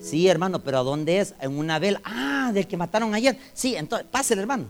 Sí, 0.00 0.28
hermano, 0.28 0.60
pero 0.60 0.78
¿a 0.78 0.82
dónde 0.84 1.18
es? 1.18 1.34
En 1.40 1.58
una 1.58 1.80
vela. 1.80 2.00
Ah, 2.04 2.52
del 2.54 2.68
que 2.68 2.76
mataron 2.76 3.12
ayer. 3.12 3.36
Sí, 3.52 3.74
entonces, 3.74 4.06
pásele, 4.08 4.42
hermano. 4.42 4.66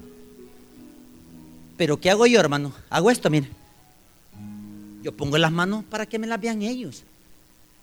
Pero 1.76 2.00
¿qué 2.00 2.08
hago 2.10 2.26
yo, 2.26 2.40
hermano? 2.40 2.72
Hago 2.88 3.10
esto, 3.10 3.28
mire. 3.28 3.50
Yo 5.02 5.12
pongo 5.14 5.36
las 5.36 5.52
manos 5.52 5.84
para 5.84 6.06
que 6.06 6.18
me 6.18 6.26
las 6.26 6.40
vean 6.40 6.62
ellos. 6.62 7.04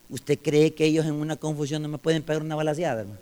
¿Usted 0.10 0.40
cree 0.42 0.74
que 0.74 0.86
ellos 0.86 1.06
en 1.06 1.14
una 1.14 1.36
confusión 1.36 1.82
no 1.84 1.88
me 1.88 2.00
pueden 2.00 2.24
pegar 2.24 2.42
una 2.42 2.56
balaseada, 2.56 3.02
hermano? 3.02 3.20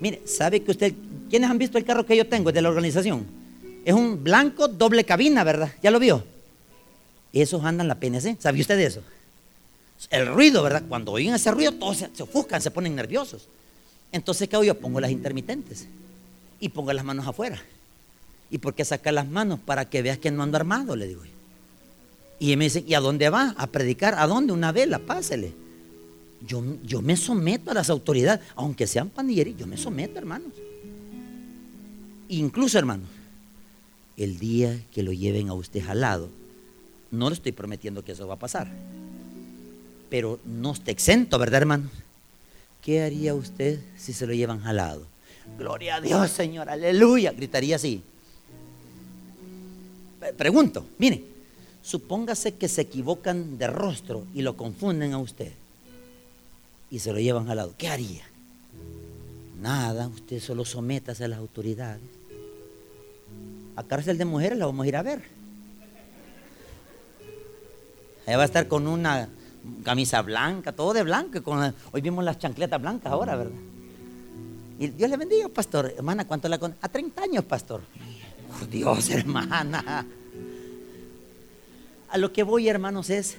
Mire, 0.00 0.20
¿sabe 0.26 0.60
que 0.60 0.72
usted, 0.72 0.92
¿quiénes 1.30 1.48
han 1.48 1.58
visto 1.58 1.78
el 1.78 1.84
carro 1.84 2.04
que 2.04 2.16
yo 2.16 2.26
tengo? 2.26 2.48
Es 2.50 2.54
de 2.54 2.62
la 2.62 2.68
organización. 2.68 3.24
Es 3.84 3.94
un 3.94 4.22
blanco 4.22 4.66
doble 4.66 5.04
cabina, 5.04 5.44
¿verdad? 5.44 5.72
¿Ya 5.80 5.92
lo 5.92 6.00
vio? 6.00 6.24
Esos 7.32 7.64
andan 7.64 7.86
la 7.86 7.94
PNC. 7.94 8.40
¿Sabe 8.40 8.60
usted 8.60 8.76
de 8.76 8.86
eso? 8.86 9.02
El 10.10 10.26
ruido, 10.26 10.62
¿verdad? 10.64 10.82
Cuando 10.88 11.12
oyen 11.12 11.34
ese 11.34 11.52
ruido, 11.52 11.72
todos 11.72 11.98
se, 11.98 12.22
ofuscan, 12.22 12.60
se 12.60 12.72
ponen 12.72 12.96
nerviosos. 12.96 13.48
Entonces, 14.10 14.48
¿qué 14.48 14.56
hago 14.56 14.64
yo? 14.64 14.74
Pongo 14.74 15.00
las 15.00 15.12
intermitentes 15.12 15.86
y 16.58 16.68
pongo 16.68 16.92
las 16.92 17.04
manos 17.04 17.26
afuera. 17.26 17.62
¿Y 18.50 18.58
por 18.58 18.74
qué 18.74 18.84
sacar 18.84 19.14
las 19.14 19.28
manos? 19.28 19.60
Para 19.60 19.88
que 19.88 20.02
veas 20.02 20.18
que 20.18 20.32
no 20.32 20.42
ando 20.42 20.56
armado, 20.56 20.96
le 20.96 21.06
digo. 21.06 21.22
Y 22.40 22.56
me 22.56 22.64
dicen, 22.64 22.84
¿y 22.88 22.94
a 22.94 23.00
dónde 23.00 23.30
va? 23.30 23.54
A 23.56 23.68
predicar. 23.68 24.16
¿A 24.18 24.26
dónde? 24.26 24.52
Una 24.52 24.72
vela, 24.72 24.98
pásele. 24.98 25.61
Yo, 26.46 26.62
yo 26.84 27.02
me 27.02 27.16
someto 27.16 27.70
a 27.70 27.74
las 27.74 27.90
autoridades, 27.90 28.40
aunque 28.56 28.86
sean 28.86 29.08
pandilleros, 29.08 29.56
yo 29.56 29.66
me 29.66 29.76
someto, 29.76 30.18
hermanos. 30.18 30.52
Incluso, 32.28 32.78
hermanos, 32.78 33.08
el 34.16 34.38
día 34.38 34.80
que 34.92 35.02
lo 35.02 35.12
lleven 35.12 35.48
a 35.48 35.54
usted 35.54 35.84
jalado, 35.84 36.28
no 37.10 37.28
le 37.28 37.34
estoy 37.34 37.52
prometiendo 37.52 38.04
que 38.04 38.12
eso 38.12 38.26
va 38.26 38.34
a 38.34 38.38
pasar 38.38 38.70
pero 40.12 40.38
no 40.44 40.72
está 40.72 40.90
exento, 40.90 41.38
¿verdad, 41.38 41.62
hermano? 41.62 41.88
¿Qué 42.82 43.00
haría 43.00 43.34
usted 43.34 43.80
si 43.96 44.12
se 44.12 44.26
lo 44.26 44.34
llevan 44.34 44.60
jalado? 44.60 45.06
Gloria 45.56 45.96
a 45.96 46.00
Dios, 46.02 46.30
Señor, 46.30 46.68
aleluya. 46.68 47.32
Gritaría 47.32 47.76
así. 47.76 48.02
Pregunto, 50.36 50.84
mire, 50.98 51.24
supóngase 51.80 52.56
que 52.56 52.68
se 52.68 52.82
equivocan 52.82 53.56
de 53.56 53.68
rostro 53.68 54.26
y 54.34 54.42
lo 54.42 54.54
confunden 54.54 55.14
a 55.14 55.18
usted 55.18 55.52
y 56.92 56.98
se 56.98 57.10
lo 57.10 57.18
llevan 57.18 57.46
jalado. 57.46 57.74
¿Qué 57.78 57.88
haría? 57.88 58.22
Nada, 59.58 60.08
usted 60.08 60.40
solo 60.40 60.66
sométase 60.66 61.24
a 61.24 61.28
las 61.28 61.38
autoridades. 61.38 62.02
A 63.76 63.82
cárcel 63.82 64.18
de 64.18 64.26
mujeres 64.26 64.58
la 64.58 64.66
vamos 64.66 64.84
a 64.84 64.88
ir 64.88 64.96
a 64.96 65.02
ver. 65.02 65.22
Ella 68.26 68.36
va 68.36 68.42
a 68.42 68.46
estar 68.46 68.68
con 68.68 68.86
una 68.86 69.30
camisa 69.82 70.20
blanca, 70.20 70.72
todo 70.72 70.92
de 70.92 71.02
blanco. 71.02 71.40
hoy 71.92 72.00
vimos 72.02 72.22
las 72.24 72.38
chancletas 72.38 72.78
blancas 72.78 73.10
ahora, 73.10 73.36
¿verdad? 73.36 73.58
Y 74.78 74.88
Dios 74.88 75.08
le 75.08 75.16
bendiga, 75.16 75.48
pastor. 75.48 75.94
Hermana, 75.96 76.26
¿cuánto 76.26 76.46
la 76.50 76.58
con? 76.58 76.76
A 76.82 76.90
30 76.90 77.22
años, 77.22 77.44
pastor. 77.44 77.80
Dios, 78.70 79.08
hermana. 79.08 80.04
A 82.10 82.18
lo 82.18 82.34
que 82.34 82.42
voy, 82.42 82.68
hermanos, 82.68 83.08
es 83.08 83.38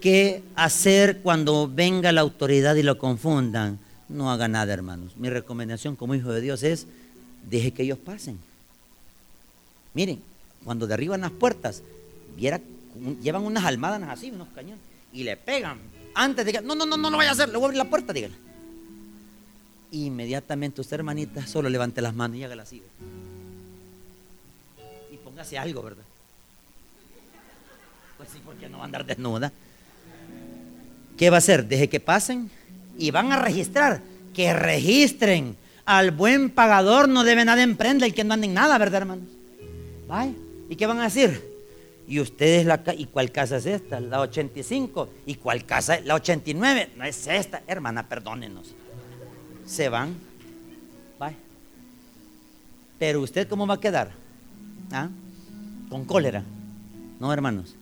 qué 0.00 0.42
hacer 0.54 1.18
cuando 1.18 1.70
venga 1.72 2.12
la 2.12 2.20
autoridad 2.20 2.74
y 2.76 2.82
lo 2.82 2.98
confundan. 2.98 3.78
No 4.08 4.30
haga 4.30 4.48
nada, 4.48 4.72
hermanos. 4.72 5.16
Mi 5.16 5.28
recomendación 5.30 5.96
como 5.96 6.14
hijo 6.14 6.32
de 6.32 6.40
Dios 6.40 6.62
es, 6.62 6.86
deje 7.48 7.72
que 7.72 7.82
ellos 7.82 7.98
pasen. 7.98 8.38
Miren, 9.94 10.22
cuando 10.64 10.86
derriban 10.86 11.22
las 11.22 11.30
puertas, 11.30 11.82
viera, 12.36 12.60
llevan 13.22 13.44
unas 13.44 13.64
almadas 13.64 14.02
así, 14.08 14.30
unos 14.30 14.48
cañones 14.48 14.80
y 15.12 15.24
le 15.24 15.36
pegan 15.36 15.78
antes 16.14 16.44
de 16.46 16.52
que, 16.52 16.60
no, 16.60 16.74
no, 16.74 16.86
no, 16.86 16.96
no 16.96 17.10
lo 17.10 17.16
vaya 17.16 17.30
a 17.30 17.32
hacer, 17.32 17.48
le 17.48 17.56
voy 17.56 17.64
a 17.64 17.66
abrir 17.66 17.78
la 17.78 17.90
puerta, 17.90 18.12
dígale. 18.12 18.34
Inmediatamente 19.92 20.80
usted, 20.80 20.96
hermanita, 20.96 21.46
solo 21.46 21.68
levante 21.68 22.02
las 22.02 22.14
manos 22.14 22.36
y 22.38 22.44
hágala 22.44 22.62
así. 22.62 22.82
Y 25.12 25.16
póngase 25.18 25.58
algo, 25.58 25.82
¿verdad? 25.82 26.04
Pues 28.16 28.30
sí, 28.30 28.40
porque 28.44 28.68
no 28.68 28.78
va 28.78 28.84
a 28.84 28.86
andar 28.86 29.04
desnuda. 29.04 29.52
¿Qué 31.16 31.30
va 31.30 31.36
a 31.36 31.38
hacer? 31.38 31.66
Deje 31.66 31.88
que 31.88 32.00
pasen 32.00 32.50
y 32.98 33.10
van 33.10 33.32
a 33.32 33.40
registrar. 33.40 34.02
Que 34.34 34.52
registren. 34.52 35.56
Al 35.84 36.10
buen 36.10 36.50
pagador 36.50 37.08
no 37.08 37.24
debe 37.24 37.44
nada 37.44 37.62
emprender 37.62 38.08
el 38.08 38.14
que 38.14 38.24
no 38.24 38.34
ande 38.34 38.46
en 38.46 38.54
nada, 38.54 38.76
¿verdad, 38.76 39.02
hermanos? 39.02 39.28
¿Vaya? 40.08 40.32
¿Y 40.68 40.76
qué 40.76 40.86
van 40.86 40.98
a 40.98 41.04
decir? 41.04 41.42
Y 42.08 42.20
ustedes 42.20 42.66
la 42.66 42.82
¿y 42.96 43.06
cuál 43.06 43.32
casa 43.32 43.56
es 43.56 43.66
esta? 43.66 44.00
La 44.00 44.20
85. 44.20 45.08
¿Y 45.26 45.36
cuál 45.36 45.64
casa? 45.64 46.00
La 46.00 46.14
89. 46.14 46.90
No 46.96 47.04
es 47.04 47.26
esta, 47.26 47.62
hermana, 47.66 48.08
perdónenos. 48.08 48.74
Se 49.64 49.88
van. 49.88 50.14
Bye. 51.18 51.36
Pero 52.98 53.22
usted 53.22 53.48
cómo 53.48 53.66
va 53.66 53.74
a 53.74 53.80
quedar? 53.80 54.10
¿Ah? 54.92 55.08
Con 55.88 56.04
cólera. 56.04 56.44
No, 57.18 57.32
hermanos. 57.32 57.74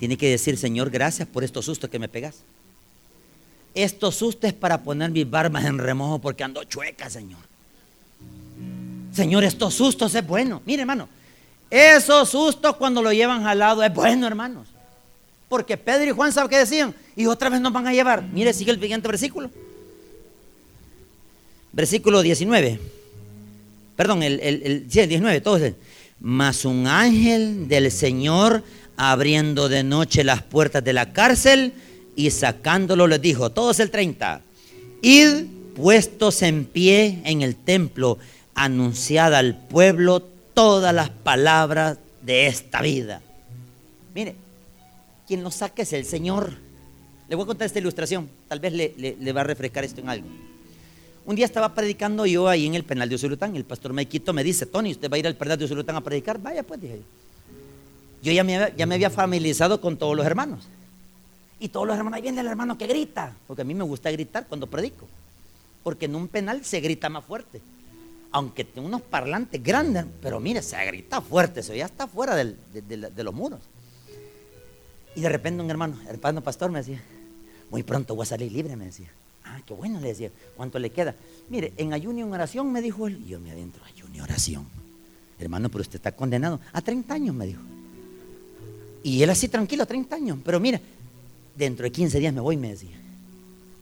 Tiene 0.00 0.16
que 0.16 0.30
decir, 0.30 0.56
Señor, 0.56 0.90
gracias 0.90 1.28
por 1.28 1.44
estos 1.44 1.64
sustos 1.64 1.88
que 1.88 1.98
me 1.98 2.08
pegas. 2.08 2.42
Estos 3.74 4.16
sustos 4.16 4.48
es 4.48 4.54
para 4.54 4.82
poner 4.82 5.10
mis 5.10 5.28
barbas 5.28 5.64
en 5.64 5.78
remojo 5.78 6.18
porque 6.18 6.44
ando 6.44 6.62
chueca, 6.64 7.08
Señor. 7.08 7.40
Señor, 9.12 9.44
estos 9.44 9.74
sustos 9.74 10.14
es 10.14 10.26
bueno. 10.26 10.62
Mire, 10.64 10.82
hermano, 10.82 11.08
esos 11.70 12.28
sustos 12.28 12.76
cuando 12.76 13.02
lo 13.02 13.12
llevan 13.12 13.42
jalado 13.42 13.82
es 13.82 13.92
bueno, 13.92 14.26
hermanos. 14.26 14.68
Porque 15.48 15.76
Pedro 15.76 16.10
y 16.10 16.10
Juan, 16.12 16.32
¿saben 16.32 16.50
qué 16.50 16.58
decían? 16.58 16.94
Y 17.16 17.26
otra 17.26 17.50
vez 17.50 17.60
nos 17.60 17.72
van 17.72 17.86
a 17.86 17.92
llevar. 17.92 18.22
Mire, 18.22 18.52
sigue 18.52 18.72
el 18.72 18.80
siguiente 18.80 19.08
versículo. 19.08 19.50
Versículo 21.72 22.22
19. 22.22 22.78
Perdón, 23.96 24.22
el, 24.22 24.40
el, 24.40 24.88
19, 24.88 25.40
todo 25.40 25.56
es. 25.58 25.74
Mas 26.20 26.64
un 26.64 26.86
ángel 26.86 27.68
del 27.68 27.90
Señor 27.90 28.62
abriendo 28.96 29.68
de 29.68 29.82
noche 29.82 30.24
las 30.24 30.42
puertas 30.42 30.84
de 30.84 30.92
la 30.92 31.12
cárcel 31.12 31.72
y 32.16 32.30
sacándolo 32.30 33.06
les 33.06 33.20
dijo, 33.20 33.50
todos 33.50 33.80
el 33.80 33.90
30, 33.90 34.42
id 35.02 35.46
puestos 35.74 36.42
en 36.42 36.64
pie 36.64 37.20
en 37.24 37.42
el 37.42 37.56
templo, 37.56 38.18
anunciada 38.54 39.38
al 39.38 39.56
pueblo 39.56 40.20
todas 40.54 40.94
las 40.94 41.10
palabras 41.10 41.98
de 42.20 42.46
esta 42.46 42.82
vida. 42.82 43.22
Mire, 44.14 44.34
quien 45.26 45.42
nos 45.42 45.54
saca 45.56 45.82
es 45.82 45.92
el 45.92 46.04
Señor. 46.04 46.52
Le 47.28 47.36
voy 47.36 47.44
a 47.44 47.46
contar 47.46 47.66
esta 47.66 47.78
ilustración, 47.78 48.28
tal 48.48 48.60
vez 48.60 48.72
le, 48.72 49.32
va 49.32 49.40
a 49.40 49.44
refrescar 49.44 49.84
esto 49.84 50.00
en 50.00 50.10
algo. 50.10 50.28
Un 51.24 51.36
día 51.36 51.46
estaba 51.46 51.72
predicando 51.74 52.26
yo 52.26 52.48
ahí 52.48 52.66
en 52.66 52.74
el 52.74 52.84
penal 52.84 53.08
de 53.08 53.14
Usulután. 53.14 53.54
El 53.56 53.64
pastor 53.64 53.92
Maikito 53.92 54.32
me 54.32 54.42
dice, 54.42 54.66
Tony, 54.66 54.90
¿usted 54.90 55.10
va 55.10 55.16
a 55.16 55.18
ir 55.18 55.26
al 55.26 55.36
penal 55.36 55.56
de 55.56 55.64
Usulután 55.64 55.94
a 55.96 56.00
predicar? 56.00 56.38
Vaya, 56.42 56.64
pues, 56.64 56.80
dije 56.80 56.96
yo. 56.96 57.02
Yo 58.24 58.32
ya 58.32 58.86
me 58.86 58.94
había 58.94 59.08
familiarizado 59.08 59.80
con 59.80 59.96
todos 59.96 60.16
los 60.16 60.26
hermanos. 60.26 60.68
Y 61.62 61.68
todos 61.68 61.86
los 61.86 61.96
hermanos, 61.96 62.16
ahí 62.16 62.22
viene 62.22 62.40
el 62.40 62.48
hermano 62.48 62.76
que 62.76 62.86
grita. 62.86 63.34
Porque 63.46 63.62
a 63.62 63.64
mí 63.64 63.72
me 63.72 63.84
gusta 63.84 64.10
gritar 64.10 64.46
cuando 64.48 64.66
predico. 64.66 65.06
Porque 65.82 66.06
en 66.06 66.16
un 66.16 66.28
penal 66.28 66.64
se 66.64 66.80
grita 66.80 67.08
más 67.08 67.24
fuerte 67.24 67.60
aunque 68.32 68.64
tiene 68.64 68.88
unos 68.88 69.02
parlantes 69.02 69.62
grandes, 69.62 70.06
pero 70.22 70.40
mire, 70.40 70.62
se 70.62 70.82
grita 70.86 71.20
fuerte, 71.20 71.62
se 71.62 71.76
ya 71.76 71.84
está 71.84 72.06
fuera 72.06 72.34
de, 72.34 72.56
los 73.22 73.34
muros. 73.34 73.60
Y 75.14 75.20
de 75.20 75.28
repente 75.28 75.62
un 75.62 75.70
hermano, 75.70 75.98
el 76.08 76.14
hermano 76.14 76.40
pastor 76.42 76.70
me 76.70 76.78
decía, 76.78 77.00
muy 77.70 77.82
pronto 77.82 78.14
voy 78.14 78.22
a 78.22 78.26
salir 78.26 78.50
libre, 78.50 78.74
me 78.74 78.86
decía. 78.86 79.10
Ah, 79.44 79.60
qué 79.66 79.74
bueno, 79.74 80.00
le 80.00 80.08
decía, 80.08 80.30
¿cuánto 80.56 80.78
le 80.78 80.88
queda? 80.90 81.14
Mire, 81.50 81.74
en 81.76 81.92
ayuno 81.92 82.20
y 82.20 82.22
oración, 82.22 82.72
me 82.72 82.80
dijo 82.80 83.06
él, 83.06 83.20
y 83.22 83.30
yo 83.30 83.40
me 83.40 83.50
adentro, 83.50 83.84
ayuno 83.84 84.16
y 84.16 84.20
oración. 84.20 84.66
Hermano, 85.38 85.68
pero 85.68 85.82
usted 85.82 85.96
está 85.96 86.12
condenado 86.12 86.58
a 86.72 86.80
30 86.80 87.12
años, 87.12 87.34
me 87.34 87.46
dijo. 87.46 87.60
Y 89.02 89.22
él 89.22 89.28
así 89.28 89.48
tranquilo, 89.48 89.84
30 89.84 90.16
años. 90.16 90.38
Pero 90.42 90.58
mira, 90.58 90.80
dentro 91.56 91.84
de 91.84 91.92
15 91.92 92.18
días 92.18 92.32
me 92.32 92.40
voy, 92.40 92.56
me 92.56 92.70
decía. 92.70 92.96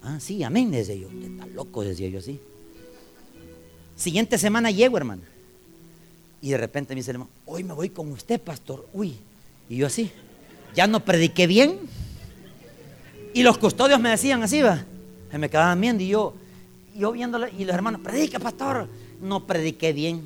Ah, 0.03 0.19
sí, 0.21 0.43
amén, 0.43 0.71
decía 0.71 0.95
yo. 0.95 1.09
Está 1.09 1.47
loco, 1.47 1.83
decía 1.83 2.09
yo 2.09 2.19
así. 2.19 2.41
Siguiente 3.97 4.39
semana 4.39 4.71
llego, 4.71 4.97
hermano. 4.97 5.23
Y 6.41 6.51
de 6.51 6.57
repente 6.57 6.95
me 6.95 7.01
dice 7.01 7.11
el 7.11 7.17
hermano, 7.17 7.31
hoy 7.45 7.65
me 7.65 7.75
voy 7.75 7.91
con 7.91 8.11
usted, 8.13 8.41
pastor. 8.41 8.89
Uy. 8.93 9.17
Y 9.69 9.77
yo 9.77 9.87
así, 9.87 10.11
ya 10.75 10.87
no 10.87 11.05
prediqué 11.05 11.47
bien. 11.47 11.79
Y 13.35 13.43
los 13.43 13.59
custodios 13.59 14.01
me 14.01 14.11
decían 14.11 14.43
así, 14.43 14.63
va. 14.63 14.85
Se 15.31 15.39
me 15.39 15.49
quedaban 15.49 15.81
viendo 15.81 16.03
y 16.03 16.09
yo, 16.09 16.35
yo 16.97 17.13
viéndole, 17.13 17.53
y 17.57 17.65
los 17.65 17.75
hermanos, 17.75 18.01
predica, 18.01 18.39
pastor. 18.39 18.89
No 19.21 19.47
prediqué 19.47 19.93
bien. 19.93 20.23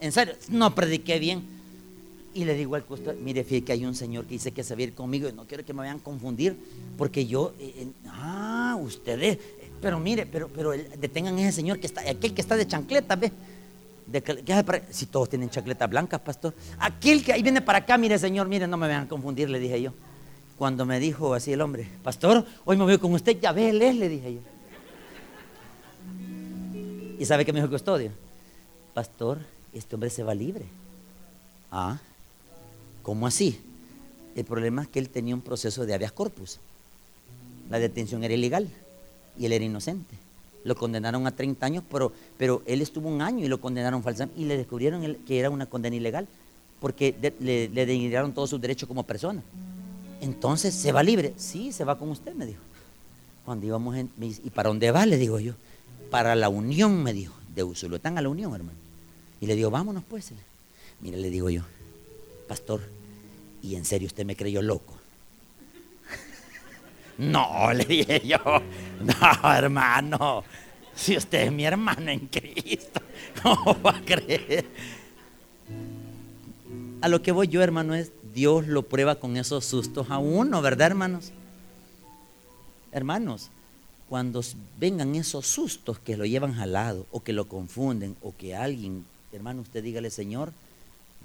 En 0.00 0.12
serio, 0.12 0.34
no 0.50 0.74
prediqué 0.74 1.18
bien. 1.18 1.53
Y 2.34 2.44
le 2.44 2.54
digo 2.54 2.74
al 2.74 2.84
custodio, 2.84 3.18
mire, 3.22 3.44
fíjate 3.44 3.64
que 3.64 3.72
hay 3.72 3.86
un 3.86 3.94
señor 3.94 4.24
que 4.24 4.30
dice 4.30 4.50
que 4.50 4.64
se 4.64 4.74
va 4.74 4.80
a 4.80 4.82
ir 4.82 4.94
conmigo 4.94 5.28
y 5.28 5.32
no 5.32 5.46
quiero 5.46 5.64
que 5.64 5.72
me 5.72 5.78
vayan 5.78 5.98
a 5.98 6.02
confundir, 6.02 6.56
porque 6.98 7.26
yo, 7.26 7.54
eh, 7.60 7.86
ah, 8.08 8.76
ustedes, 8.80 9.38
pero 9.80 10.00
mire, 10.00 10.26
pero, 10.26 10.48
pero 10.48 10.72
detengan 10.72 11.36
a 11.38 11.42
ese 11.42 11.52
señor 11.52 11.78
que 11.78 11.86
está, 11.86 12.00
aquel 12.00 12.34
que 12.34 12.40
está 12.40 12.56
de 12.56 12.66
chancleta, 12.66 13.14
ve. 13.14 13.30
si 14.90 15.06
todos 15.06 15.28
tienen 15.28 15.48
chancletas 15.48 15.88
blancas, 15.88 16.20
pastor. 16.20 16.54
Aquel 16.80 17.22
que 17.24 17.32
ahí 17.32 17.42
viene 17.42 17.60
para 17.60 17.78
acá, 17.78 17.96
mire, 17.96 18.18
señor, 18.18 18.48
mire, 18.48 18.66
no 18.66 18.76
me 18.76 18.88
vayan 18.88 19.04
a 19.04 19.08
confundir, 19.08 19.48
le 19.48 19.60
dije 19.60 19.80
yo. 19.80 19.92
Cuando 20.58 20.84
me 20.84 20.98
dijo 20.98 21.34
así 21.34 21.52
el 21.52 21.60
hombre, 21.60 21.86
pastor, 22.02 22.44
hoy 22.64 22.76
me 22.76 22.84
voy 22.84 22.98
con 22.98 23.12
usted, 23.12 23.38
ya 23.40 23.52
ve, 23.52 23.72
le 23.72 24.08
dije 24.08 24.34
yo. 24.34 24.40
¿Y 27.18 27.24
sabe 27.26 27.44
qué 27.44 27.52
me 27.52 27.60
dijo 27.60 27.66
el 27.66 27.72
custodio? 27.72 28.10
Pastor, 28.92 29.38
este 29.72 29.94
hombre 29.94 30.10
se 30.10 30.22
va 30.22 30.34
libre. 30.34 30.64
Ah, 31.70 31.98
¿Cómo 33.04 33.26
así? 33.26 33.60
El 34.34 34.44
problema 34.44 34.82
es 34.82 34.88
que 34.88 34.98
él 34.98 35.10
tenía 35.10 35.34
un 35.34 35.42
proceso 35.42 35.84
de 35.86 35.94
habeas 35.94 36.10
corpus. 36.10 36.58
La 37.70 37.78
detención 37.78 38.24
era 38.24 38.34
ilegal 38.34 38.66
y 39.38 39.44
él 39.44 39.52
era 39.52 39.64
inocente. 39.64 40.16
Lo 40.64 40.74
condenaron 40.74 41.26
a 41.26 41.36
30 41.36 41.66
años, 41.66 41.84
pero, 41.90 42.12
pero 42.38 42.62
él 42.64 42.80
estuvo 42.80 43.10
un 43.10 43.20
año 43.20 43.44
y 43.44 43.48
lo 43.48 43.60
condenaron 43.60 44.02
falsamente 44.02 44.40
y 44.40 44.46
le 44.46 44.56
descubrieron 44.56 45.16
que 45.26 45.38
era 45.38 45.50
una 45.50 45.66
condena 45.66 45.96
ilegal 45.96 46.26
porque 46.80 47.14
le, 47.40 47.68
le 47.68 47.86
denigraron 47.86 48.32
todos 48.32 48.48
sus 48.48 48.60
derechos 48.60 48.88
como 48.88 49.02
persona. 49.02 49.42
Entonces, 50.22 50.74
¿se 50.74 50.90
va 50.90 51.02
libre? 51.02 51.34
Sí, 51.36 51.72
se 51.72 51.84
va 51.84 51.98
con 51.98 52.08
usted, 52.08 52.32
me 52.34 52.46
dijo. 52.46 52.60
Cuando 53.44 53.66
íbamos 53.66 53.96
en, 53.96 54.10
¿y 54.18 54.48
para 54.48 54.70
dónde 54.70 54.90
va? 54.90 55.04
Le 55.04 55.18
digo 55.18 55.38
yo. 55.38 55.52
Para 56.10 56.34
la 56.34 56.48
unión, 56.48 57.02
me 57.02 57.12
dijo. 57.12 57.34
De 57.54 57.62
Usulután 57.62 58.16
a 58.16 58.22
la 58.22 58.30
unión, 58.30 58.54
hermano. 58.54 58.78
Y 59.42 59.46
le 59.46 59.54
digo, 59.54 59.70
vámonos 59.70 60.02
pues. 60.08 60.32
Mire, 61.00 61.18
le 61.18 61.28
digo 61.28 61.50
yo, 61.50 61.62
pastor, 62.48 62.80
¿y 63.64 63.76
en 63.76 63.84
serio 63.86 64.06
usted 64.06 64.26
me 64.26 64.36
creyó 64.36 64.60
loco? 64.60 64.94
no, 67.18 67.72
le 67.72 67.84
dije 67.86 68.20
yo, 68.26 68.38
no, 69.00 69.52
hermano, 69.52 70.44
si 70.94 71.16
usted 71.16 71.46
es 71.46 71.52
mi 71.52 71.64
hermano 71.64 72.10
en 72.10 72.26
Cristo, 72.26 73.00
¿cómo 73.42 73.80
va 73.82 73.96
a 73.96 74.04
creer? 74.04 74.66
A 77.00 77.08
lo 77.08 77.22
que 77.22 77.32
voy 77.32 77.48
yo, 77.48 77.62
hermano, 77.62 77.94
es 77.94 78.12
Dios 78.34 78.66
lo 78.66 78.82
prueba 78.82 79.14
con 79.14 79.36
esos 79.38 79.64
sustos 79.64 80.10
a 80.10 80.18
uno, 80.18 80.60
¿verdad, 80.60 80.88
hermanos? 80.88 81.32
Hermanos, 82.92 83.50
cuando 84.10 84.42
vengan 84.78 85.14
esos 85.14 85.46
sustos 85.46 85.98
que 85.98 86.18
lo 86.18 86.26
llevan 86.26 86.54
jalado 86.54 87.06
o 87.10 87.22
que 87.22 87.32
lo 87.32 87.48
confunden 87.48 88.14
o 88.22 88.34
que 88.36 88.54
alguien, 88.54 89.06
hermano, 89.32 89.62
usted 89.62 89.82
dígale, 89.82 90.10
Señor, 90.10 90.52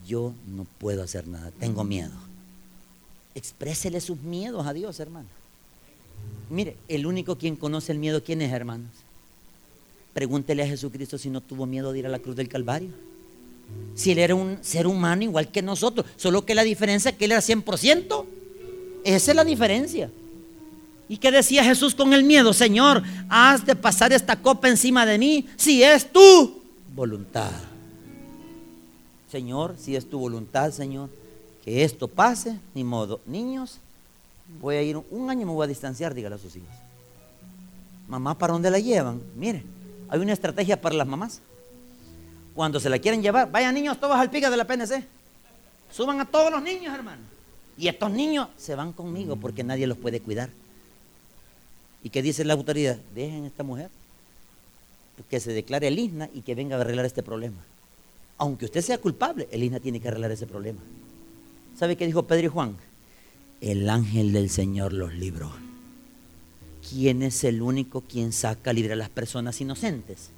yo 0.08 0.34
no 0.48 0.66
puedo 0.78 1.04
hacer 1.04 1.28
nada, 1.28 1.52
tengo 1.60 1.84
miedo. 1.84 2.29
Exprésele 3.36 4.02
sus 4.02 4.20
miedos 4.22 4.66
a 4.66 4.74
Dios, 4.74 5.00
hermano. 5.00 5.28
Mire, 6.50 6.76
el 6.88 7.06
único 7.06 7.38
quien 7.38 7.56
conoce 7.56 7.92
el 7.92 8.00
miedo, 8.00 8.24
¿quién 8.24 8.42
es, 8.42 8.52
hermanos? 8.52 8.90
Pregúntele 10.14 10.64
a 10.64 10.68
Jesucristo 10.68 11.18
si 11.18 11.30
no 11.30 11.42
tuvo 11.42 11.66
miedo 11.66 11.94
de 11.94 12.00
ir 12.00 12.06
a 12.08 12.10
la 12.10 12.20
cruz 12.20 12.36
del 12.36 12.50
Calvario. 12.50 12.90
Si 13.96 14.12
él 14.12 14.18
era 14.18 14.34
un 14.34 14.58
ser 14.62 14.88
humano 14.88 15.24
igual 15.24 15.50
que 15.50 15.62
nosotros, 15.62 16.06
solo 16.16 16.46
que 16.46 16.56
la 16.56 16.64
diferencia 16.64 17.12
es 17.12 17.18
que 17.18 17.26
él 17.26 17.34
era 17.34 17.42
100%. 17.42 18.26
Esa 19.04 19.32
es 19.32 19.36
la 19.36 19.44
diferencia. 19.44 20.10
¿Y 21.08 21.18
qué 21.18 21.32
decía 21.32 21.64
Jesús 21.64 21.96
con 21.96 22.14
el 22.14 22.24
miedo? 22.24 22.54
Señor, 22.54 23.04
has 23.30 23.66
de 23.66 23.76
pasar 23.76 24.12
esta 24.14 24.42
copa 24.42 24.70
encima 24.70 25.06
de 25.06 25.18
mí 25.18 25.48
si 25.56 25.84
es 25.84 26.12
tu 26.12 26.62
voluntad. 26.96 27.52
Señor, 29.32 29.76
si 29.80 29.96
es 29.96 30.10
tu 30.10 30.20
voluntad, 30.20 30.72
Señor, 30.72 31.10
esto 31.78 32.08
pase, 32.08 32.60
ni 32.74 32.84
modo. 32.84 33.20
Niños, 33.26 33.80
voy 34.60 34.76
a 34.76 34.82
ir 34.82 34.98
un 34.98 35.30
año, 35.30 35.46
me 35.46 35.54
voy 35.54 35.66
a 35.66 35.68
distanciar, 35.68 36.14
dígale 36.14 36.36
a 36.36 36.40
sus 36.40 36.56
hijos. 36.56 36.70
Mamá, 38.08 38.38
¿para 38.38 38.54
dónde 38.54 38.72
la 38.72 38.80
llevan? 38.80 39.22
Mire, 39.36 39.64
hay 40.10 40.20
una 40.20 40.34
estrategia 40.34 40.80
para 40.80 40.96
las 40.96 41.08
mamás. 41.08 41.42
Cuando 42.56 42.80
se 42.80 42.90
la 42.90 43.00
quieren 43.00 43.22
llevar, 43.22 43.52
vayan 43.52 43.76
niños 43.76 44.00
todos 44.00 44.16
al 44.16 44.30
pica 44.30 44.50
de 44.50 44.58
la 44.58 44.66
PNC. 44.66 45.06
Suban 45.92 46.20
a 46.20 46.26
todos 46.26 46.52
los 46.52 46.62
niños, 46.62 46.94
hermano. 46.94 47.22
Y 47.78 47.88
estos 47.88 48.12
niños 48.12 48.50
se 48.58 48.76
van 48.76 48.92
conmigo 48.92 49.36
porque 49.36 49.64
nadie 49.64 49.88
los 49.88 49.98
puede 49.98 50.20
cuidar. 50.20 50.50
¿Y 52.04 52.10
qué 52.10 52.22
dice 52.22 52.44
la 52.44 52.54
autoridad? 52.54 52.98
Dejen 53.14 53.44
a 53.44 53.48
esta 53.48 53.64
mujer 53.64 53.90
que 55.30 55.40
se 55.40 55.52
declare 55.52 55.88
el 55.88 56.00
ISNA 56.00 56.30
y 56.34 56.42
que 56.42 56.56
venga 56.56 56.78
a 56.78 56.82
arreglar 56.82 57.06
este 57.06 57.24
problema 57.24 57.58
aunque 58.40 58.66
usted 58.66 58.82
sea 58.82 58.98
culpable, 58.98 59.48
el 59.52 59.64
INA 59.64 59.80
tiene 59.80 60.00
que 60.00 60.08
arreglar 60.08 60.32
ese 60.32 60.48
problema. 60.48 60.80
¿Sabe 61.80 61.96
qué 61.96 62.06
dijo 62.06 62.24
Pedro 62.24 62.48
y 62.48 62.50
Juan? 62.50 62.76
El 63.62 63.90
ángel 63.90 64.34
del 64.34 64.50
Señor 64.50 64.92
los 64.92 65.14
libró. 65.14 65.50
¿Quién 66.90 67.24
es 67.24 67.46
el 67.46 67.62
único 67.62 68.02
quien 68.02 68.34
saca 68.34 68.74
libre 68.74 68.94
a 68.94 68.98
las 68.98 69.08
personas 69.08 69.62
inocentes? 69.62 70.30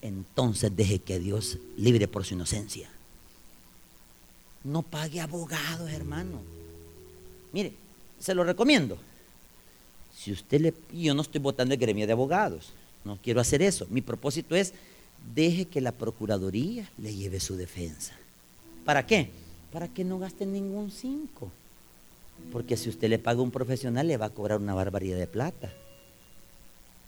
Entonces 0.00 0.74
deje 0.74 1.00
que 1.00 1.18
Dios 1.18 1.58
libre 1.76 2.08
por 2.08 2.24
su 2.24 2.32
inocencia. 2.32 2.88
No 4.64 4.80
pague 4.80 5.20
abogados, 5.20 5.90
hermano. 5.90 6.40
Mire, 7.52 7.74
se 8.18 8.34
lo 8.34 8.42
recomiendo. 8.42 8.96
Si 10.16 10.32
usted 10.32 10.58
le. 10.62 10.74
Yo 10.90 11.12
no 11.12 11.20
estoy 11.20 11.42
votando 11.42 11.74
el 11.74 11.80
gremio 11.80 12.06
de 12.06 12.14
abogados. 12.14 12.72
No 13.04 13.18
quiero 13.22 13.42
hacer 13.42 13.60
eso. 13.60 13.86
Mi 13.90 14.00
propósito 14.00 14.56
es 14.56 14.72
deje 15.34 15.66
que 15.66 15.82
la 15.82 15.92
Procuraduría 15.92 16.88
le 16.96 17.14
lleve 17.14 17.40
su 17.40 17.56
defensa. 17.56 18.14
¿Para 18.86 19.06
qué? 19.06 19.30
Para 19.72 19.88
que 19.88 20.04
no 20.04 20.18
gaste 20.18 20.46
ningún 20.46 20.90
cinco. 20.90 21.50
Porque 22.52 22.76
si 22.76 22.88
usted 22.88 23.08
le 23.08 23.18
paga 23.18 23.40
a 23.40 23.42
un 23.42 23.50
profesional, 23.50 24.08
le 24.08 24.16
va 24.16 24.26
a 24.26 24.30
cobrar 24.30 24.58
una 24.58 24.74
barbaridad 24.74 25.18
de 25.18 25.26
plata. 25.26 25.70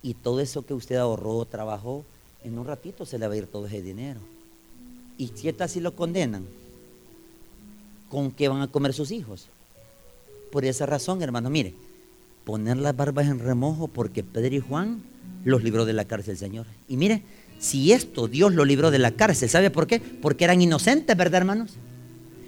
Y 0.03 0.15
todo 0.15 0.41
eso 0.41 0.65
que 0.67 0.75
usted 0.75 0.97
ahorró, 0.97 1.45
trabajó, 1.45 2.05
en 2.45 2.59
un 2.59 2.67
ratito 2.67 3.07
se 3.07 3.19
le 3.19 3.27
va 3.27 3.35
a 3.35 3.37
ir 3.37 3.47
todo 3.47 3.67
ese 3.67 3.83
dinero. 3.83 4.21
Y 5.17 5.29
si 5.29 5.49
está 5.49 5.69
si 5.69 5.81
lo 5.81 5.95
condenan, 5.95 6.45
¿con 8.09 8.31
qué 8.31 8.49
van 8.49 8.63
a 8.63 8.69
comer 8.69 8.93
sus 8.93 9.11
hijos? 9.11 9.47
Por 10.51 10.65
esa 10.65 10.87
razón, 10.87 11.23
hermano, 11.23 11.51
mire, 11.51 11.75
poner 12.45 12.77
las 12.77 12.97
barbas 12.97 13.27
en 13.27 13.39
remojo 13.39 13.89
porque 13.89 14.25
Pedro 14.25 14.55
y 14.55 14.61
Juan 14.61 15.03
los 15.45 15.63
libró 15.63 15.85
de 15.85 15.93
la 15.93 16.05
cárcel, 16.05 16.37
Señor. 16.37 16.67
Y 16.89 16.97
mire, 16.97 17.23
si 17.59 17.93
esto 17.93 18.29
Dios 18.29 18.53
lo 18.53 18.65
libró 18.65 18.91
de 18.91 18.99
la 18.99 19.13
cárcel, 19.13 19.49
¿sabe 19.49 19.71
por 19.71 19.87
qué? 19.87 20.01
Porque 20.01 20.45
eran 20.45 20.61
inocentes, 20.61 21.17
¿verdad, 21.17 21.39
hermanos? 21.39 21.75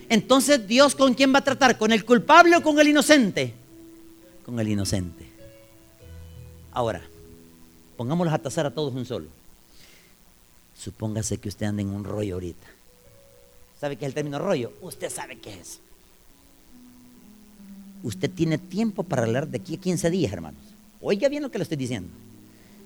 Entonces, 0.09 0.67
¿Dios 0.67 0.95
con 0.95 1.15
quién 1.15 1.33
va 1.35 1.39
a 1.39 1.45
tratar? 1.45 1.79
¿Con 1.79 1.93
el 1.93 2.05
culpable 2.05 2.57
o 2.57 2.63
con 2.63 2.79
el 2.79 2.89
inocente? 2.89 3.55
Con 4.45 4.59
el 4.61 4.69
inocente. 4.69 5.27
Ahora, 6.73 7.03
pongámoslos 7.97 8.35
a 8.35 8.39
tasar 8.39 8.67
a 8.67 8.71
todos 8.71 8.95
un 8.95 9.07
solo. 9.07 9.27
Supóngase 10.77 11.39
que 11.39 11.49
usted 11.49 11.67
anda 11.67 11.83
en 11.83 11.91
un 11.91 12.05
rollo 12.05 12.35
ahorita. 12.35 12.67
¿Sabe 13.81 13.97
qué 13.97 14.05
es 14.05 14.09
el 14.11 14.15
término 14.15 14.39
rollo? 14.39 14.73
Usted 14.83 15.11
sabe 15.11 15.39
qué 15.39 15.55
es. 15.61 15.81
Usted 18.03 18.31
tiene 18.31 18.59
tiempo 18.59 19.03
para 19.03 19.23
hablar 19.23 19.49
de 19.49 19.59
aquí 19.59 19.77
a 19.77 19.81
15 19.81 20.11
días, 20.11 20.33
hermanos. 20.33 20.61
Oiga 21.01 21.29
bien 21.29 21.43
lo 21.43 21.51
que 21.51 21.59
le 21.59 21.63
estoy 21.63 21.77
diciendo. 21.77 22.11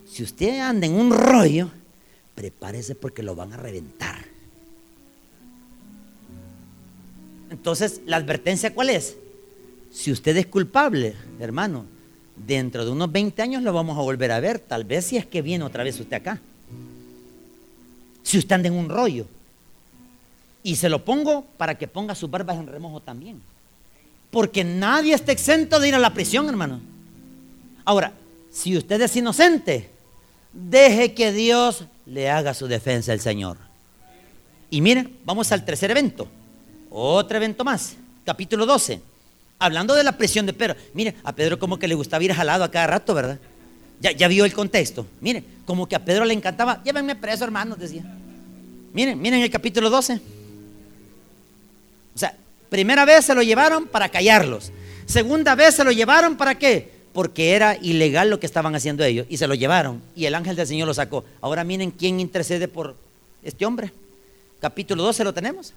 Si 0.07 0.23
usted 0.23 0.61
anda 0.61 0.87
en 0.87 0.95
un 0.95 1.11
rollo, 1.11 1.71
prepárese 2.35 2.95
porque 2.95 3.23
lo 3.23 3.35
van 3.35 3.53
a 3.53 3.57
reventar. 3.57 4.25
Entonces, 7.51 8.01
la 8.07 8.17
advertencia 8.17 8.75
cuál 8.75 8.91
es? 8.91 9.17
Si 9.93 10.13
usted 10.13 10.37
es 10.37 10.47
culpable, 10.47 11.15
hermano, 11.41 11.87
dentro 12.37 12.85
de 12.85 12.91
unos 12.91 13.11
20 13.11 13.41
años 13.43 13.63
lo 13.63 13.73
vamos 13.73 13.97
a 13.99 14.03
volver 14.03 14.33
a 14.33 14.41
ver, 14.41 14.59
tal 14.59 14.85
vez 14.85 15.07
si 15.07 15.17
es 15.17 15.27
que 15.27 15.43
viene 15.43 15.65
otra 15.65 15.85
vez 15.85 15.99
usted 15.99 16.17
acá. 16.17 16.41
Si 18.23 18.39
usted 18.39 18.55
anda 18.55 18.69
en 18.69 18.75
un 18.75 18.89
rollo. 18.89 19.27
Y 20.63 20.77
se 20.77 20.89
lo 20.89 21.05
pongo 21.05 21.45
para 21.57 21.79
que 21.79 21.89
ponga 21.89 22.15
sus 22.15 22.31
barbas 22.31 22.59
en 22.59 22.67
remojo 22.67 23.01
también. 23.01 23.41
Porque 24.31 24.65
nadie 24.65 25.15
está 25.15 25.33
exento 25.33 25.81
de 25.81 25.89
ir 25.89 25.95
a 25.95 25.99
la 25.99 26.13
prisión, 26.13 26.49
hermano. 26.49 26.81
Ahora, 27.85 28.13
si 28.51 28.77
usted 28.77 29.01
es 29.01 29.17
inocente, 29.17 29.89
deje 30.53 31.15
que 31.15 31.33
Dios 31.33 31.85
le 32.05 32.29
haga 32.29 32.53
su 32.53 32.67
defensa 32.67 33.15
el 33.15 33.21
Señor. 33.21 33.57
Y 34.69 34.83
miren, 34.83 35.17
vamos 35.25 35.51
al 35.53 35.65
tercer 35.65 35.91
evento. 35.91 36.29
Otro 37.01 37.37
evento 37.37 37.65
más. 37.65 37.95
Capítulo 38.25 38.67
12. 38.67 39.01
Hablando 39.61 39.95
de 39.95 40.03
la 40.03 40.19
presión 40.19 40.47
de 40.47 40.53
Pedro. 40.53 40.75
Mire, 40.95 41.15
a 41.23 41.33
Pedro 41.33 41.57
como 41.57 41.79
que 41.79 41.87
le 41.87 41.95
gustaba 41.95 42.25
ir 42.25 42.33
jalado 42.33 42.65
a 42.65 42.73
cada 42.73 42.89
rato, 42.89 43.15
¿verdad? 43.15 43.39
Ya, 44.01 44.11
ya 44.11 44.27
vio 44.27 44.45
el 44.45 44.53
contexto. 44.53 45.07
Mire, 45.21 45.45
como 45.65 45.89
que 45.89 45.95
a 45.95 46.05
Pedro 46.05 46.25
le 46.25 46.35
encantaba. 46.35 46.83
Llévenme 46.83 47.15
preso, 47.15 47.45
hermanos, 47.45 47.79
decía. 47.79 48.03
Miren, 48.93 49.21
miren 49.21 49.41
el 49.43 49.51
capítulo 49.51 49.91
12. 49.91 50.21
O 52.17 52.19
sea, 52.19 52.35
primera 52.69 53.05
vez 53.05 53.25
se 53.27 53.35
lo 53.35 53.43
llevaron 53.43 53.87
para 53.87 54.09
callarlos. 54.09 54.73
Segunda 55.07 55.55
vez 55.55 55.77
se 55.77 55.85
lo 55.85 55.93
llevaron 55.93 56.37
para 56.37 56.57
qué? 56.57 56.91
Porque 57.13 57.53
era 57.53 57.77
ilegal 57.81 58.29
lo 58.29 58.41
que 58.41 58.47
estaban 58.47 58.75
haciendo 58.75 59.05
ellos. 59.05 59.25
Y 59.31 59.37
se 59.37 59.47
lo 59.47 59.55
llevaron. 59.55 60.03
Y 60.17 60.25
el 60.25 60.35
ángel 60.35 60.57
del 60.57 60.67
Señor 60.67 60.89
lo 60.89 60.95
sacó. 60.95 61.25
Ahora 61.43 61.63
miren 61.63 61.93
quién 61.93 62.19
intercede 62.19 62.67
por 62.67 62.97
este 63.45 63.65
hombre. 63.65 63.93
Capítulo 64.61 65.05
12 65.05 65.23
lo 65.23 65.33
tenemos. 65.33 65.73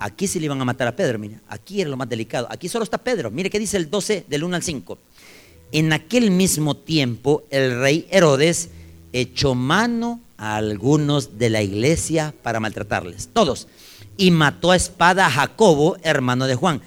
Aquí 0.00 0.26
sí 0.26 0.40
le 0.40 0.46
iban 0.46 0.58
a 0.58 0.64
matar 0.64 0.88
a 0.88 0.96
Pedro, 0.96 1.18
mire. 1.18 1.40
Aquí 1.46 1.82
era 1.82 1.90
lo 1.90 1.96
más 1.98 2.08
delicado. 2.08 2.48
Aquí 2.50 2.70
solo 2.70 2.84
está 2.84 2.96
Pedro. 2.96 3.30
Mire 3.30 3.50
qué 3.50 3.58
dice 3.58 3.76
el 3.76 3.90
12 3.90 4.24
del 4.26 4.44
1 4.44 4.56
al 4.56 4.62
5. 4.62 4.98
En 5.72 5.92
aquel 5.92 6.30
mismo 6.30 6.74
tiempo 6.74 7.44
el 7.50 7.78
rey 7.78 8.08
Herodes 8.10 8.70
echó 9.12 9.54
mano 9.54 10.18
a 10.38 10.56
algunos 10.56 11.38
de 11.38 11.50
la 11.50 11.60
iglesia 11.60 12.32
para 12.42 12.60
maltratarles. 12.60 13.28
Todos. 13.34 13.68
Y 14.16 14.30
mató 14.30 14.70
a 14.70 14.76
espada 14.76 15.26
a 15.26 15.30
Jacobo, 15.30 15.98
hermano 16.02 16.46
de 16.46 16.54
Juan. 16.54 16.80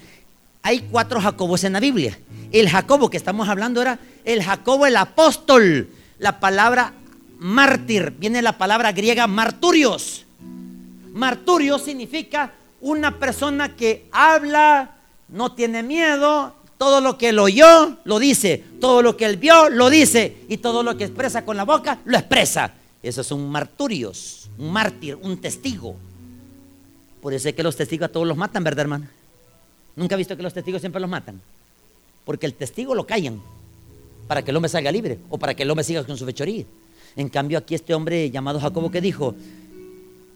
Hay 0.62 0.80
cuatro 0.90 1.20
Jacobos 1.20 1.62
en 1.62 1.74
la 1.74 1.80
Biblia. 1.80 2.18
El 2.50 2.68
Jacobo 2.68 3.10
que 3.10 3.16
estamos 3.16 3.48
hablando 3.48 3.80
era 3.80 4.00
el 4.24 4.42
Jacobo 4.42 4.86
el 4.86 4.96
apóstol. 4.96 5.88
La 6.18 6.40
palabra 6.40 6.94
mártir 7.38 8.12
viene 8.18 8.42
la 8.42 8.58
palabra 8.58 8.90
griega 8.90 9.28
marturios. 9.28 10.26
Marturio 11.12 11.78
significa 11.78 12.52
una 12.84 13.18
persona 13.18 13.74
que 13.74 14.06
habla, 14.12 14.96
no 15.28 15.52
tiene 15.52 15.82
miedo, 15.82 16.54
todo 16.76 17.00
lo 17.00 17.16
que 17.16 17.30
él 17.30 17.38
oyó 17.38 17.96
lo 18.04 18.18
dice, 18.18 18.62
todo 18.78 19.00
lo 19.00 19.16
que 19.16 19.24
él 19.24 19.38
vio 19.38 19.70
lo 19.70 19.88
dice 19.88 20.36
y 20.50 20.58
todo 20.58 20.82
lo 20.82 20.94
que 20.94 21.04
expresa 21.04 21.46
con 21.46 21.56
la 21.56 21.64
boca 21.64 22.00
lo 22.04 22.18
expresa. 22.18 22.74
Esos 23.02 23.26
son 23.26 23.48
marturios, 23.48 24.50
un 24.58 24.70
mártir, 24.70 25.16
un 25.16 25.38
testigo. 25.38 25.96
Por 27.22 27.32
eso 27.32 27.48
es 27.48 27.54
que 27.54 27.62
los 27.62 27.74
testigos 27.74 28.10
a 28.10 28.12
todos 28.12 28.26
los 28.26 28.36
matan, 28.36 28.62
¿verdad, 28.62 28.82
hermano? 28.82 29.06
Nunca 29.96 30.14
he 30.14 30.18
visto 30.18 30.36
que 30.36 30.42
los 30.42 30.52
testigos 30.52 30.82
siempre 30.82 31.00
los 31.00 31.08
matan. 31.08 31.40
Porque 32.26 32.44
el 32.44 32.52
testigo 32.52 32.94
lo 32.94 33.06
callan 33.06 33.40
para 34.28 34.42
que 34.42 34.50
el 34.50 34.56
hombre 34.58 34.68
salga 34.68 34.92
libre 34.92 35.18
o 35.30 35.38
para 35.38 35.54
que 35.54 35.62
el 35.62 35.70
hombre 35.70 35.84
siga 35.84 36.04
con 36.04 36.18
su 36.18 36.26
fechoría. 36.26 36.66
En 37.16 37.30
cambio, 37.30 37.56
aquí 37.56 37.74
este 37.74 37.94
hombre 37.94 38.30
llamado 38.30 38.60
Jacobo 38.60 38.90
que 38.90 39.00
dijo, 39.00 39.34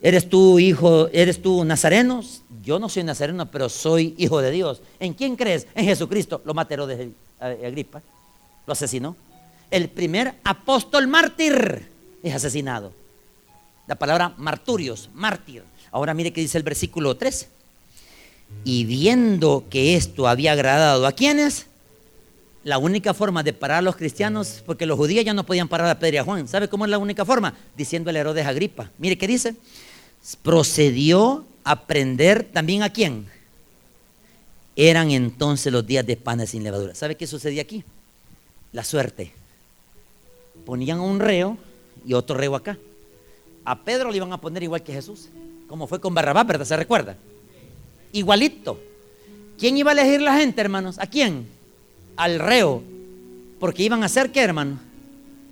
¿Eres 0.01 0.28
tú 0.28 0.59
hijo, 0.59 1.09
eres 1.12 1.42
tú 1.42 1.64
nazareno? 1.64 2.22
Yo 2.62 2.78
no 2.78 2.88
soy 2.88 3.03
nazareno, 3.03 3.51
pero 3.51 3.68
soy 3.68 4.14
hijo 4.16 4.40
de 4.40 4.51
Dios. 4.51 4.80
¿En 5.01 5.12
quién 5.14 5.34
crees? 5.34 5.66
En 5.74 5.84
Jesucristo. 5.86 6.40
Lo 6.44 6.55
mató 6.55 6.86
de 6.86 7.11
Agripa. 7.40 8.01
Lo 8.66 8.72
asesinó. 8.72 9.16
El 9.70 9.88
primer 9.88 10.34
apóstol 10.44 11.09
mártir 11.09 11.88
es 12.22 12.34
asesinado. 12.34 12.92
La 13.86 13.96
palabra 13.96 14.34
marturios, 14.36 15.11
mártir. 15.14 15.64
Ahora 15.90 16.14
mire 16.14 16.32
que 16.32 16.42
dice 16.42 16.59
el 16.59 16.64
versículo 16.64 17.16
3. 17.16 17.49
Y 18.64 18.84
viendo 18.84 19.64
que 19.68 19.96
esto 19.96 20.28
había 20.28 20.53
agradado 20.53 21.07
a 21.07 21.12
quienes, 21.12 21.66
la 22.64 22.78
única 22.78 23.14
forma 23.14 23.42
de 23.42 23.53
parar 23.53 23.78
a 23.78 23.82
los 23.82 23.96
cristianos, 23.96 24.62
porque 24.64 24.86
los 24.86 24.96
judíos 24.96 25.24
ya 25.24 25.34
no 25.34 25.44
podían 25.44 25.68
parar 25.68 25.88
a 25.88 25.99
Pedro 25.99 26.14
y 26.14 26.18
a 26.18 26.24
Juan. 26.24 26.49
¿Sabe 26.49 26.68
cómo 26.68 26.84
es 26.84 26.90
la 26.90 26.99
única 26.99 27.24
forma? 27.24 27.55
Diciendo 27.76 28.11
el 28.11 28.16
Herodes 28.16 28.46
Agripa. 28.46 28.90
Mire 28.99 29.18
qué 29.18 29.26
dice 29.26 29.55
procedió 30.42 31.44
a 31.64 31.86
prender 31.86 32.44
también 32.44 32.82
a 32.82 32.90
quién. 32.90 33.26
Eran 34.76 35.10
entonces 35.10 35.72
los 35.72 35.86
días 35.86 36.06
de 36.06 36.16
panes 36.16 36.50
sin 36.50 36.62
levadura. 36.62 36.94
¿Sabe 36.94 37.16
qué 37.16 37.26
sucedía 37.26 37.62
aquí? 37.62 37.84
La 38.72 38.84
suerte. 38.84 39.32
Ponían 40.64 40.98
a 40.98 41.02
un 41.02 41.20
reo 41.20 41.58
y 42.06 42.14
otro 42.14 42.36
reo 42.36 42.54
acá. 42.54 42.78
A 43.64 43.82
Pedro 43.82 44.10
le 44.10 44.16
iban 44.16 44.32
a 44.32 44.40
poner 44.40 44.62
igual 44.62 44.82
que 44.82 44.92
Jesús, 44.92 45.28
como 45.66 45.86
fue 45.86 46.00
con 46.00 46.14
Barrabás, 46.14 46.46
¿verdad? 46.46 46.64
¿Se 46.64 46.76
recuerda? 46.76 47.16
Igualito. 48.12 48.80
¿Quién 49.58 49.76
iba 49.76 49.90
a 49.90 49.94
elegir 49.94 50.22
la 50.22 50.38
gente, 50.38 50.60
hermanos? 50.60 50.98
¿A 50.98 51.06
quién? 51.06 51.46
Al 52.16 52.38
reo. 52.38 52.82
Porque 53.58 53.82
iban 53.82 54.02
a 54.02 54.06
hacer 54.06 54.30
qué, 54.30 54.40
hermano? 54.40 54.78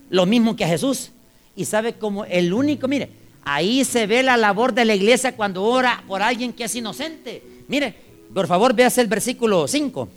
Lo 0.08 0.24
mismo 0.24 0.54
que 0.54 0.64
a 0.64 0.68
Jesús. 0.68 1.10
Y 1.56 1.64
sabe 1.64 1.94
como 1.94 2.24
el 2.24 2.52
único, 2.52 2.86
mire, 2.86 3.10
Ahí 3.48 3.84
se 3.84 4.08
ve 4.08 4.24
la 4.24 4.36
labor 4.36 4.74
de 4.74 4.84
la 4.84 4.96
iglesia 4.96 5.36
cuando 5.36 5.62
ora 5.62 6.02
por 6.08 6.20
alguien 6.20 6.52
que 6.52 6.64
es 6.64 6.74
inocente. 6.74 7.44
Mire, 7.68 7.94
por 8.34 8.48
favor, 8.48 8.74
veas 8.74 8.98
el 8.98 9.06
versículo 9.06 9.68
5. 9.68 10.08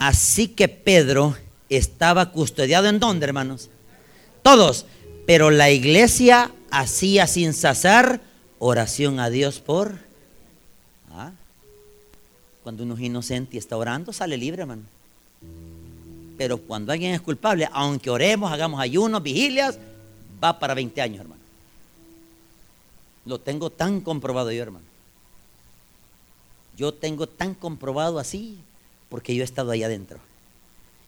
Así 0.00 0.48
que 0.48 0.66
Pedro 0.66 1.36
estaba 1.68 2.32
custodiado 2.32 2.88
en 2.88 2.98
dónde, 2.98 3.24
hermanos? 3.24 3.70
Todos. 4.42 4.84
Pero 5.24 5.52
la 5.52 5.70
iglesia 5.70 6.50
hacía 6.72 7.28
sin 7.28 7.54
cesar 7.54 8.20
oración 8.58 9.20
a 9.20 9.30
Dios 9.30 9.60
por... 9.60 9.98
¿Ah? 11.12 11.30
Cuando 12.64 12.82
uno 12.82 12.94
es 12.94 13.00
inocente 13.00 13.54
y 13.54 13.58
está 13.60 13.76
orando, 13.76 14.12
sale 14.12 14.36
libre, 14.36 14.62
hermano. 14.62 14.82
Pero 16.36 16.58
cuando 16.58 16.90
alguien 16.90 17.14
es 17.14 17.20
culpable, 17.20 17.68
aunque 17.72 18.10
oremos, 18.10 18.50
hagamos 18.50 18.80
ayunos, 18.80 19.22
vigilias, 19.22 19.78
va 20.42 20.58
para 20.58 20.74
20 20.74 21.00
años, 21.00 21.20
hermano. 21.20 21.42
Lo 23.24 23.38
tengo 23.38 23.70
tan 23.70 24.00
comprobado 24.00 24.50
yo, 24.50 24.62
hermano. 24.62 24.84
Yo 26.76 26.92
tengo 26.92 27.26
tan 27.26 27.54
comprobado 27.54 28.18
así 28.18 28.58
porque 29.08 29.34
yo 29.34 29.42
he 29.42 29.44
estado 29.44 29.70
ahí 29.70 29.82
adentro. 29.82 30.18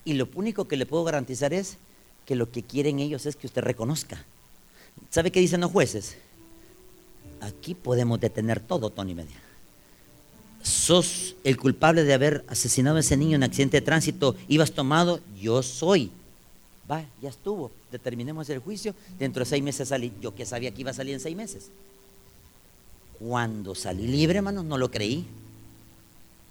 Y 0.05 0.15
lo 0.15 0.29
único 0.35 0.69
que 0.69 0.77
le 0.77 0.87
puedo 0.87 1.05
garantizar 1.05 1.53
es 1.55 1.79
que 2.27 2.37
lo 2.37 2.51
que 2.51 2.63
quieren 2.63 2.99
ellos 2.99 3.27
es 3.27 3.37
que 3.37 3.47
usted 3.47 3.63
reconozca. 3.63 4.25
¿Sabe 5.11 5.33
qué 5.33 5.41
dicen 5.41 5.61
los 5.63 5.73
jueces? 5.73 6.17
Aquí 7.41 7.75
podemos 7.75 8.21
detener 8.21 8.61
todo, 8.61 8.91
Tony 8.91 9.15
Media. 9.15 9.37
Sos 10.63 11.35
el 11.45 11.57
culpable 11.57 12.05
de 12.05 12.15
haber 12.15 12.45
asesinado 12.49 12.97
a 12.97 13.01
ese 13.01 13.17
niño 13.17 13.37
en 13.37 13.43
accidente 13.43 13.79
de 13.79 13.85
tránsito, 13.85 14.37
ibas 14.49 14.73
tomado, 14.73 15.21
yo 15.41 15.63
soy. 15.63 16.11
Va, 16.91 17.03
ya 17.23 17.31
estuvo, 17.31 17.71
determinemos 17.91 18.49
el 18.51 18.59
juicio, 18.59 18.95
dentro 19.19 19.41
de 19.41 19.47
seis 19.47 19.63
meses 19.63 19.89
salí. 19.89 20.13
Yo 20.21 20.35
que 20.35 20.45
sabía 20.45 20.71
que 20.71 20.83
iba 20.83 20.91
a 20.91 20.95
salir 20.95 21.15
en 21.15 21.21
seis 21.21 21.35
meses. 21.35 21.71
Cuando 23.19 23.75
salí 23.75 24.07
libre, 24.07 24.39
hermanos, 24.39 24.65
no 24.65 24.77
lo 24.77 24.91
creí. 24.91 25.25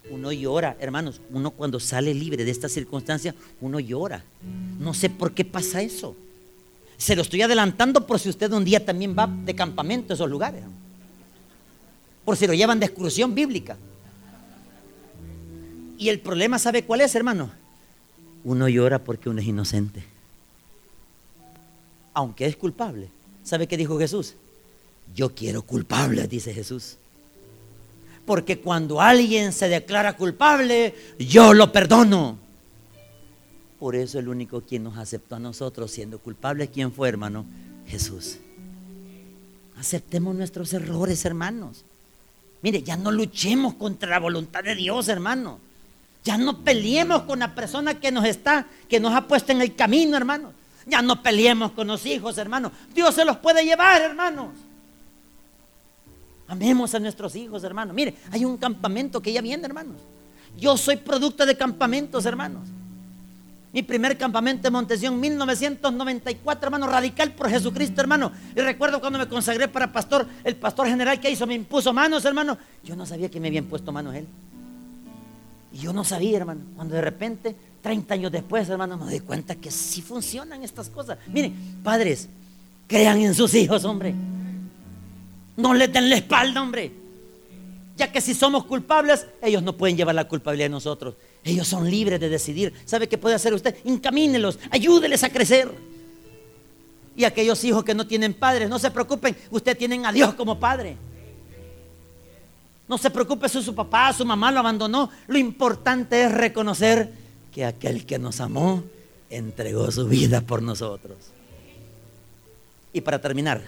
Uno 0.09 0.31
llora, 0.31 0.75
hermanos, 0.79 1.21
uno 1.31 1.51
cuando 1.51 1.79
sale 1.79 2.13
libre 2.13 2.43
de 2.43 2.51
esta 2.51 2.67
circunstancia, 2.67 3.35
uno 3.61 3.79
llora. 3.79 4.23
No 4.79 4.93
sé 4.93 5.09
por 5.09 5.33
qué 5.33 5.45
pasa 5.45 5.81
eso. 5.81 6.15
Se 6.97 7.15
lo 7.15 7.21
estoy 7.21 7.41
adelantando 7.43 8.05
por 8.07 8.19
si 8.19 8.29
usted 8.29 8.51
un 8.51 8.65
día 8.65 8.83
también 8.83 9.15
va 9.17 9.27
de 9.27 9.53
campamento 9.53 10.13
a 10.13 10.15
esos 10.15 10.29
lugares. 10.29 10.63
Por 12.25 12.37
si 12.37 12.47
lo 12.47 12.53
llevan 12.53 12.79
de 12.79 12.87
excursión 12.87 13.35
bíblica. 13.35 13.77
Y 15.97 16.09
el 16.09 16.19
problema, 16.19 16.57
¿sabe 16.57 16.83
cuál 16.83 17.01
es, 17.01 17.13
hermano? 17.13 17.51
Uno 18.43 18.67
llora 18.67 18.99
porque 18.99 19.29
uno 19.29 19.39
es 19.39 19.47
inocente 19.47 20.12
aunque 22.13 22.45
es 22.45 22.55
culpable. 22.55 23.09
¿Sabe 23.43 23.67
qué 23.67 23.77
dijo 23.77 23.97
Jesús? 23.99 24.35
Yo 25.15 25.33
quiero 25.35 25.61
culpable, 25.61 26.27
dice 26.27 26.53
Jesús. 26.53 26.97
Porque 28.25 28.59
cuando 28.59 29.01
alguien 29.01 29.51
se 29.51 29.67
declara 29.67 30.15
culpable, 30.15 30.95
yo 31.19 31.53
lo 31.53 31.71
perdono. 31.71 32.37
Por 33.79 33.95
eso 33.95 34.17
el 34.17 34.29
único 34.29 34.61
quien 34.61 34.83
nos 34.83 34.97
aceptó 34.97 35.35
a 35.35 35.39
nosotros 35.39 35.91
siendo 35.91 36.19
culpable, 36.19 36.69
¿quién 36.69 36.93
fue, 36.93 37.09
hermano? 37.09 37.45
Jesús. 37.85 38.37
Aceptemos 39.77 40.35
nuestros 40.35 40.71
errores, 40.71 41.25
hermanos. 41.25 41.83
Mire, 42.61 42.81
ya 42.81 42.95
no 42.95 43.11
luchemos 43.11 43.73
contra 43.73 44.09
la 44.09 44.19
voluntad 44.19 44.63
de 44.63 44.75
Dios, 44.75 45.09
hermano. 45.09 45.59
Ya 46.23 46.37
no 46.37 46.63
peleemos 46.63 47.23
con 47.23 47.39
la 47.39 47.53
persona 47.53 47.99
que 47.99 48.09
nos 48.09 48.23
está, 48.23 48.67
que 48.87 49.01
nos 49.01 49.13
ha 49.13 49.27
puesto 49.27 49.51
en 49.51 49.61
el 49.61 49.75
camino, 49.75 50.15
hermano. 50.15 50.53
Ya 50.85 51.01
no 51.01 51.21
peleemos 51.21 51.71
con 51.71 51.87
los 51.87 52.05
hijos, 52.05 52.37
hermanos. 52.37 52.71
Dios 52.93 53.15
se 53.15 53.25
los 53.25 53.37
puede 53.37 53.63
llevar, 53.63 54.01
hermanos. 54.01 54.49
Amemos 56.47 56.93
a 56.93 56.99
nuestros 56.99 57.35
hijos, 57.35 57.63
hermanos. 57.63 57.95
Mire, 57.95 58.15
hay 58.31 58.45
un 58.45 58.57
campamento 58.57 59.21
que 59.21 59.31
ya 59.31 59.41
viene, 59.41 59.65
hermanos. 59.65 59.97
Yo 60.57 60.77
soy 60.77 60.97
producto 60.97 61.45
de 61.45 61.57
campamentos, 61.57 62.25
hermanos. 62.25 62.67
Mi 63.71 63.81
primer 63.81 64.17
campamento 64.19 64.67
en 64.67 64.73
Montesión, 64.73 65.19
1994, 65.19 66.67
hermano, 66.67 66.85
radical 66.85 67.31
por 67.31 67.49
Jesucristo, 67.49 68.01
hermano. 68.01 68.31
Y 68.55 68.61
recuerdo 68.61 68.99
cuando 68.99 69.17
me 69.17 69.27
consagré 69.27 69.67
para 69.67 69.91
pastor, 69.91 70.27
el 70.43 70.55
pastor 70.55 70.87
general 70.87 71.19
que 71.19 71.31
hizo 71.31 71.47
me 71.47 71.55
impuso 71.55 71.91
manos, 71.91 72.23
hermano. 72.25 72.55
Yo 72.83 72.95
no 72.95 73.05
sabía 73.07 73.29
que 73.29 73.39
me 73.39 73.47
habían 73.47 73.65
puesto 73.65 73.91
manos 73.91 74.13
él. 74.13 74.27
Y 75.71 75.79
yo 75.79 75.91
no 75.91 76.03
sabía, 76.03 76.37
hermano. 76.37 76.61
Cuando 76.75 76.93
de 76.93 77.01
repente 77.01 77.55
30 77.83 78.13
años 78.13 78.31
después, 78.31 78.67
hermano, 78.69 78.97
me 78.97 79.05
doy 79.05 79.19
cuenta 79.19 79.55
que 79.55 79.69
sí 79.69 80.01
funcionan 80.01 80.63
estas 80.63 80.89
cosas. 80.89 81.17
Miren, 81.27 81.53
padres, 81.83 82.29
crean 82.87 83.19
en 83.19 83.35
sus 83.35 83.53
hijos, 83.53 83.83
hombre. 83.83 84.15
No 85.57 85.73
les 85.73 85.91
den 85.91 86.09
la 86.09 86.15
espalda, 86.15 86.61
hombre. 86.61 86.93
Ya 87.97 88.09
que 88.09 88.21
si 88.21 88.33
somos 88.33 88.63
culpables, 88.65 89.27
ellos 89.41 89.61
no 89.61 89.75
pueden 89.75 89.97
llevar 89.97 90.15
la 90.15 90.29
culpabilidad 90.29 90.65
de 90.65 90.69
nosotros. 90.69 91.15
Ellos 91.43 91.67
son 91.67 91.91
libres 91.91 92.21
de 92.21 92.29
decidir. 92.29 92.73
¿Sabe 92.85 93.09
qué 93.09 93.17
puede 93.17 93.35
hacer 93.35 93.53
usted? 93.53 93.75
Encamínelos, 93.83 94.59
ayúdeles 94.71 95.21
a 95.25 95.29
crecer. 95.29 95.69
Y 97.17 97.25
aquellos 97.25 97.61
hijos 97.65 97.83
que 97.83 97.93
no 97.93 98.07
tienen 98.07 98.33
padres, 98.33 98.69
no 98.69 98.79
se 98.79 98.91
preocupen, 98.91 99.35
usted 99.51 99.77
tienen 99.77 100.05
a 100.05 100.13
Dios 100.13 100.33
como 100.35 100.57
padre. 100.57 100.95
No 102.87 102.97
se 102.97 103.09
preocupe 103.09 103.49
si 103.49 103.61
su 103.61 103.75
papá, 103.75 104.13
su 104.13 104.25
mamá 104.25 104.51
lo 104.51 104.61
abandonó. 104.61 105.09
Lo 105.27 105.37
importante 105.37 106.23
es 106.23 106.31
reconocer 106.31 107.22
que 107.53 107.65
aquel 107.65 108.05
que 108.05 108.19
nos 108.19 108.41
amó 108.41 108.83
entregó 109.29 109.91
su 109.91 110.07
vida 110.07 110.41
por 110.41 110.61
nosotros. 110.61 111.17
Y 112.91 113.01
para 113.01 113.21
terminar, 113.21 113.61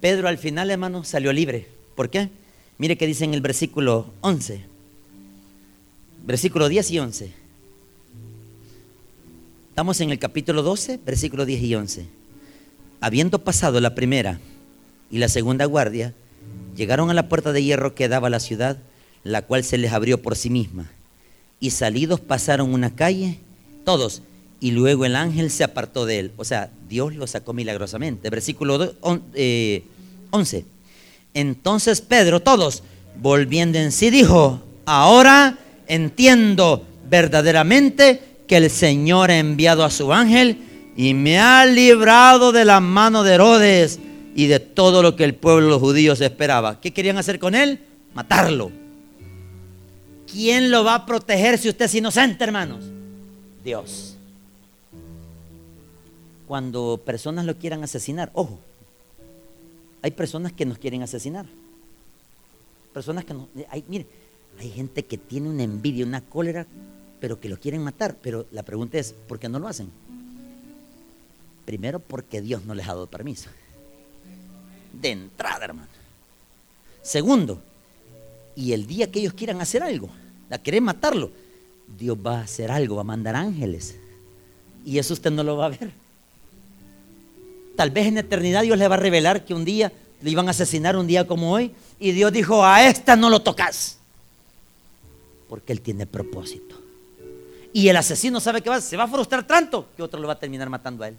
Pedro 0.00 0.28
al 0.28 0.38
final, 0.38 0.70
hermano, 0.70 1.04
salió 1.04 1.32
libre. 1.32 1.68
¿Por 1.94 2.10
qué? 2.10 2.30
Mire 2.78 2.96
que 2.96 3.06
dice 3.06 3.24
en 3.24 3.34
el 3.34 3.40
versículo 3.40 4.06
11, 4.20 4.64
versículo 6.26 6.68
10 6.68 6.90
y 6.90 6.98
11. 6.98 7.32
Estamos 9.70 10.00
en 10.00 10.10
el 10.10 10.18
capítulo 10.18 10.62
12, 10.62 11.00
versículo 11.04 11.46
10 11.46 11.62
y 11.62 11.74
11. 11.74 12.06
Habiendo 13.00 13.44
pasado 13.44 13.80
la 13.80 13.94
primera 13.94 14.40
y 15.10 15.18
la 15.18 15.28
segunda 15.28 15.64
guardia, 15.64 16.14
llegaron 16.76 17.10
a 17.10 17.14
la 17.14 17.28
puerta 17.28 17.52
de 17.52 17.62
hierro 17.62 17.94
que 17.94 18.08
daba 18.08 18.28
a 18.28 18.30
la 18.30 18.40
ciudad, 18.40 18.78
la 19.24 19.42
cual 19.42 19.64
se 19.64 19.78
les 19.78 19.92
abrió 19.92 20.22
por 20.22 20.36
sí 20.36 20.50
misma. 20.50 20.90
Y 21.60 21.70
salidos 21.70 22.20
pasaron 22.20 22.72
una 22.72 22.94
calle, 22.94 23.38
todos, 23.84 24.22
y 24.60 24.72
luego 24.72 25.04
el 25.04 25.16
ángel 25.16 25.50
se 25.50 25.64
apartó 25.64 26.06
de 26.06 26.18
él. 26.18 26.32
O 26.36 26.44
sea, 26.44 26.70
Dios 26.88 27.14
lo 27.14 27.26
sacó 27.26 27.52
milagrosamente. 27.52 28.30
Versículo 28.30 28.94
11. 29.00 29.24
Eh, 29.34 30.64
Entonces 31.34 32.00
Pedro, 32.00 32.40
todos, 32.40 32.82
volviendo 33.20 33.78
en 33.78 33.92
sí, 33.92 34.10
dijo, 34.10 34.62
ahora 34.86 35.58
entiendo 35.86 36.84
verdaderamente 37.08 38.22
que 38.46 38.56
el 38.56 38.70
Señor 38.70 39.30
ha 39.30 39.38
enviado 39.38 39.84
a 39.84 39.90
su 39.90 40.12
ángel 40.12 40.58
y 40.96 41.14
me 41.14 41.38
ha 41.38 41.64
librado 41.66 42.52
de 42.52 42.64
la 42.64 42.80
mano 42.80 43.22
de 43.22 43.34
Herodes 43.34 43.98
y 44.34 44.46
de 44.46 44.60
todo 44.60 45.02
lo 45.02 45.16
que 45.16 45.24
el 45.24 45.34
pueblo 45.34 45.64
de 45.64 45.70
los 45.70 45.80
judíos 45.80 46.20
esperaba. 46.20 46.80
¿Qué 46.80 46.92
querían 46.92 47.18
hacer 47.18 47.38
con 47.38 47.54
él? 47.54 47.80
Matarlo. 48.14 48.79
¿Quién 50.32 50.70
lo 50.70 50.84
va 50.84 50.94
a 50.94 51.06
proteger 51.06 51.58
si 51.58 51.68
usted 51.68 51.86
es 51.86 51.94
inocente, 51.94 52.44
hermanos? 52.44 52.84
Dios. 53.64 54.16
Cuando 56.46 57.00
personas 57.04 57.44
lo 57.44 57.56
quieran 57.56 57.82
asesinar, 57.82 58.30
ojo, 58.34 58.58
hay 60.02 60.10
personas 60.12 60.52
que 60.52 60.66
nos 60.66 60.78
quieren 60.78 61.02
asesinar. 61.02 61.46
Personas 62.92 63.24
que 63.24 63.34
no, 63.34 63.48
hay, 63.68 64.06
hay 64.58 64.70
gente 64.70 65.04
que 65.04 65.18
tiene 65.18 65.48
una 65.48 65.62
envidia, 65.62 66.04
una 66.04 66.20
cólera, 66.20 66.66
pero 67.20 67.38
que 67.38 67.48
lo 67.48 67.58
quieren 67.58 67.82
matar. 67.82 68.16
Pero 68.20 68.46
la 68.50 68.62
pregunta 68.62 68.98
es, 68.98 69.12
¿por 69.12 69.38
qué 69.38 69.48
no 69.48 69.58
lo 69.58 69.68
hacen? 69.68 69.90
Primero 71.64 72.00
porque 72.00 72.40
Dios 72.40 72.64
no 72.64 72.74
les 72.74 72.86
ha 72.86 72.94
dado 72.94 73.06
permiso. 73.06 73.50
De 74.92 75.10
entrada, 75.10 75.66
hermano. 75.66 75.88
Segundo, 77.02 77.62
y 78.56 78.72
el 78.72 78.86
día 78.86 79.10
que 79.10 79.20
ellos 79.20 79.32
quieran 79.32 79.60
hacer 79.60 79.82
algo, 79.82 80.08
la 80.48 80.58
quieren 80.58 80.84
matarlo, 80.84 81.30
Dios 81.98 82.16
va 82.24 82.38
a 82.38 82.42
hacer 82.42 82.70
algo, 82.70 82.96
va 82.96 83.02
a 83.02 83.04
mandar 83.04 83.36
ángeles. 83.36 83.96
Y 84.84 84.98
eso 84.98 85.14
usted 85.14 85.30
no 85.30 85.42
lo 85.42 85.56
va 85.56 85.66
a 85.66 85.70
ver. 85.70 85.90
Tal 87.76 87.90
vez 87.90 88.06
en 88.06 88.18
eternidad 88.18 88.62
Dios 88.62 88.78
le 88.78 88.88
va 88.88 88.96
a 88.96 88.98
revelar 88.98 89.44
que 89.44 89.54
un 89.54 89.64
día 89.64 89.92
le 90.22 90.30
iban 90.30 90.48
a 90.48 90.50
asesinar 90.50 90.96
un 90.96 91.06
día 91.06 91.26
como 91.26 91.52
hoy. 91.52 91.72
Y 91.98 92.12
Dios 92.12 92.32
dijo, 92.32 92.64
a 92.64 92.86
esta 92.86 93.16
no 93.16 93.30
lo 93.30 93.40
tocas. 93.42 93.98
Porque 95.48 95.72
Él 95.72 95.80
tiene 95.80 96.06
propósito. 96.06 96.80
Y 97.72 97.88
el 97.88 97.96
asesino 97.96 98.40
sabe 98.40 98.62
que 98.62 98.70
va, 98.70 98.80
se 98.80 98.96
va 98.96 99.04
a 99.04 99.08
frustrar 99.08 99.46
tanto 99.46 99.88
que 99.96 100.02
otro 100.02 100.20
lo 100.20 100.26
va 100.26 100.34
a 100.34 100.38
terminar 100.38 100.68
matando 100.68 101.04
a 101.04 101.08
él. 101.08 101.16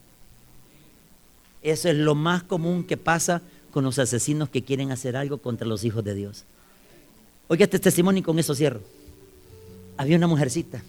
Eso 1.62 1.90
es 1.90 1.96
lo 1.96 2.16
más 2.16 2.44
común 2.44 2.84
que 2.84 2.98
pasa 2.98 3.42
con 3.72 3.84
los 3.84 4.00
asesinos 4.00 4.50
que 4.50 4.64
quieren 4.64 4.92
hacer 4.92 5.16
algo 5.16 5.38
contra 5.38 5.66
los 5.66 5.86
hijos 5.86 6.04
de 6.04 6.14
Dios. 6.14 6.44
Oiga 7.52 7.66
este 7.66 7.80
testimonio 7.80 8.22
y 8.22 8.24
con 8.24 8.40
eso 8.40 8.56
cierro. 8.56 8.80
Había 9.98 10.16
una 10.16 10.28
mujercita, 10.28 10.82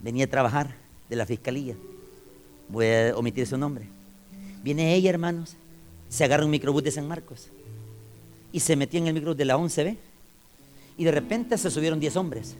venía 0.00 0.24
a 0.24 0.28
trabajar 0.28 0.74
de 1.10 1.16
la 1.16 1.26
fiscalía. 1.26 1.76
Voy 2.70 2.86
a 2.86 3.14
omitir 3.14 3.46
su 3.46 3.58
nombre. 3.58 3.86
Viene 4.62 4.94
ella, 4.94 5.10
hermanos, 5.10 5.56
se 6.08 6.24
agarra 6.24 6.46
un 6.46 6.50
microbús 6.50 6.82
de 6.84 6.90
San 6.90 7.06
Marcos 7.06 7.48
y 8.50 8.60
se 8.60 8.76
metió 8.76 8.98
en 8.98 9.08
el 9.08 9.12
microbús 9.12 9.36
de 9.36 9.44
la 9.44 9.58
11B. 9.58 9.98
Y 10.96 11.04
de 11.04 11.12
repente 11.12 11.58
se 11.58 11.70
subieron 11.70 12.00
10 12.00 12.16
hombres. 12.16 12.56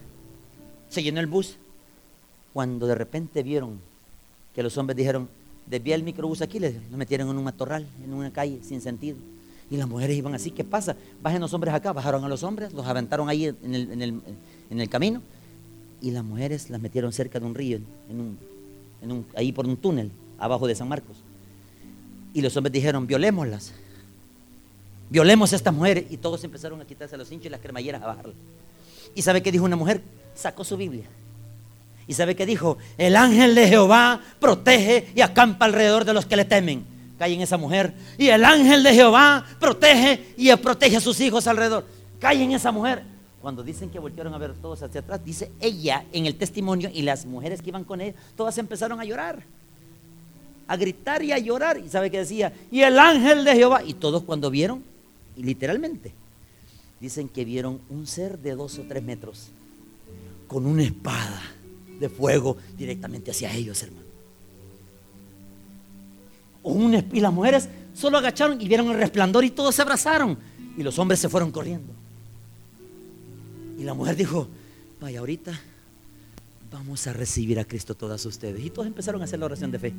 Se 0.87 1.01
llenó 1.01 1.19
el 1.19 1.25
bus. 1.25 1.57
Cuando 2.53 2.85
de 2.85 2.93
repente 2.93 3.41
vieron 3.41 3.79
que 4.53 4.61
los 4.61 4.77
hombres 4.77 4.95
dijeron, 4.95 5.27
desvía 5.65 5.95
el 5.95 6.03
microbús 6.03 6.43
aquí, 6.43 6.59
les 6.59 6.75
metieron 6.91 7.27
en 7.27 7.37
un 7.39 7.43
matorral, 7.43 7.87
en 8.03 8.13
una 8.13 8.31
calle, 8.31 8.59
sin 8.61 8.81
sentido. 8.81 9.17
Y 9.69 9.77
las 9.77 9.87
mujeres 9.87 10.15
iban 10.15 10.33
así, 10.33 10.51
¿qué 10.51 10.63
pasa? 10.63 10.95
Bajen 11.21 11.41
los 11.41 11.53
hombres 11.53 11.73
acá, 11.73 11.91
bajaron 11.91 12.23
a 12.23 12.29
los 12.29 12.43
hombres, 12.43 12.73
los 12.73 12.85
aventaron 12.85 13.27
ahí 13.27 13.45
en 13.45 13.75
el, 13.75 14.21
en 14.69 14.79
el, 14.79 14.89
camino 14.89 15.21
y 16.01 16.11
las 16.11 16.23
mujeres 16.23 16.69
las 16.69 16.79
metieron 16.79 17.11
cerca 17.11 17.39
de 17.39 17.45
un 17.45 17.53
río, 17.55 17.79
en 18.09 18.21
un, 19.11 19.25
ahí 19.35 19.51
por 19.51 19.67
un 19.67 19.75
túnel, 19.75 20.11
abajo 20.37 20.67
de 20.67 20.75
San 20.75 20.87
Marcos. 20.87 21.17
Y 22.33 22.41
los 22.41 22.55
hombres 22.55 22.71
dijeron, 22.71 23.07
violémoslas. 23.07 23.73
Violemos 25.09 25.53
a 25.53 25.55
estas 25.55 25.73
mujeres. 25.73 26.05
Y 26.09 26.17
todos 26.17 26.43
empezaron 26.43 26.79
a 26.81 26.85
quitarse 26.85 27.17
los 27.17 27.31
hinchos 27.31 27.47
y 27.47 27.49
las 27.49 27.61
cremalleras 27.61 28.01
a 28.01 28.07
bajarlas. 28.07 28.35
¿Y 29.15 29.21
sabe 29.21 29.41
qué 29.41 29.51
dijo 29.51 29.65
una 29.65 29.75
mujer? 29.75 30.01
Sacó 30.35 30.63
su 30.63 30.77
Biblia. 30.77 31.05
¿Y 32.07 32.13
sabe 32.13 32.35
qué 32.35 32.45
dijo? 32.45 32.77
El 32.97 33.15
ángel 33.15 33.55
de 33.55 33.67
Jehová 33.67 34.21
protege 34.39 35.11
y 35.15 35.21
acampa 35.21 35.65
alrededor 35.65 36.05
de 36.05 36.13
los 36.13 36.25
que 36.25 36.35
le 36.35 36.45
temen. 36.45 36.85
Callen 37.17 37.41
esa 37.41 37.57
mujer. 37.57 37.93
Y 38.17 38.27
el 38.27 38.43
ángel 38.45 38.83
de 38.83 38.93
Jehová 38.93 39.45
protege 39.59 40.33
y 40.37 40.55
protege 40.55 40.97
a 40.97 41.01
sus 41.01 41.19
hijos 41.19 41.47
alrededor. 41.47 41.85
Callen 42.19 42.51
esa 42.51 42.71
mujer. 42.71 43.03
Cuando 43.41 43.63
dicen 43.63 43.89
que 43.89 43.99
volvieron 43.99 44.33
a 44.33 44.37
ver 44.37 44.53
todos 44.55 44.81
hacia 44.83 45.01
atrás, 45.01 45.23
dice 45.23 45.51
ella 45.59 46.05
en 46.11 46.25
el 46.25 46.35
testimonio 46.35 46.89
y 46.93 47.03
las 47.03 47.25
mujeres 47.25 47.61
que 47.61 47.69
iban 47.69 47.83
con 47.83 48.01
ella, 48.01 48.15
todas 48.35 48.57
empezaron 48.57 48.99
a 48.99 49.05
llorar 49.05 49.43
a 50.67 50.75
gritar 50.75 51.23
y 51.23 51.31
a 51.31 51.37
llorar. 51.37 51.79
¿Y 51.79 51.89
sabe 51.89 52.11
qué 52.11 52.19
decía? 52.19 52.53
Y 52.71 52.81
el 52.81 52.99
ángel 52.99 53.43
de 53.43 53.55
Jehová. 53.55 53.83
Y 53.83 53.93
todos 53.93 54.23
cuando 54.23 54.49
vieron, 54.49 54.83
y 55.35 55.43
literalmente, 55.43 56.13
dicen 56.99 57.29
que 57.29 57.45
vieron 57.45 57.79
un 57.89 58.05
ser 58.05 58.37
de 58.39 58.55
dos 58.55 58.77
o 58.79 58.83
tres 58.83 59.03
metros 59.03 59.49
con 60.47 60.65
una 60.65 60.83
espada 60.83 61.41
de 61.99 62.09
fuego 62.09 62.57
directamente 62.77 63.31
hacia 63.31 63.53
ellos, 63.53 63.81
hermano. 63.83 64.06
Y 67.13 67.19
las 67.19 67.33
mujeres 67.33 67.69
solo 67.93 68.17
agacharon 68.17 68.61
y 68.61 68.67
vieron 68.67 68.87
el 68.87 68.97
resplandor 68.97 69.43
y 69.45 69.51
todos 69.51 69.75
se 69.75 69.81
abrazaron. 69.81 70.37
Y 70.77 70.83
los 70.83 70.97
hombres 70.99 71.19
se 71.19 71.29
fueron 71.29 71.51
corriendo. 71.51 71.91
Y 73.79 73.83
la 73.83 73.93
mujer 73.93 74.15
dijo, 74.15 74.47
vaya, 74.99 75.19
ahorita 75.19 75.59
vamos 76.71 77.07
a 77.07 77.13
recibir 77.13 77.59
a 77.59 77.65
Cristo 77.65 77.95
todas 77.95 78.25
ustedes. 78.25 78.63
Y 78.63 78.69
todos 78.69 78.87
empezaron 78.87 79.21
a 79.21 79.25
hacer 79.25 79.39
la 79.39 79.45
oración 79.45 79.71
de 79.71 79.79
fe. 79.79 79.93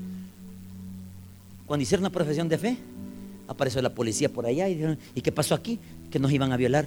Cuando 1.66 1.82
hicieron 1.82 2.02
una 2.02 2.10
profesión 2.10 2.48
de 2.48 2.58
fe, 2.58 2.78
apareció 3.46 3.82
la 3.82 3.94
policía 3.94 4.28
por 4.28 4.46
allá 4.46 4.68
y 4.68 4.74
dijeron, 4.74 4.98
¿y 5.14 5.20
qué 5.20 5.32
pasó 5.32 5.54
aquí? 5.54 5.78
Que 6.10 6.18
nos 6.18 6.32
iban 6.32 6.52
a 6.52 6.56
violar. 6.56 6.86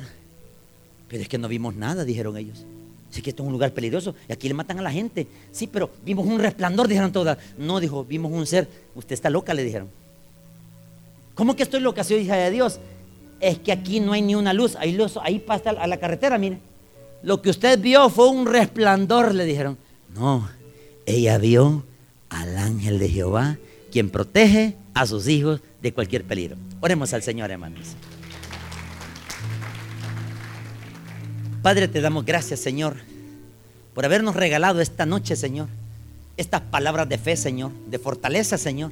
Pero 1.08 1.24
es 1.24 1.30
que 1.30 1.38
no 1.38 1.48
vimos 1.48 1.76
nada, 1.76 2.06
dijeron 2.06 2.38
ellos. 2.38 2.66
Sí 3.12 3.22
que 3.22 3.30
esto 3.30 3.44
es 3.44 3.48
un 3.48 3.54
lugar 3.54 3.72
peligroso 3.74 4.16
y 4.28 4.32
aquí 4.32 4.48
le 4.48 4.54
matan 4.54 4.80
a 4.80 4.82
la 4.82 4.92
gente. 4.92 5.28
Sí, 5.52 5.68
pero 5.68 5.92
vimos 6.04 6.26
un 6.26 6.40
resplandor, 6.40 6.88
dijeron 6.88 7.12
todas. 7.12 7.38
No, 7.58 7.80
dijo, 7.80 8.06
vimos 8.06 8.32
un 8.32 8.48
ser. 8.48 8.68
Usted 8.96 9.14
está 9.14 9.30
loca, 9.30 9.54
le 9.54 9.64
dijeron. 9.64 9.90
¿Cómo 11.36 11.56
que 11.56 11.64
estoy 11.64 11.82
loca, 11.82 12.04
soy 12.04 12.20
hija 12.20 12.36
de 12.38 12.50
Dios? 12.50 12.80
Es 13.42 13.60
que 13.60 13.72
aquí 13.72 14.00
no 14.00 14.14
hay 14.14 14.22
ni 14.22 14.34
una 14.34 14.54
luz. 14.54 14.76
Ahí, 14.78 14.94
luz, 14.94 15.18
ahí 15.22 15.40
pasa 15.40 15.72
a 15.72 15.88
la 15.88 15.98
carretera, 15.98 16.38
mire. 16.38 16.60
Lo 17.22 17.42
que 17.42 17.50
usted 17.50 17.80
vio 17.80 18.10
fue 18.10 18.30
un 18.30 18.46
resplandor, 18.46 19.36
le 19.36 19.46
dijeron. 19.46 19.78
No, 20.16 20.50
ella 21.06 21.38
vio 21.38 21.84
al 22.30 22.58
ángel 22.58 22.98
de 22.98 23.10
Jehová 23.10 23.58
quien 23.92 24.10
protege 24.10 24.76
a 24.94 25.06
sus 25.06 25.28
hijos 25.28 25.62
de 25.82 25.94
cualquier 25.94 26.24
peligro. 26.24 26.56
Oremos 26.80 27.14
al 27.14 27.24
Señor, 27.24 27.52
hermanos. 27.52 27.96
Padre, 31.62 31.88
te 31.88 32.02
damos 32.02 32.26
gracias, 32.26 32.60
Señor, 32.60 32.96
por 33.94 34.06
habernos 34.06 34.36
regalado 34.36 34.82
esta 34.82 35.06
noche, 35.06 35.36
Señor, 35.36 35.68
estas 36.38 36.62
palabras 36.62 37.08
de 37.08 37.18
fe, 37.18 37.38
Señor, 37.38 37.72
de 37.88 38.00
fortaleza, 38.00 38.58
Señor 38.58 38.92